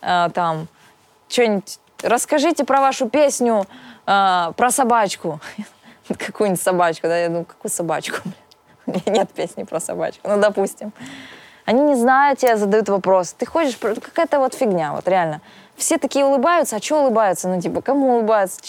Э, 0.00 0.28
там, 0.32 0.68
что-нибудь, 1.28 1.78
расскажите 2.02 2.64
про 2.64 2.80
вашу 2.80 3.08
песню 3.08 3.66
э, 4.06 4.52
про 4.56 4.70
собачку. 4.70 5.40
Какую-нибудь 6.18 6.60
собачку, 6.60 7.06
да, 7.06 7.18
я 7.18 7.28
думаю, 7.28 7.44
какую 7.44 7.70
собачку? 7.70 8.16
Нет 9.06 9.30
песни 9.30 9.64
про 9.64 9.80
собачку, 9.80 10.28
ну, 10.28 10.40
допустим. 10.40 10.92
Они 11.64 11.80
не 11.80 11.94
знают 11.94 12.40
тебя, 12.40 12.56
задают 12.56 12.88
вопрос. 12.88 13.34
Ты 13.34 13.46
ходишь, 13.46 13.76
какая-то 13.76 14.40
вот 14.40 14.54
фигня, 14.54 14.92
вот 14.92 15.06
реально. 15.06 15.40
Все 15.76 15.96
такие 15.96 16.24
улыбаются, 16.24 16.76
а 16.76 16.82
что 16.82 17.02
улыбаются? 17.02 17.48
Ну, 17.48 17.60
типа, 17.60 17.82
кому 17.82 18.14
улыбаются? 18.14 18.60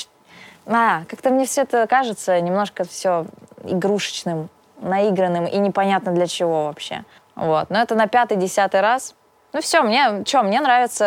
А, 0.65 1.03
как-то 1.09 1.29
мне 1.31 1.45
все 1.45 1.61
это 1.61 1.87
кажется 1.87 2.39
немножко 2.39 2.85
все 2.85 3.25
игрушечным, 3.63 4.49
наигранным 4.79 5.45
и 5.45 5.57
непонятно 5.57 6.11
для 6.11 6.27
чего 6.27 6.65
вообще. 6.65 7.03
Вот. 7.35 7.69
Но 7.69 7.81
это 7.81 7.95
на 7.95 8.07
пятый, 8.07 8.37
десятый 8.37 8.81
раз. 8.81 9.15
Ну 9.53 9.61
все, 9.61 9.81
мне, 9.83 10.23
что, 10.25 10.43
мне 10.43 10.61
нравятся 10.61 11.05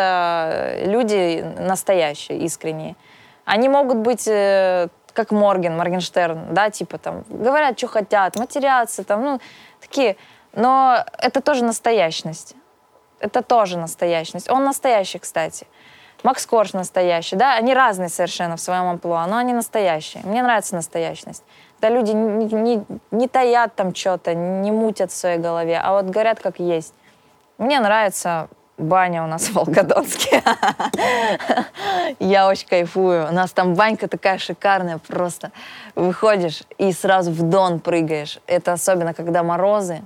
э, 0.52 0.86
люди 0.86 1.44
настоящие, 1.58 2.38
искренние. 2.38 2.94
Они 3.44 3.68
могут 3.68 3.98
быть 3.98 4.26
э, 4.28 4.88
как 5.12 5.30
Морген, 5.32 5.76
Моргенштерн, 5.76 6.54
да, 6.54 6.70
типа 6.70 6.98
там, 6.98 7.24
говорят, 7.28 7.78
что 7.78 7.88
хотят, 7.88 8.36
матерятся, 8.36 9.02
там, 9.02 9.24
ну, 9.24 9.40
такие. 9.80 10.16
Но 10.52 11.04
это 11.18 11.40
тоже 11.40 11.64
настоящность. 11.64 12.54
Это 13.18 13.42
тоже 13.42 13.78
настоящность. 13.78 14.50
Он 14.50 14.64
настоящий, 14.64 15.18
кстати. 15.18 15.66
Макс 16.22 16.46
Корж 16.46 16.72
настоящий, 16.72 17.36
да, 17.36 17.54
они 17.54 17.74
разные 17.74 18.08
совершенно 18.08 18.56
в 18.56 18.60
своем 18.60 18.84
амплуа, 18.84 19.26
но 19.26 19.36
они 19.36 19.52
настоящие. 19.52 20.22
Мне 20.24 20.42
нравится 20.42 20.74
настоящность. 20.74 21.44
Когда 21.80 21.94
люди 21.94 22.12
не, 22.12 22.46
не, 22.46 22.84
не 23.10 23.28
таят 23.28 23.74
там 23.74 23.94
что-то, 23.94 24.34
не 24.34 24.70
мутят 24.70 25.10
в 25.12 25.16
своей 25.16 25.38
голове, 25.38 25.78
а 25.82 25.92
вот 25.92 26.06
говорят 26.06 26.40
как 26.40 26.58
есть. 26.58 26.94
Мне 27.58 27.80
нравится 27.80 28.48
баня 28.78 29.24
у 29.24 29.26
нас 29.26 29.48
в 29.48 29.52
Волгодонске. 29.54 30.42
Я 32.18 32.48
очень 32.48 32.68
кайфую. 32.68 33.28
У 33.28 33.32
нас 33.32 33.52
там 33.52 33.74
банька 33.74 34.08
такая 34.08 34.38
шикарная 34.38 34.98
просто. 34.98 35.52
Выходишь 35.94 36.62
и 36.78 36.92
сразу 36.92 37.30
в 37.30 37.42
дон 37.42 37.80
прыгаешь. 37.80 38.38
Это 38.46 38.72
особенно, 38.72 39.14
когда 39.14 39.42
морозы. 39.42 40.02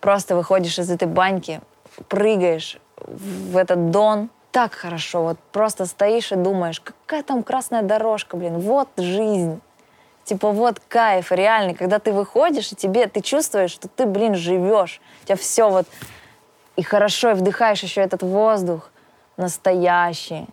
Просто 0.00 0.34
выходишь 0.34 0.78
из 0.78 0.90
этой 0.90 1.08
баньки, 1.08 1.60
прыгаешь 2.08 2.78
в 3.06 3.56
этот 3.56 3.90
дон, 3.90 4.30
так 4.50 4.72
хорошо. 4.72 5.22
Вот 5.22 5.38
просто 5.52 5.86
стоишь 5.86 6.32
и 6.32 6.36
думаешь, 6.36 6.80
какая 6.80 7.22
там 7.22 7.42
красная 7.42 7.82
дорожка, 7.82 8.36
блин, 8.36 8.58
вот 8.58 8.88
жизнь. 8.96 9.60
Типа 10.30 10.52
вот 10.52 10.80
кайф 10.86 11.32
реальный, 11.32 11.74
когда 11.74 11.98
ты 11.98 12.12
выходишь, 12.12 12.70
и 12.70 12.76
тебе, 12.76 13.08
ты 13.08 13.20
чувствуешь, 13.20 13.72
что 13.72 13.88
ты, 13.88 14.06
блин, 14.06 14.36
живешь. 14.36 15.00
У 15.22 15.26
тебя 15.26 15.34
все 15.34 15.68
вот 15.68 15.88
и 16.76 16.84
хорошо, 16.84 17.32
и 17.32 17.34
вдыхаешь 17.34 17.82
еще 17.82 18.00
этот 18.00 18.22
воздух 18.22 18.92
настоящий. 19.36 20.46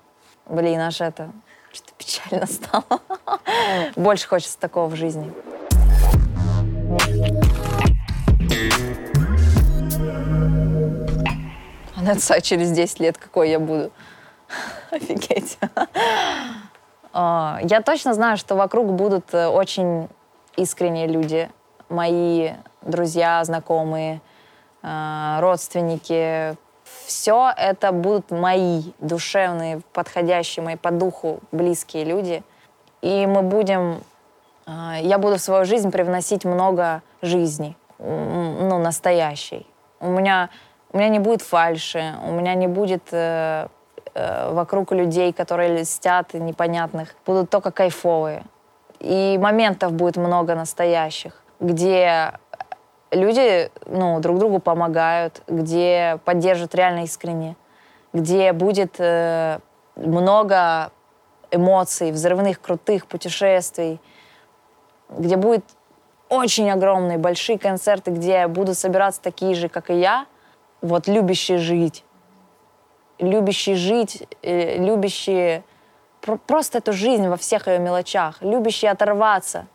Блин, 0.48 0.80
аж 0.80 1.00
это, 1.02 1.30
что-то 1.72 1.92
печально 1.96 2.48
стало. 2.52 3.02
Больше 3.96 4.28
хочется 4.28 4.58
такого 4.58 4.88
в 4.88 4.96
жизни. 4.96 5.32
А 11.96 12.42
через 12.42 12.72
10 12.72 13.00
лет 13.00 13.20
какой 13.20 13.52
я 13.52 13.60
буду? 13.60 13.92
Офигеть. 14.90 15.60
А, 17.20 17.58
я 17.64 17.82
точно 17.82 18.14
знаю, 18.14 18.38
что 18.38 18.56
вокруг 18.56 18.92
будут 18.92 19.34
э, 19.34 19.48
очень 19.48 20.08
искренние 20.56 21.08
люди. 21.08 21.50
Мои 21.90 22.52
друзья, 22.84 23.44
знакомые, 23.44 24.22
а, 24.84 25.42
родственники. 25.42 26.56
Все 27.08 27.52
это 27.58 27.92
будут 27.92 28.30
мои 28.30 28.84
душевные, 29.00 29.82
подходящие 29.94 30.64
мои 30.64 30.76
по 30.76 30.92
духу 30.92 31.40
близкие 31.52 32.04
люди. 32.04 32.44
И 33.02 33.26
мы 33.26 33.42
будем... 33.42 34.04
А, 34.68 34.98
я 35.02 35.18
буду 35.18 35.38
в 35.38 35.42
свою 35.42 35.66
жизнь 35.66 35.90
привносить 35.90 36.46
много 36.46 37.02
жизни, 37.24 37.76
ну, 37.98 38.78
настоящей. 38.78 39.66
У 40.00 40.12
меня, 40.12 40.52
у 40.92 40.98
меня 40.98 41.10
не 41.10 41.20
будет 41.20 41.42
фальши, 41.42 42.14
у 42.24 42.32
меня 42.32 42.54
не 42.54 42.68
будет 42.68 43.12
э, 44.18 44.52
вокруг 44.52 44.92
людей, 44.92 45.32
которые 45.32 45.82
льстят 45.82 46.36
и 46.36 46.40
непонятных, 46.40 47.16
будут 47.26 47.50
только 47.50 47.72
кайфовые. 47.72 48.44
И 49.00 49.38
моментов 49.40 49.94
будет 49.94 50.18
много 50.18 50.56
настоящих, 50.56 51.44
где 51.60 52.34
люди 53.12 53.72
ну, 53.86 54.20
друг 54.20 54.40
другу 54.40 54.60
помогают, 54.60 55.42
где 55.48 56.20
поддержат 56.26 56.74
реально 56.76 57.04
искренне, 57.04 57.56
где 58.14 58.54
будет 58.54 58.96
э, 59.00 59.60
много 59.96 60.92
эмоций, 61.52 62.12
взрывных, 62.12 62.60
крутых 62.60 63.06
путешествий, 63.08 64.02
где 65.10 65.38
будет 65.38 65.64
очень 66.30 66.70
огромные, 66.70 67.18
большие 67.18 67.58
концерты, 67.58 68.12
где 68.12 68.48
будут 68.48 68.78
собираться 68.78 69.22
такие 69.22 69.56
же, 69.56 69.70
как 69.70 69.90
и 69.90 70.00
я, 70.00 70.26
вот 70.82 71.08
любящие 71.08 71.58
жить, 71.58 72.04
любящие 73.20 73.76
жить, 73.76 74.28
э, 74.42 74.78
любящие 74.78 75.64
просто 76.46 76.80
эту 76.80 76.94
жизнь 76.94 77.28
во 77.28 77.38
всех 77.38 77.68
ее 77.68 77.80
мелочах, 77.80 78.42
любящие 78.42 78.92
оторваться. 78.92 79.68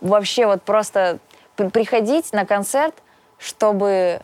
Вообще 0.00 0.46
вот 0.46 0.62
просто 0.62 1.18
приходить 1.56 2.32
на 2.32 2.44
концерт, 2.44 2.94
чтобы 3.38 4.20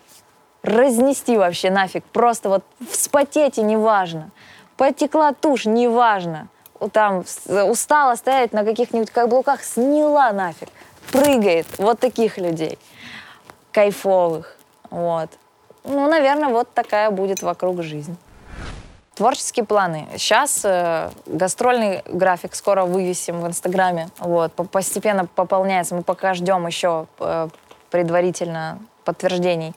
разнести 0.62 1.36
вообще 1.36 1.70
нафиг. 1.70 2.04
Просто 2.04 2.48
вот 2.48 2.64
вспотеть 2.90 3.58
и 3.58 3.62
неважно. 3.62 4.30
Потекла 4.76 5.32
тушь, 5.32 5.64
неважно. 5.64 6.48
Там 6.92 7.24
устала 7.46 8.14
стоять 8.14 8.52
на 8.52 8.64
каких-нибудь 8.64 9.10
каблуках, 9.10 9.62
сняла 9.62 10.32
нафиг. 10.32 10.68
Прыгает. 11.12 11.66
Вот 11.78 11.98
таких 11.98 12.38
людей. 12.38 12.78
Кайфовых. 13.72 14.56
Вот. 14.90 15.30
Ну, 15.84 16.08
наверное, 16.08 16.48
вот 16.48 16.72
такая 16.74 17.10
будет 17.10 17.42
вокруг 17.42 17.82
жизнь. 17.82 18.16
Творческие 19.14 19.64
планы. 19.66 20.06
Сейчас 20.16 20.62
э, 20.64 21.10
гастрольный 21.26 22.02
график 22.06 22.54
скоро 22.54 22.84
вывесим 22.84 23.40
в 23.40 23.46
Инстаграме. 23.46 24.08
Вот, 24.18 24.52
постепенно 24.70 25.26
пополняется. 25.26 25.94
Мы 25.94 26.02
пока 26.02 26.32
ждем 26.34 26.66
еще 26.66 27.06
э, 27.18 27.48
предварительно 27.90 28.78
подтверждений. 29.04 29.74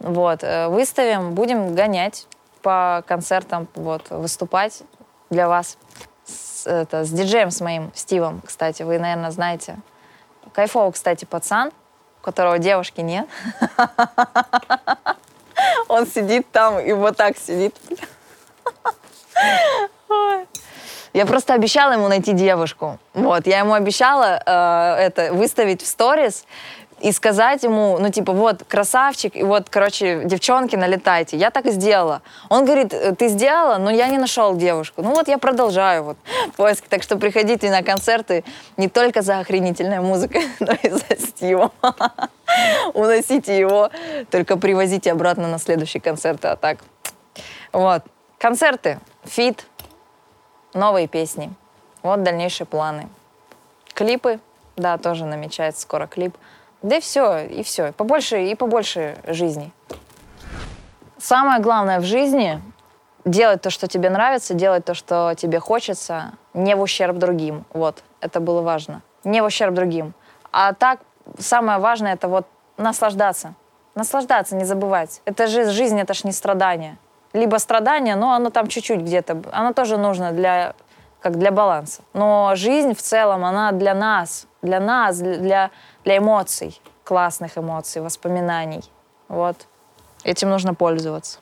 Вот, 0.00 0.42
э, 0.42 0.68
выставим, 0.68 1.34
будем 1.34 1.74
гонять 1.74 2.26
по 2.62 3.04
концертам, 3.06 3.68
вот, 3.74 4.10
выступать 4.10 4.82
для 5.30 5.48
вас. 5.48 5.78
С, 6.24 6.66
это, 6.66 7.04
с 7.04 7.10
диджеем 7.10 7.50
с 7.50 7.60
моим, 7.60 7.92
Стивом, 7.94 8.40
кстати, 8.44 8.82
вы, 8.82 8.98
наверное, 8.98 9.30
знаете. 9.30 9.76
Кайфовый, 10.52 10.92
кстати, 10.92 11.24
пацан, 11.24 11.72
у 12.20 12.24
которого 12.24 12.58
девушки 12.58 13.00
нет. 13.00 13.28
Он 15.92 16.06
сидит 16.06 16.50
там 16.50 16.80
и 16.80 16.92
вот 16.92 17.18
так 17.18 17.36
сидит. 17.36 17.76
Я 21.12 21.26
просто 21.26 21.52
обещала 21.52 21.92
ему 21.92 22.08
найти 22.08 22.32
девушку. 22.32 22.98
Вот, 23.12 23.46
я 23.46 23.58
ему 23.58 23.74
обещала 23.74 24.40
э, 24.46 25.02
это 25.02 25.34
выставить 25.34 25.82
в 25.82 25.86
сторис 25.86 26.46
и 27.02 27.10
сказать 27.10 27.64
ему, 27.64 27.98
ну, 27.98 28.10
типа, 28.10 28.32
вот, 28.32 28.62
красавчик, 28.62 29.34
и 29.34 29.42
вот, 29.42 29.68
короче, 29.68 30.22
девчонки, 30.24 30.76
налетайте. 30.76 31.36
Я 31.36 31.50
так 31.50 31.66
и 31.66 31.72
сделала. 31.72 32.22
Он 32.48 32.64
говорит, 32.64 32.94
«Э, 32.94 33.12
ты 33.16 33.26
сделала, 33.26 33.78
но 33.78 33.90
я 33.90 34.06
не 34.06 34.18
нашел 34.18 34.56
девушку. 34.56 35.02
Ну, 35.02 35.10
вот 35.10 35.26
я 35.26 35.38
продолжаю 35.38 36.04
вот 36.04 36.16
поиски. 36.56 36.86
Так 36.88 37.02
что 37.02 37.16
приходите 37.16 37.70
на 37.70 37.82
концерты 37.82 38.44
не 38.76 38.88
только 38.88 39.22
за 39.22 39.40
охренительной 39.40 39.98
музыкой, 39.98 40.46
но 40.60 40.72
и 40.80 40.90
за 40.90 41.16
Стивом. 41.18 41.72
Уносите 42.94 43.58
его, 43.58 43.90
только 44.30 44.56
привозите 44.56 45.10
обратно 45.10 45.48
на 45.48 45.58
следующие 45.58 46.00
концерты, 46.00 46.48
а 46.48 46.56
так. 46.56 46.78
Вот. 47.72 48.04
Концерты, 48.38 49.00
фит, 49.24 49.66
новые 50.72 51.08
песни. 51.08 51.52
Вот 52.04 52.22
дальнейшие 52.22 52.66
планы. 52.66 53.08
Клипы, 53.92 54.38
да, 54.76 54.98
тоже 54.98 55.24
намечается 55.24 55.82
скоро 55.82 56.06
клип. 56.06 56.36
Да 56.82 56.96
и 56.96 57.00
все, 57.00 57.46
и 57.46 57.62
все. 57.62 57.92
Побольше 57.92 58.44
и 58.44 58.54
побольше 58.54 59.16
жизни. 59.26 59.72
Самое 61.18 61.60
главное 61.60 62.00
в 62.00 62.04
жизни— 62.04 62.60
делать 63.24 63.62
то, 63.62 63.70
что 63.70 63.86
тебе 63.86 64.10
нравится, 64.10 64.54
делать 64.54 64.84
то, 64.84 64.94
что 64.94 65.34
тебе 65.36 65.60
хочется, 65.60 66.32
не 66.54 66.74
в 66.74 66.80
ущерб 66.80 67.16
другим. 67.18 67.64
Вот, 67.72 68.02
это 68.20 68.40
было 68.40 68.62
важно. 68.62 69.02
Не 69.22 69.40
в 69.40 69.44
ущерб 69.44 69.74
другим. 69.74 70.14
А 70.50 70.72
так, 70.72 70.98
самое 71.38 71.78
важное— 71.78 72.12
это 72.14 72.26
вот 72.26 72.46
наслаждаться. 72.76 73.54
Наслаждаться, 73.94 74.56
не 74.56 74.64
забывать. 74.64 75.20
Это 75.24 75.46
же 75.46 75.70
жизнь, 75.70 76.00
это 76.00 76.14
ж 76.14 76.24
не 76.24 76.32
страдание. 76.32 76.98
Либо 77.32 77.56
страдание, 77.58 78.16
но 78.16 78.32
оно 78.32 78.50
там 78.50 78.66
чуть-чуть 78.66 79.00
где-то. 79.00 79.42
Оно 79.52 79.72
тоже 79.72 79.98
нужно 79.98 80.32
для, 80.32 80.74
как 81.20 81.38
для 81.38 81.52
баланса. 81.52 82.02
Но 82.14 82.52
жизнь 82.56 82.94
в 82.94 83.00
целом, 83.00 83.44
она 83.44 83.70
для 83.72 83.94
нас, 83.94 84.46
для 84.60 84.80
нас, 84.80 85.18
для 85.18 85.70
для 86.04 86.18
эмоций, 86.18 86.80
классных 87.04 87.58
эмоций, 87.58 88.02
воспоминаний. 88.02 88.82
Вот. 89.28 89.66
Этим 90.24 90.50
нужно 90.50 90.74
пользоваться. 90.74 91.38